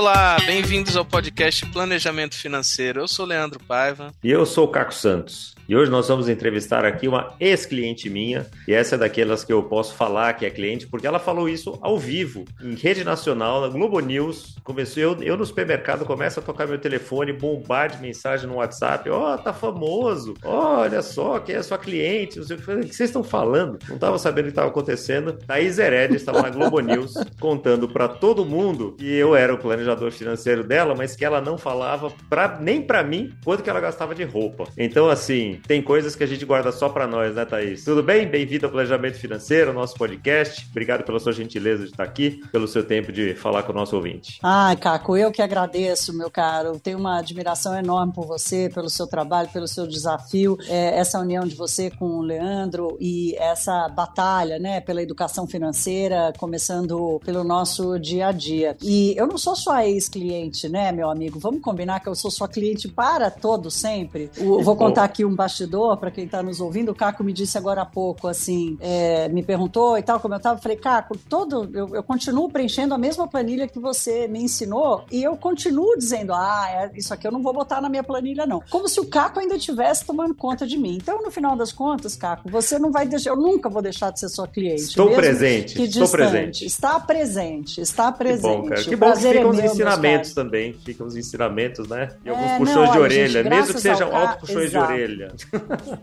Olá, 0.00 0.38
bem-vindos 0.46 0.96
ao 0.96 1.04
podcast 1.04 1.66
Planejamento 1.66 2.34
Financeiro. 2.34 3.00
Eu 3.00 3.06
sou 3.06 3.26
Leandro 3.26 3.60
Paiva. 3.60 4.14
E 4.24 4.30
eu 4.30 4.46
sou 4.46 4.64
o 4.64 4.68
Caco 4.68 4.94
Santos. 4.94 5.54
E 5.70 5.76
hoje 5.76 5.88
nós 5.88 6.08
vamos 6.08 6.28
entrevistar 6.28 6.84
aqui 6.84 7.06
uma 7.06 7.32
ex-cliente 7.38 8.10
minha, 8.10 8.44
e 8.66 8.74
essa 8.74 8.96
é 8.96 8.98
daquelas 8.98 9.44
que 9.44 9.52
eu 9.52 9.62
posso 9.62 9.94
falar 9.94 10.32
que 10.32 10.44
é 10.44 10.50
cliente, 10.50 10.88
porque 10.88 11.06
ela 11.06 11.20
falou 11.20 11.48
isso 11.48 11.78
ao 11.80 11.96
vivo, 11.96 12.44
em 12.60 12.74
rede 12.74 13.04
nacional, 13.04 13.60
na 13.60 13.68
Globo 13.68 14.00
News. 14.00 14.56
Começou, 14.64 15.00
eu, 15.00 15.22
eu 15.22 15.36
no 15.36 15.46
supermercado 15.46 16.04
começo 16.04 16.40
a 16.40 16.42
tocar 16.42 16.66
meu 16.66 16.80
telefone, 16.80 17.32
bombar 17.32 17.88
de 17.88 18.02
mensagem 18.02 18.48
no 18.48 18.56
WhatsApp. 18.56 19.08
Ó, 19.10 19.32
oh, 19.32 19.38
tá 19.38 19.52
famoso. 19.52 20.34
Olha 20.42 21.02
só, 21.02 21.38
quem 21.38 21.54
é 21.54 21.62
sua 21.62 21.78
cliente? 21.78 22.38
Não 22.38 22.44
sei 22.44 22.56
o 22.56 22.58
que 22.58 22.64
vocês 22.64 23.08
estão 23.08 23.22
falando. 23.22 23.78
Não 23.88 23.94
estava 23.94 24.18
sabendo 24.18 24.46
o 24.46 24.48
que 24.48 24.50
estava 24.50 24.70
acontecendo. 24.70 25.34
Thaís 25.34 25.78
Hered 25.78 26.16
estava 26.16 26.42
na 26.42 26.50
Globo 26.50 26.80
News 26.80 27.14
contando 27.38 27.88
para 27.88 28.08
todo 28.08 28.44
mundo 28.44 28.96
que 28.98 29.08
eu 29.08 29.36
era 29.36 29.54
o 29.54 29.58
planejador 29.58 30.10
financeiro 30.10 30.64
dela, 30.64 30.96
mas 30.96 31.14
que 31.14 31.24
ela 31.24 31.40
não 31.40 31.56
falava 31.56 32.12
pra, 32.28 32.58
nem 32.60 32.82
para 32.82 33.04
mim 33.04 33.32
quanto 33.44 33.62
que 33.62 33.70
ela 33.70 33.78
gastava 33.78 34.16
de 34.16 34.24
roupa. 34.24 34.64
Então, 34.76 35.08
assim, 35.08 35.59
tem 35.66 35.82
coisas 35.82 36.16
que 36.16 36.24
a 36.24 36.26
gente 36.26 36.44
guarda 36.44 36.72
só 36.72 36.88
para 36.88 37.06
nós, 37.06 37.34
né, 37.34 37.44
Thaís? 37.44 37.84
Tudo 37.84 38.02
bem? 38.02 38.26
Bem-vindo 38.26 38.66
ao 38.66 38.72
Planejamento 38.72 39.18
Financeiro, 39.18 39.72
nosso 39.72 39.94
podcast. 39.94 40.66
Obrigado 40.70 41.04
pela 41.04 41.18
sua 41.18 41.32
gentileza 41.32 41.84
de 41.84 41.90
estar 41.90 42.04
aqui, 42.04 42.42
pelo 42.50 42.66
seu 42.66 42.84
tempo 42.84 43.12
de 43.12 43.34
falar 43.34 43.62
com 43.62 43.72
o 43.72 43.74
nosso 43.74 43.96
ouvinte. 43.96 44.38
Ai, 44.42 44.76
Caco, 44.76 45.16
eu 45.16 45.30
que 45.30 45.42
agradeço, 45.42 46.16
meu 46.16 46.30
caro. 46.30 46.78
Tenho 46.78 46.98
uma 46.98 47.18
admiração 47.18 47.76
enorme 47.76 48.12
por 48.12 48.26
você, 48.26 48.70
pelo 48.72 48.90
seu 48.90 49.06
trabalho, 49.06 49.48
pelo 49.52 49.68
seu 49.68 49.86
desafio, 49.86 50.58
é, 50.68 50.98
essa 50.98 51.18
união 51.18 51.44
de 51.44 51.54
você 51.54 51.90
com 51.90 52.18
o 52.18 52.22
Leandro 52.22 52.96
e 53.00 53.34
essa 53.36 53.88
batalha, 53.88 54.58
né, 54.58 54.80
pela 54.80 55.02
educação 55.02 55.46
financeira, 55.46 56.32
começando 56.38 57.20
pelo 57.24 57.44
nosso 57.44 57.98
dia 57.98 58.28
a 58.28 58.32
dia. 58.32 58.76
E 58.82 59.14
eu 59.16 59.26
não 59.26 59.38
sou 59.38 59.54
sua 59.54 59.86
ex-cliente, 59.86 60.68
né, 60.68 60.92
meu 60.92 61.10
amigo? 61.10 61.38
Vamos 61.38 61.60
combinar 61.60 62.00
que 62.00 62.08
eu 62.08 62.14
sou 62.14 62.30
sua 62.30 62.48
cliente 62.48 62.88
para 62.88 63.30
todo 63.30 63.70
sempre. 63.70 64.30
O, 64.38 64.62
vou 64.62 64.76
contar 64.76 65.04
aqui 65.04 65.24
um 65.24 65.34
bastidor 65.34 65.49
para 65.98 66.10
quem 66.10 66.24
está 66.24 66.42
nos 66.42 66.60
ouvindo. 66.60 66.92
O 66.92 66.94
Caco 66.94 67.24
me 67.24 67.32
disse 67.32 67.56
agora 67.58 67.82
há 67.82 67.86
pouco, 67.86 68.28
assim, 68.28 68.76
é, 68.80 69.28
me 69.28 69.42
perguntou 69.42 69.98
e 69.98 70.02
tal, 70.02 70.20
como 70.20 70.34
eu 70.34 70.38
estava. 70.38 70.60
Falei, 70.60 70.76
Caco, 70.76 71.16
todo, 71.28 71.68
eu, 71.72 71.94
eu, 71.94 72.02
continuo 72.02 72.48
preenchendo 72.50 72.94
a 72.94 72.98
mesma 72.98 73.26
planilha 73.26 73.68
que 73.68 73.78
você 73.78 74.28
me 74.28 74.42
ensinou 74.42 75.04
e 75.10 75.22
eu 75.22 75.36
continuo 75.36 75.96
dizendo, 75.96 76.32
ah, 76.32 76.66
é, 76.70 76.90
isso 76.98 77.12
aqui 77.12 77.26
eu 77.26 77.32
não 77.32 77.42
vou 77.42 77.52
botar 77.52 77.80
na 77.80 77.88
minha 77.88 78.02
planilha, 78.02 78.46
não. 78.46 78.62
Como 78.70 78.88
se 78.88 79.00
o 79.00 79.06
Caco 79.06 79.40
ainda 79.40 79.56
estivesse 79.56 80.04
tomando 80.04 80.34
conta 80.34 80.66
de 80.66 80.76
mim. 80.76 80.96
Então, 80.96 81.22
no 81.22 81.30
final 81.30 81.56
das 81.56 81.72
contas, 81.72 82.16
Caco, 82.16 82.48
você 82.50 82.78
não 82.78 82.90
vai 82.90 83.06
deixar, 83.06 83.30
eu 83.30 83.36
nunca 83.36 83.68
vou 83.68 83.82
deixar 83.82 84.10
de 84.10 84.20
ser 84.20 84.28
sua 84.28 84.48
cliente. 84.48 84.82
Estou 84.82 85.10
presente, 85.10 85.74
que 85.74 85.82
estou 85.84 86.08
presente. 86.08 86.64
Está 86.64 87.00
presente, 87.00 87.80
está 87.80 88.12
presente. 88.12 88.40
Que 88.42 88.48
bom, 88.48 88.68
cara. 88.68 88.84
Que 88.84 88.96
bom 88.96 89.12
que 89.12 89.18
ficam 89.20 89.42
é 89.42 89.46
os 89.46 89.58
ensinamentos 89.58 90.34
também, 90.34 90.72
ficam 90.72 91.06
os 91.06 91.16
ensinamentos, 91.16 91.88
né? 91.88 92.08
E 92.24 92.28
alguns 92.28 92.50
é, 92.50 92.58
puxões 92.58 92.86
não, 92.86 92.92
de 92.92 92.98
orelha, 92.98 93.42
gente, 93.42 93.48
mesmo 93.48 93.74
que 93.74 93.80
sejam 93.80 94.14
alto 94.14 94.40
puxões 94.40 94.70
de 94.70 94.78
orelha. 94.78 95.32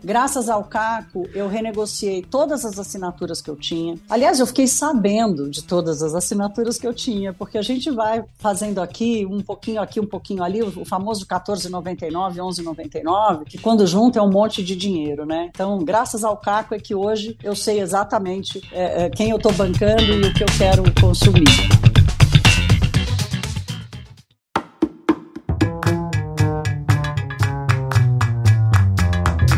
Graças 0.02 0.48
ao 0.48 0.64
Caco, 0.64 1.28
eu 1.34 1.48
renegociei 1.48 2.22
todas 2.22 2.64
as 2.64 2.78
assinaturas 2.78 3.40
que 3.40 3.50
eu 3.50 3.56
tinha. 3.56 3.96
Aliás, 4.08 4.40
eu 4.40 4.46
fiquei 4.46 4.66
sabendo 4.66 5.50
de 5.50 5.62
todas 5.62 6.02
as 6.02 6.14
assinaturas 6.14 6.78
que 6.78 6.86
eu 6.86 6.94
tinha, 6.94 7.32
porque 7.32 7.58
a 7.58 7.62
gente 7.62 7.90
vai 7.90 8.24
fazendo 8.38 8.80
aqui, 8.80 9.26
um 9.26 9.40
pouquinho 9.40 9.80
aqui, 9.80 10.00
um 10.00 10.06
pouquinho 10.06 10.42
ali, 10.42 10.62
o 10.62 10.84
famoso 10.84 11.26
14,99, 11.26 12.36
11,99, 12.36 13.44
que 13.44 13.58
quando 13.58 13.86
junta 13.86 14.18
é 14.18 14.22
um 14.22 14.30
monte 14.30 14.62
de 14.62 14.76
dinheiro, 14.76 15.24
né? 15.24 15.50
Então, 15.50 15.78
graças 15.78 16.24
ao 16.24 16.36
Caco 16.36 16.74
é 16.74 16.78
que 16.78 16.94
hoje 16.94 17.36
eu 17.42 17.54
sei 17.54 17.80
exatamente 17.80 18.62
é, 18.72 19.04
é, 19.04 19.10
quem 19.10 19.30
eu 19.30 19.36
estou 19.36 19.52
bancando 19.52 20.02
e 20.02 20.28
o 20.28 20.34
que 20.34 20.42
eu 20.42 20.48
quero 20.58 20.82
consumir. 21.00 21.77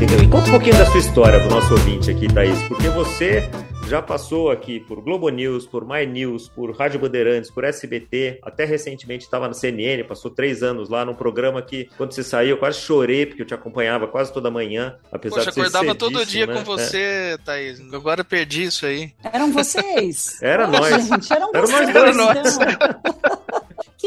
Entendeu? 0.01 0.23
E 0.25 0.29
conta 0.29 0.49
um 0.49 0.53
pouquinho 0.53 0.79
da 0.79 0.87
sua 0.87 0.99
história 0.99 1.39
para 1.39 1.49
o 1.49 1.51
nosso 1.51 1.75
ouvinte 1.75 2.11
aqui, 2.11 2.27
Thaís, 2.27 2.63
porque 2.63 2.89
você 2.89 3.51
já 3.87 4.01
passou 4.01 4.51
aqui 4.51 4.81
por 4.81 5.03
Globo 5.03 5.29
News, 5.29 5.67
por 5.67 5.87
My 5.87 6.07
News, 6.07 6.49
por 6.49 6.75
Rádio 6.75 6.99
Bandeirantes, 6.99 7.51
por 7.51 7.65
SBT, 7.65 8.39
até 8.43 8.65
recentemente 8.65 9.25
estava 9.25 9.47
na 9.47 9.53
CNN, 9.53 10.03
passou 10.05 10.31
três 10.31 10.63
anos 10.63 10.89
lá 10.89 11.05
num 11.05 11.15
programa 11.15 11.61
que, 11.61 11.91
quando 11.99 12.13
você 12.13 12.23
saiu, 12.23 12.51
eu 12.51 12.57
quase 12.57 12.79
chorei, 12.79 13.27
porque 13.27 13.43
eu 13.43 13.47
te 13.47 13.53
acompanhava 13.53 14.07
quase 14.07 14.33
toda 14.33 14.51
manhã, 14.51 14.97
apesar 15.13 15.37
Poxa, 15.37 15.51
de 15.51 15.55
ser 15.55 15.61
acordava 15.61 15.95
todo 15.95 16.25
dia 16.25 16.47
né? 16.47 16.55
com 16.55 16.65
você, 16.65 16.99
é. 16.99 17.37
Thaís. 17.37 17.79
Agora 17.93 18.25
perdi 18.25 18.63
isso 18.63 18.87
aí. 18.87 19.13
Eram 19.23 19.53
vocês. 19.53 20.41
Era 20.41 20.67
nós. 20.67 21.09
Gente, 21.09 21.31
eram 21.31 21.51
Era 21.53 21.67
vocês. 21.67 21.89
Era 21.91 22.15
nós. 22.15 22.59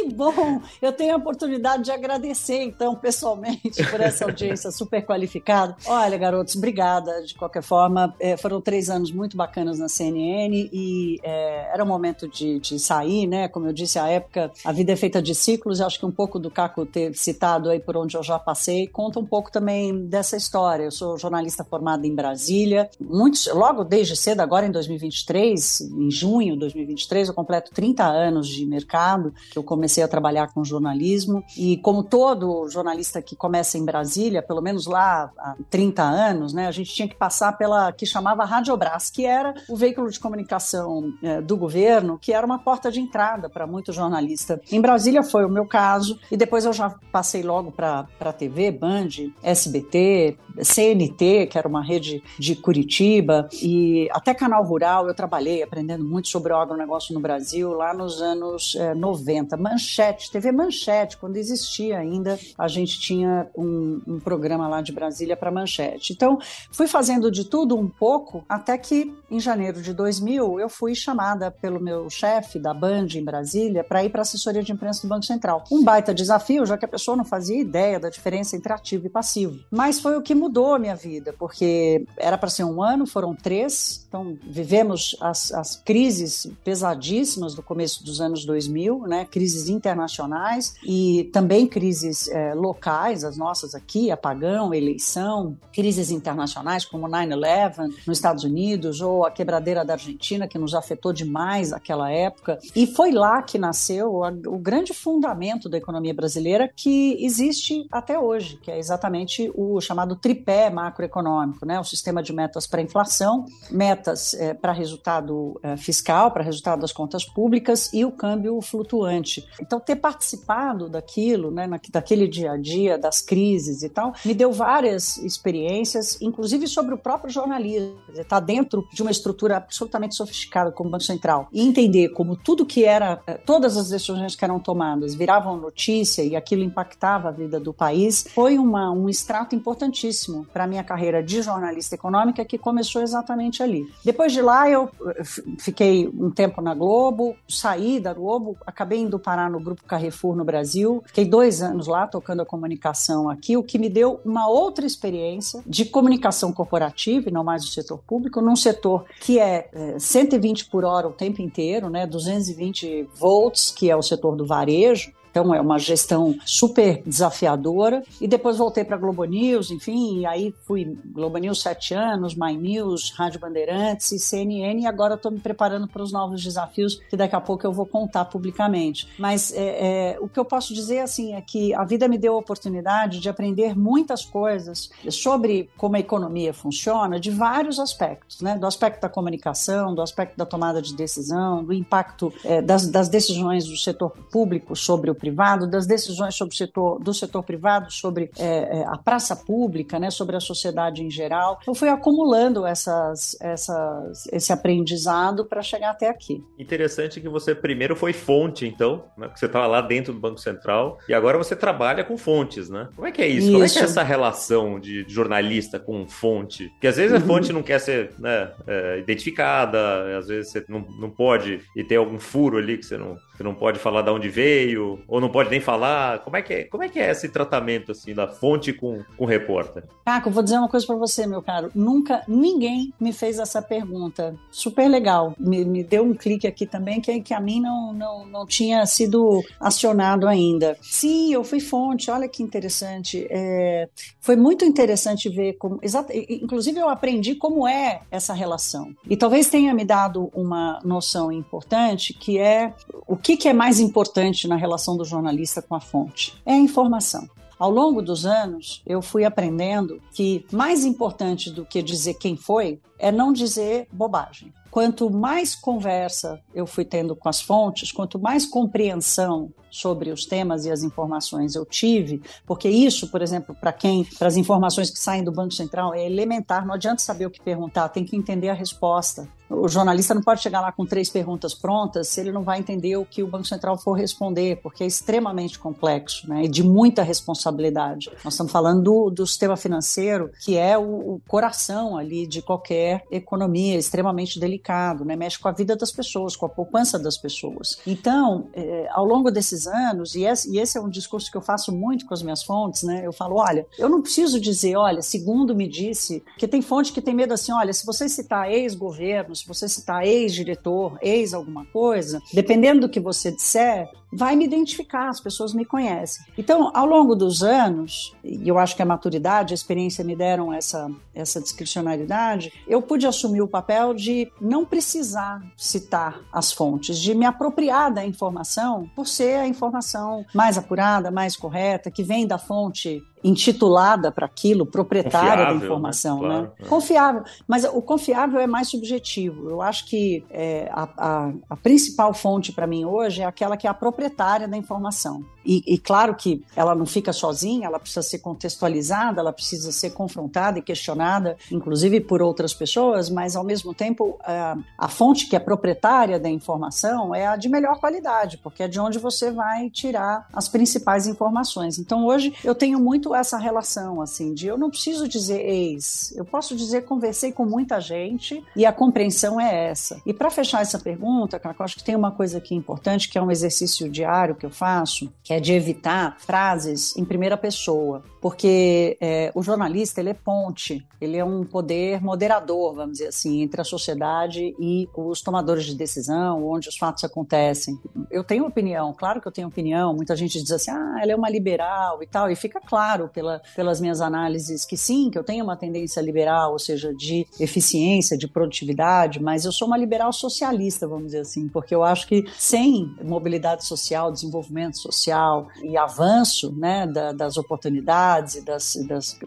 Que 0.03 0.13
bom! 0.13 0.61
Eu 0.81 0.91
tenho 0.91 1.13
a 1.13 1.17
oportunidade 1.17 1.83
de 1.83 1.91
agradecer, 1.91 2.61
então, 2.61 2.93
pessoalmente, 2.93 3.81
por 3.89 4.01
essa 4.01 4.25
audiência 4.25 4.69
super 4.71 5.01
qualificada. 5.05 5.77
Olha, 5.87 6.17
garotos, 6.17 6.57
obrigada. 6.57 7.23
De 7.23 7.33
qualquer 7.33 7.63
forma, 7.63 8.13
é, 8.19 8.35
foram 8.35 8.59
três 8.59 8.89
anos 8.89 9.13
muito 9.13 9.37
bacanas 9.37 9.79
na 9.79 9.87
CNN 9.87 10.69
e 10.73 11.21
é, 11.23 11.71
era 11.73 11.81
o 11.81 11.87
momento 11.87 12.27
de, 12.27 12.59
de, 12.59 12.77
sair, 12.79 13.27
né? 13.27 13.47
Como 13.47 13.65
eu 13.65 13.71
disse, 13.71 13.97
a 13.97 14.09
época, 14.09 14.51
a 14.65 14.73
vida 14.73 14.91
é 14.91 14.95
feita 14.97 15.21
de 15.21 15.33
ciclos. 15.33 15.79
Eu 15.79 15.85
acho 15.85 15.97
que 15.97 16.05
um 16.05 16.11
pouco 16.11 16.37
do 16.37 16.51
Caco 16.51 16.85
ter 16.85 17.15
citado 17.15 17.69
aí 17.69 17.79
por 17.79 17.95
onde 17.95 18.17
eu 18.17 18.23
já 18.23 18.37
passei 18.37 18.87
conta 18.87 19.19
um 19.19 19.25
pouco 19.25 19.49
também 19.49 20.05
dessa 20.05 20.35
história. 20.35 20.83
Eu 20.83 20.91
sou 20.91 21.17
jornalista 21.17 21.63
formada 21.63 22.05
em 22.05 22.13
Brasília, 22.13 22.89
muito, 22.99 23.39
logo 23.53 23.85
desde 23.85 24.17
cedo, 24.17 24.41
agora 24.41 24.65
em 24.65 24.71
2023, 24.71 25.81
em 25.81 26.11
junho 26.11 26.55
de 26.55 26.59
2023, 26.59 27.29
eu 27.29 27.33
completo 27.33 27.71
30 27.73 28.03
anos 28.03 28.49
de 28.49 28.65
mercado, 28.65 29.33
que 29.49 29.57
eu 29.57 29.63
comecei 29.63 29.92
comecei 29.93 30.03
a 30.03 30.07
trabalhar 30.07 30.51
com 30.51 30.63
jornalismo 30.63 31.43
e 31.55 31.77
como 31.77 32.03
todo 32.03 32.67
jornalista 32.69 33.21
que 33.21 33.35
começa 33.35 33.77
em 33.77 33.85
Brasília, 33.85 34.41
pelo 34.41 34.61
menos 34.61 34.87
lá 34.87 35.31
há 35.37 35.55
30 35.69 36.01
anos, 36.01 36.53
né, 36.53 36.67
a 36.67 36.71
gente 36.71 36.93
tinha 36.93 37.07
que 37.07 37.15
passar 37.15 37.55
pela 37.57 37.91
que 37.91 38.05
chamava 38.05 38.43
Radiobras, 38.43 39.11
que 39.11 39.25
era 39.25 39.53
o 39.69 39.75
veículo 39.75 40.09
de 40.09 40.19
comunicação 40.19 41.13
é, 41.21 41.41
do 41.41 41.55
governo, 41.55 42.17
que 42.19 42.33
era 42.33 42.45
uma 42.45 42.57
porta 42.57 42.91
de 42.91 42.99
entrada 42.99 43.49
para 43.49 43.67
muito 43.67 43.93
jornalista. 43.93 44.59
Em 44.71 44.81
Brasília 44.81 45.21
foi 45.21 45.45
o 45.45 45.49
meu 45.49 45.65
caso 45.65 46.19
e 46.31 46.37
depois 46.37 46.65
eu 46.65 46.73
já 46.73 46.89
passei 47.11 47.43
logo 47.43 47.71
para 47.71 48.33
TV, 48.35 48.71
Band, 48.71 49.09
SBT, 49.43 50.37
CNT, 50.61 51.47
que 51.47 51.57
era 51.57 51.67
uma 51.67 51.83
rede 51.83 52.23
de 52.39 52.55
Curitiba 52.55 53.47
e 53.61 54.07
até 54.11 54.33
Canal 54.33 54.63
Rural 54.63 55.07
eu 55.07 55.13
trabalhei 55.13 55.61
aprendendo 55.61 56.03
muito 56.03 56.29
sobre 56.29 56.51
o 56.51 56.57
agronegócio 56.57 57.13
no 57.13 57.19
Brasil 57.19 57.73
lá 57.73 57.93
nos 57.93 58.21
anos 58.21 58.75
é, 58.75 58.93
90. 58.95 59.57
Manchete, 59.83 60.31
TV 60.31 60.51
Manchete, 60.51 61.17
quando 61.17 61.35
existia 61.35 61.99
ainda, 61.99 62.39
a 62.57 62.67
gente 62.69 62.99
tinha 62.99 63.49
um, 63.55 64.01
um 64.07 64.19
programa 64.19 64.67
lá 64.67 64.81
de 64.81 64.93
Brasília 64.93 65.35
para 65.35 65.51
Manchete. 65.51 66.13
Então, 66.13 66.39
fui 66.71 66.87
fazendo 66.87 67.29
de 67.29 67.43
tudo 67.43 67.75
um 67.75 67.89
pouco, 67.89 68.45
até 68.47 68.77
que 68.77 69.13
em 69.29 69.39
janeiro 69.39 69.81
de 69.81 69.93
2000 69.93 70.59
eu 70.59 70.69
fui 70.69 70.95
chamada 70.95 71.51
pelo 71.51 71.81
meu 71.81 72.09
chefe 72.09 72.57
da 72.57 72.73
Band 72.73 73.07
em 73.15 73.23
Brasília 73.23 73.83
para 73.83 74.03
ir 74.05 74.09
para 74.09 74.21
a 74.21 74.23
assessoria 74.23 74.63
de 74.63 74.71
imprensa 74.71 75.01
do 75.01 75.09
Banco 75.09 75.25
Central. 75.25 75.65
Um 75.69 75.83
baita 75.83 76.13
desafio, 76.13 76.65
já 76.65 76.77
que 76.77 76.85
a 76.85 76.87
pessoa 76.87 77.17
não 77.17 77.25
fazia 77.25 77.59
ideia 77.59 77.99
da 77.99 78.09
diferença 78.09 78.55
entre 78.55 78.71
ativo 78.71 79.07
e 79.07 79.09
passivo. 79.09 79.59
Mas 79.69 79.99
foi 79.99 80.15
o 80.15 80.21
que 80.21 80.33
mudou 80.33 80.73
a 80.73 80.79
minha 80.79 80.95
vida, 80.95 81.35
porque 81.37 82.05
era 82.15 82.37
para 82.37 82.49
ser 82.49 82.63
um 82.63 82.81
ano, 82.81 83.05
foram 83.05 83.35
três. 83.35 84.05
Então, 84.07 84.37
vivemos 84.43 85.17
as, 85.19 85.51
as 85.51 85.75
crises 85.75 86.47
pesadíssimas 86.63 87.53
do 87.53 87.61
começo 87.61 88.03
dos 88.03 88.21
anos 88.21 88.45
2000, 88.45 89.07
né? 89.07 89.25
Crises 89.25 89.67
internacionais 89.73 90.75
e 90.83 91.29
também 91.33 91.67
crises 91.67 92.27
é, 92.29 92.53
locais, 92.53 93.23
as 93.23 93.37
nossas 93.37 93.75
aqui, 93.75 94.11
apagão, 94.11 94.73
eleição, 94.73 95.57
crises 95.73 96.11
internacionais 96.11 96.85
como 96.85 97.07
9-11 97.07 97.93
nos 98.07 98.17
Estados 98.17 98.43
Unidos 98.43 99.01
ou 99.01 99.25
a 99.25 99.31
quebradeira 99.31 99.83
da 99.83 99.93
Argentina, 99.93 100.47
que 100.47 100.57
nos 100.57 100.73
afetou 100.73 101.11
demais 101.11 101.71
naquela 101.71 102.11
época. 102.11 102.59
E 102.75 102.87
foi 102.87 103.11
lá 103.11 103.41
que 103.41 103.57
nasceu 103.57 104.23
a, 104.23 104.29
o 104.47 104.57
grande 104.57 104.93
fundamento 104.93 105.67
da 105.67 105.77
economia 105.77 106.13
brasileira 106.13 106.71
que 106.75 107.17
existe 107.23 107.87
até 107.91 108.17
hoje, 108.17 108.57
que 108.61 108.71
é 108.71 108.77
exatamente 108.77 109.51
o 109.55 109.79
chamado 109.81 110.15
tripé 110.15 110.69
macroeconômico, 110.69 111.65
né? 111.65 111.79
o 111.79 111.83
sistema 111.83 112.21
de 112.21 112.33
metas 112.33 112.67
para 112.67 112.81
inflação, 112.81 113.45
metas 113.69 114.33
é, 114.33 114.53
para 114.53 114.71
resultado 114.71 115.59
é, 115.63 115.77
fiscal, 115.77 116.31
para 116.31 116.43
resultado 116.43 116.81
das 116.81 116.91
contas 116.91 117.25
públicas 117.25 117.91
e 117.93 118.05
o 118.05 118.11
câmbio 118.11 118.61
flutuante. 118.61 119.45
Então, 119.63 119.79
ter 119.79 119.95
participado 119.95 120.89
daquilo, 120.89 121.49
né, 121.49 121.69
daquele 121.89 122.27
dia 122.27 122.51
a 122.51 122.57
dia, 122.57 122.97
das 122.97 123.21
crises 123.21 123.81
e 123.81 123.89
tal, 123.89 124.13
me 124.25 124.33
deu 124.33 124.51
várias 124.51 125.17
experiências, 125.17 126.21
inclusive 126.21 126.67
sobre 126.67 126.93
o 126.93 126.97
próprio 126.97 127.31
jornalismo. 127.31 127.95
Estar 128.09 128.23
tá 128.23 128.39
dentro 128.39 128.85
de 128.91 129.01
uma 129.01 129.09
estrutura 129.11 129.57
absolutamente 129.57 130.15
sofisticada 130.15 130.71
como 130.71 130.89
o 130.89 130.91
Banco 130.91 131.03
Central 131.03 131.47
e 131.51 131.61
entender 131.61 132.09
como 132.09 132.35
tudo 132.35 132.65
que 132.65 132.83
era, 132.83 133.21
eh, 133.25 133.35
todas 133.35 133.77
as 133.77 133.89
decisões 133.89 134.35
que 134.35 134.43
eram 134.43 134.59
tomadas 134.59 135.15
viravam 135.15 135.55
notícia 135.57 136.23
e 136.23 136.35
aquilo 136.35 136.63
impactava 136.63 137.29
a 137.29 137.31
vida 137.31 137.59
do 137.59 137.73
país, 137.73 138.25
foi 138.33 138.57
uma, 138.57 138.91
um 138.91 139.07
extrato 139.07 139.55
importantíssimo 139.55 140.45
para 140.51 140.65
a 140.65 140.67
minha 140.67 140.83
carreira 140.83 141.23
de 141.23 141.41
jornalista 141.41 141.95
econômica 141.95 142.43
que 142.43 142.57
começou 142.57 143.01
exatamente 143.01 143.63
ali. 143.63 143.87
Depois 144.03 144.33
de 144.33 144.41
lá, 144.41 144.69
eu 144.69 144.89
eh, 145.07 145.23
fiquei 145.57 146.07
um 146.07 146.29
tempo 146.29 146.61
na 146.61 146.73
Globo, 146.73 147.35
saí 147.47 147.99
da 147.99 148.13
Globo, 148.13 148.57
acabei 148.65 148.99
indo 148.99 149.17
parar 149.17 149.49
no 149.53 149.59
Grupo 149.59 149.83
Carrefour 149.85 150.35
no 150.35 150.43
Brasil. 150.43 151.03
Fiquei 151.05 151.25
dois 151.25 151.61
anos 151.61 151.87
lá 151.87 152.05
tocando 152.07 152.41
a 152.41 152.45
comunicação 152.45 153.29
aqui, 153.29 153.55
o 153.55 153.63
que 153.63 153.79
me 153.79 153.89
deu 153.89 154.19
uma 154.25 154.47
outra 154.49 154.85
experiência 154.85 155.63
de 155.65 155.85
comunicação 155.85 156.51
corporativa, 156.51 157.29
e 157.29 157.31
não 157.31 157.43
mais 157.43 157.63
do 157.63 157.69
setor 157.69 157.99
público, 157.99 158.41
num 158.41 158.55
setor 158.55 159.05
que 159.21 159.39
é, 159.39 159.69
é 159.71 159.99
120 159.99 160.65
por 160.65 160.83
hora 160.83 161.07
o 161.07 161.13
tempo 161.13 161.41
inteiro, 161.41 161.89
né, 161.89 162.05
220 162.05 163.07
volts, 163.15 163.71
que 163.71 163.89
é 163.89 163.95
o 163.95 164.01
setor 164.01 164.35
do 164.35 164.45
varejo, 164.45 165.13
então 165.33 165.53
é 165.53 165.59
uma 165.59 165.79
gestão 165.79 166.37
super 166.45 167.01
desafiadora. 167.03 168.03
E 168.21 168.27
depois 168.27 168.57
voltei 168.57 168.83
para 168.83 168.97
Globo 168.97 169.23
News, 169.25 169.71
enfim, 169.71 170.19
e 170.19 170.25
aí 170.27 170.53
fui 170.63 170.95
Globo 171.05 171.39
News 171.39 171.59
sete 171.59 171.95
anos, 171.95 172.35
My 172.35 172.55
News, 172.55 173.11
Rádio 173.17 173.39
Bandeirantes 173.39 174.11
e 174.11 174.19
CNN, 174.19 174.83
e 174.83 174.85
agora 174.85 175.15
estou 175.15 175.31
me 175.31 175.39
preparando 175.39 175.87
para 175.87 176.03
os 176.03 176.11
novos 176.11 176.43
desafios 176.43 177.01
que 177.09 177.17
daqui 177.17 177.35
a 177.35 177.41
pouco 177.41 177.65
eu 177.65 177.73
vou 177.73 177.87
contar 177.87 178.25
publicamente. 178.25 179.07
Mas 179.17 179.51
é, 179.53 180.11
é, 180.13 180.19
o 180.19 180.29
que 180.29 180.39
eu 180.39 180.45
posso 180.45 180.71
dizer 180.71 180.99
assim 180.99 181.33
é 181.33 181.41
que 181.41 181.73
a 181.73 181.83
vida 181.83 182.07
me 182.07 182.19
deu 182.19 182.35
a 182.35 182.37
oportunidade 182.37 183.19
de 183.19 183.27
aprender 183.27 183.75
muitas 183.75 184.23
coisas 184.23 184.91
sobre 185.09 185.67
como 185.75 185.95
a 185.95 185.99
economia 185.99 186.53
funciona 186.53 187.19
de 187.19 187.31
vários 187.31 187.79
aspectos, 187.79 188.39
né? 188.39 188.55
Do 188.55 188.67
aspecto 188.67 189.01
da 189.01 189.09
comunicação, 189.09 189.95
do 189.95 190.01
aspecto 190.03 190.37
da 190.37 190.45
tomada 190.45 190.79
de 190.79 190.93
decisão, 190.93 191.63
do 191.63 191.73
impacto 191.73 192.31
é, 192.45 192.61
das, 192.61 192.87
das 192.87 193.09
decisões 193.09 193.65
do 193.65 193.75
setor 193.75 194.11
público 194.31 194.75
sobre 194.75 195.09
o 195.09 195.22
privado, 195.23 195.65
das 195.65 195.87
decisões 195.87 196.35
sobre 196.35 196.53
o 196.53 196.57
setor, 196.57 196.99
do 197.01 197.13
setor 197.13 197.43
privado, 197.43 197.89
sobre 197.89 198.29
é, 198.37 198.79
é, 198.79 198.85
a 198.87 198.97
praça 198.97 199.37
pública, 199.37 199.97
né, 199.97 200.11
sobre 200.11 200.35
a 200.35 200.39
sociedade 200.41 201.01
em 201.01 201.09
geral. 201.09 201.61
Eu 201.65 201.73
fui 201.73 201.87
acumulando 201.87 202.65
essas, 202.65 203.37
essas, 203.39 204.27
esse 204.33 204.51
aprendizado 204.51 205.45
para 205.45 205.61
chegar 205.61 205.91
até 205.91 206.09
aqui. 206.09 206.43
Interessante 206.59 207.21
que 207.21 207.29
você 207.29 207.55
primeiro 207.55 207.95
foi 207.95 208.11
fonte, 208.11 208.67
então, 208.67 209.05
né, 209.17 209.29
que 209.29 209.39
você 209.39 209.45
estava 209.45 209.65
lá 209.65 209.79
dentro 209.79 210.11
do 210.11 210.19
Banco 210.19 210.41
Central 210.41 210.97
e 211.07 211.13
agora 211.13 211.37
você 211.37 211.55
trabalha 211.55 212.03
com 212.03 212.17
fontes, 212.17 212.69
né? 212.69 212.89
Como 212.93 213.07
é 213.07 213.11
que 213.11 213.21
é 213.21 213.27
isso? 213.27 213.47
isso. 213.47 213.51
Como 213.53 213.63
é 213.63 213.69
que 213.69 213.79
é 213.79 213.83
essa 213.83 214.03
relação 214.03 214.77
de 214.77 215.05
jornalista 215.07 215.79
com 215.79 216.05
fonte? 216.05 216.67
Porque 216.71 216.87
às 216.87 216.97
vezes 216.97 217.13
a 217.13 217.19
uhum. 217.19 217.27
fonte 217.27 217.53
não 217.53 217.63
quer 217.63 217.79
ser 217.79 218.11
né, 218.19 218.51
é, 218.67 218.99
identificada, 218.99 220.17
às 220.17 220.27
vezes 220.27 220.51
você 220.51 220.65
não, 220.67 220.85
não 220.99 221.09
pode 221.09 221.61
e 221.77 221.83
tem 221.83 221.97
algum 221.97 222.19
furo 222.19 222.57
ali 222.57 222.77
que 222.77 222.85
você 222.85 222.97
não, 222.97 223.17
você 223.33 223.43
não 223.43 223.55
pode 223.55 223.79
falar 223.79 224.01
de 224.01 224.09
onde 224.09 224.27
veio, 224.27 225.01
ou 225.13 225.21
não 225.21 225.29
pode 225.29 225.51
nem 225.51 225.61
falar? 225.61 226.23
Como 226.23 226.35
é 226.35 226.41
que 226.41 226.53
é, 226.53 226.63
como 226.63 226.81
é, 226.81 226.89
que 226.89 226.99
é 226.99 227.11
esse 227.11 227.29
tratamento 227.29 227.91
assim 227.91 228.15
da 228.15 228.27
fonte 228.27 228.73
com, 228.73 229.03
com 229.15 229.25
o 229.25 229.27
repórter? 229.27 229.83
Caco, 230.03 230.31
vou 230.31 230.41
dizer 230.41 230.57
uma 230.57 230.67
coisa 230.67 230.87
para 230.87 230.95
você, 230.95 231.27
meu 231.27 231.39
caro. 231.39 231.69
Nunca 231.75 232.23
ninguém 232.27 232.91
me 232.99 233.13
fez 233.13 233.37
essa 233.37 233.61
pergunta. 233.61 234.35
Super 234.49 234.89
legal. 234.89 235.35
Me, 235.37 235.63
me 235.63 235.83
deu 235.83 236.03
um 236.03 236.15
clique 236.15 236.47
aqui 236.47 236.65
também 236.65 236.99
que, 236.99 237.21
que 237.21 237.31
a 237.31 237.39
mim 237.39 237.61
não, 237.61 237.93
não, 237.93 238.25
não 238.25 238.47
tinha 238.47 238.83
sido 238.87 239.43
acionado 239.59 240.27
ainda. 240.27 240.75
Sim, 240.81 241.31
eu 241.31 241.43
fui 241.43 241.59
fonte. 241.59 242.09
Olha 242.09 242.27
que 242.27 242.41
interessante. 242.41 243.27
É, 243.29 243.87
foi 244.19 244.35
muito 244.35 244.65
interessante 244.65 245.29
ver 245.29 245.53
como. 245.59 245.77
Exato, 245.83 246.11
inclusive, 246.11 246.79
eu 246.79 246.89
aprendi 246.89 247.35
como 247.35 247.67
é 247.67 248.01
essa 248.09 248.33
relação. 248.33 248.95
E 249.07 249.15
talvez 249.15 249.47
tenha 249.47 249.75
me 249.75 249.85
dado 249.85 250.31
uma 250.33 250.79
noção 250.83 251.31
importante 251.31 252.15
que 252.15 252.39
é 252.39 252.73
o 253.05 253.15
que, 253.15 253.37
que 253.37 253.47
é 253.47 253.53
mais 253.53 253.79
importante 253.79 254.47
na 254.47 254.55
relação 254.55 254.97
do 254.97 255.02
do 255.03 255.09
jornalista 255.09 255.61
com 255.61 255.75
a 255.75 255.79
fonte? 255.79 256.33
É 256.45 256.53
a 256.53 256.57
informação. 256.57 257.29
Ao 257.59 257.69
longo 257.69 258.01
dos 258.01 258.25
anos, 258.25 258.81
eu 258.85 259.01
fui 259.01 259.23
aprendendo 259.23 260.01
que 260.13 260.45
mais 260.51 260.83
importante 260.83 261.51
do 261.51 261.65
que 261.65 261.81
dizer 261.81 262.15
quem 262.15 262.35
foi 262.35 262.81
é 262.97 263.11
não 263.11 263.31
dizer 263.31 263.87
bobagem. 263.91 264.51
Quanto 264.71 265.09
mais 265.11 265.53
conversa 265.53 266.41
eu 266.53 266.65
fui 266.65 266.83
tendo 266.83 267.15
com 267.15 267.29
as 267.29 267.39
fontes, 267.39 267.91
quanto 267.91 268.17
mais 268.17 268.43
compreensão 268.43 269.53
sobre 269.69 270.09
os 270.09 270.25
temas 270.25 270.65
e 270.65 270.71
as 270.71 270.81
informações 270.81 271.53
eu 271.53 271.63
tive, 271.63 272.23
porque 272.45 272.67
isso, 272.67 273.07
por 273.09 273.21
exemplo, 273.21 273.55
para 273.55 273.71
quem, 273.71 274.03
para 274.03 274.27
as 274.27 274.35
informações 274.35 274.89
que 274.89 274.97
saem 274.97 275.23
do 275.23 275.31
Banco 275.31 275.53
Central, 275.53 275.93
é 275.93 276.05
elementar, 276.05 276.65
não 276.65 276.73
adianta 276.73 277.03
saber 277.03 277.27
o 277.27 277.29
que 277.29 277.41
perguntar, 277.41 277.89
tem 277.89 278.03
que 278.03 278.15
entender 278.15 278.49
a 278.49 278.53
resposta. 278.53 279.27
O 279.55 279.67
jornalista 279.67 280.13
não 280.13 280.21
pode 280.21 280.41
chegar 280.41 280.61
lá 280.61 280.71
com 280.71 280.85
três 280.85 281.09
perguntas 281.09 281.53
prontas 281.53 282.07
se 282.07 282.19
ele 282.19 282.31
não 282.31 282.43
vai 282.43 282.59
entender 282.59 282.97
o 282.97 283.05
que 283.05 283.21
o 283.21 283.27
Banco 283.27 283.45
Central 283.45 283.77
for 283.77 283.93
responder, 283.93 284.59
porque 284.61 284.83
é 284.83 284.87
extremamente 284.87 285.59
complexo 285.59 286.27
né, 286.27 286.45
e 286.45 286.47
de 286.47 286.63
muita 286.63 287.03
responsabilidade. 287.03 288.09
Nós 288.23 288.33
estamos 288.33 288.51
falando 288.51 288.81
do, 288.81 289.09
do 289.09 289.27
sistema 289.27 289.55
financeiro, 289.55 290.31
que 290.43 290.57
é 290.57 290.77
o, 290.77 290.81
o 291.15 291.21
coração 291.27 291.97
ali 291.97 292.25
de 292.25 292.41
qualquer 292.41 293.05
economia, 293.11 293.77
extremamente 293.77 294.39
delicado, 294.39 295.05
né, 295.05 295.15
mexe 295.15 295.39
com 295.39 295.47
a 295.47 295.51
vida 295.51 295.75
das 295.75 295.91
pessoas, 295.91 296.35
com 296.35 296.45
a 296.45 296.49
poupança 296.49 296.97
das 296.97 297.17
pessoas. 297.17 297.79
Então, 297.85 298.47
é, 298.53 298.87
ao 298.91 299.05
longo 299.05 299.29
desses 299.29 299.67
anos, 299.67 300.15
e 300.15 300.23
esse, 300.23 300.51
e 300.51 300.59
esse 300.59 300.77
é 300.77 300.81
um 300.81 300.89
discurso 300.89 301.29
que 301.29 301.37
eu 301.37 301.41
faço 301.41 301.71
muito 301.71 302.05
com 302.05 302.13
as 302.13 302.23
minhas 302.23 302.43
fontes, 302.43 302.83
né, 302.83 303.05
eu 303.05 303.13
falo, 303.13 303.35
olha, 303.35 303.65
eu 303.77 303.89
não 303.89 304.01
preciso 304.01 304.39
dizer, 304.39 304.75
olha, 304.75 305.01
segundo 305.01 305.55
me 305.55 305.67
disse, 305.67 306.23
que 306.37 306.47
tem 306.47 306.61
fonte 306.61 306.91
que 306.91 307.01
tem 307.01 307.13
medo 307.13 307.33
assim, 307.33 307.51
olha, 307.51 307.73
se 307.73 307.85
você 307.85 308.09
citar 308.09 308.51
ex-governos, 308.51 309.42
se 309.43 309.47
você 309.47 309.67
citar 309.67 310.05
ex-diretor, 310.05 310.97
ex 311.01 311.33
alguma 311.33 311.65
coisa, 311.65 312.21
dependendo 312.33 312.81
do 312.81 312.89
que 312.89 312.99
você 312.99 313.29
disser, 313.29 313.89
vai 314.09 314.37
me 314.37 314.45
identificar, 314.45 315.09
as 315.09 315.19
pessoas 315.19 315.53
me 315.53 315.65
conhecem. 315.65 316.25
Então, 316.37 316.71
ao 316.73 316.85
longo 316.85 317.13
dos 317.13 317.43
anos, 317.43 318.15
e 318.23 318.47
eu 318.47 318.57
acho 318.57 318.73
que 318.73 318.81
a 318.81 318.85
maturidade, 318.85 319.53
a 319.53 319.55
experiência 319.55 320.01
me 320.01 320.15
deram 320.15 320.53
essa, 320.53 320.89
essa 321.13 321.41
discricionalidade, 321.41 322.53
eu 322.65 322.81
pude 322.81 323.05
assumir 323.05 323.41
o 323.41 323.47
papel 323.47 323.93
de 323.93 324.31
não 324.39 324.65
precisar 324.65 325.43
citar 325.57 326.21
as 326.31 326.53
fontes, 326.53 326.97
de 326.97 327.13
me 327.13 327.25
apropriar 327.25 327.91
da 327.91 328.05
informação 328.05 328.89
por 328.95 329.07
ser 329.07 329.39
a 329.39 329.47
informação 329.47 330.25
mais 330.33 330.57
apurada, 330.57 331.11
mais 331.11 331.35
correta, 331.35 331.91
que 331.91 332.03
vem 332.03 332.25
da 332.25 332.37
fonte 332.37 333.03
intitulada 333.23 334.11
para 334.11 334.25
aquilo, 334.25 334.65
proprietária 334.65 335.29
confiável, 335.29 335.45
da 335.45 335.59
né? 335.59 335.65
informação, 335.65 336.21
né? 336.21 336.27
Claro, 336.27 336.51
né? 336.59 336.67
Confiável. 336.67 337.23
Mas 337.47 337.63
o 337.63 337.81
confiável 337.81 338.39
é 338.39 338.47
mais 338.47 338.69
subjetivo. 338.69 339.49
Eu 339.49 339.61
acho 339.61 339.87
que 339.87 340.23
é, 340.29 340.69
a, 340.71 340.89
a, 340.97 341.33
a, 341.49 341.55
principal 341.55 342.13
fonte 342.13 342.51
para 342.51 342.67
mim 342.67 342.85
hoje 342.85 343.21
é 343.21 343.25
aquela 343.25 343.55
que 343.55 343.67
é 343.67 343.69
a 343.69 343.73
proprietária 343.73 344.47
da 344.47 344.57
informação. 344.57 345.23
E, 345.45 345.61
e, 345.67 345.77
claro 345.77 346.15
que 346.15 346.41
ela 346.55 346.73
não 346.73 346.85
fica 346.85 347.11
sozinha, 347.11 347.67
ela 347.67 347.79
precisa 347.79 348.01
ser 348.01 348.19
contextualizada, 348.19 349.19
ela 349.19 349.33
precisa 349.33 349.73
ser 349.73 349.89
confrontada 349.89 350.57
e 350.57 350.61
questionada, 350.61 351.35
inclusive 351.51 351.99
por 351.99 352.21
outras 352.21 352.53
pessoas, 352.53 353.09
mas 353.09 353.35
ao 353.35 353.43
mesmo 353.43 353.73
tempo 353.73 354.17
a, 354.23 354.57
a 354.77 354.87
fonte 354.87 355.27
que 355.27 355.35
é 355.35 355.39
proprietária 355.39 356.17
da 356.17 356.29
informação 356.29 357.13
é 357.13 357.27
a 357.27 357.35
de 357.35 357.49
melhor 357.49 357.77
qualidade, 357.79 358.37
porque 358.37 358.63
é 358.63 358.67
de 358.67 358.79
onde 358.79 358.99
você 358.99 359.31
vai 359.31 359.69
tirar 359.69 360.27
as 360.31 360.47
principais 360.47 361.07
informações. 361.07 361.77
Então 361.77 362.05
hoje 362.05 362.33
eu 362.43 362.55
tenho 362.55 362.79
muito 362.79 363.12
essa 363.19 363.37
relação 363.37 364.01
assim 364.01 364.33
de 364.33 364.47
eu 364.47 364.57
não 364.57 364.69
preciso 364.69 365.07
dizer 365.07 365.41
ex, 365.41 366.13
eu 366.15 366.25
posso 366.25 366.55
dizer 366.55 366.83
conversei 366.83 367.31
com 367.31 367.45
muita 367.45 367.79
gente 367.79 368.43
e 368.55 368.65
a 368.65 368.73
compreensão 368.73 369.39
é 369.39 369.69
essa. 369.69 370.01
E 370.05 370.13
para 370.13 370.29
fechar 370.29 370.61
essa 370.61 370.79
pergunta, 370.79 371.41
eu 371.43 371.65
acho 371.65 371.77
que 371.77 371.83
tem 371.83 371.95
uma 371.95 372.11
coisa 372.11 372.37
aqui 372.37 372.55
importante 372.55 373.09
que 373.09 373.17
é 373.17 373.21
um 373.21 373.31
exercício 373.31 373.89
diário 373.89 374.35
que 374.35 374.45
eu 374.45 374.51
faço, 374.51 375.11
que 375.23 375.33
é 375.33 375.39
de 375.39 375.53
evitar 375.53 376.17
frases 376.19 376.95
em 376.97 377.05
primeira 377.05 377.37
pessoa, 377.37 378.03
porque 378.23 378.97
é, 379.01 379.33
o 379.35 379.43
jornalista 379.43 379.99
ele 379.99 380.11
é 380.11 380.13
ponte, 380.13 380.87
ele 381.01 381.17
é 381.17 381.25
um 381.25 381.43
poder 381.43 382.01
moderador, 382.01 382.73
vamos 382.73 382.93
dizer 382.93 383.07
assim, 383.07 383.41
entre 383.41 383.59
a 383.59 383.65
sociedade 383.65 384.55
e 384.57 384.87
os 384.95 385.21
tomadores 385.21 385.65
de 385.65 385.75
decisão, 385.75 386.47
onde 386.47 386.69
os 386.69 386.77
fatos 386.77 387.03
acontecem. 387.03 387.77
Eu 388.09 388.23
tenho 388.23 388.45
opinião, 388.45 388.95
claro 388.97 389.19
que 389.19 389.27
eu 389.27 389.31
tenho 389.31 389.49
opinião. 389.49 389.93
Muita 389.93 390.15
gente 390.15 390.41
diz 390.41 390.51
assim, 390.53 390.71
ah, 390.71 390.99
ela 391.01 391.11
é 391.11 391.15
uma 391.17 391.29
liberal 391.29 392.01
e 392.01 392.07
tal, 392.07 392.31
e 392.31 392.35
fica 392.37 392.61
claro 392.61 393.09
pela, 393.09 393.41
pelas 393.57 393.81
minhas 393.81 393.99
análises 393.99 394.63
que 394.63 394.77
sim, 394.77 395.09
que 395.11 395.19
eu 395.19 395.23
tenho 395.25 395.43
uma 395.43 395.57
tendência 395.57 395.99
liberal, 395.99 396.53
ou 396.53 396.59
seja, 396.59 396.93
de 396.93 397.27
eficiência, 397.41 398.17
de 398.17 398.29
produtividade, 398.29 399.21
mas 399.21 399.43
eu 399.43 399.51
sou 399.51 399.67
uma 399.67 399.77
liberal 399.77 400.13
socialista, 400.13 400.87
vamos 400.87 401.07
dizer 401.07 401.19
assim, 401.19 401.49
porque 401.49 401.75
eu 401.75 401.83
acho 401.83 402.07
que 402.07 402.23
sem 402.39 402.89
mobilidade 403.03 403.65
social, 403.65 404.13
desenvolvimento 404.13 404.77
social 404.77 405.49
e 405.61 405.75
avanço 405.75 406.53
né, 406.55 406.87
da, 406.87 407.11
das 407.11 407.35
oportunidades 407.35 408.12
e 408.35 408.41
das, 408.41 408.75
das, 408.87 409.19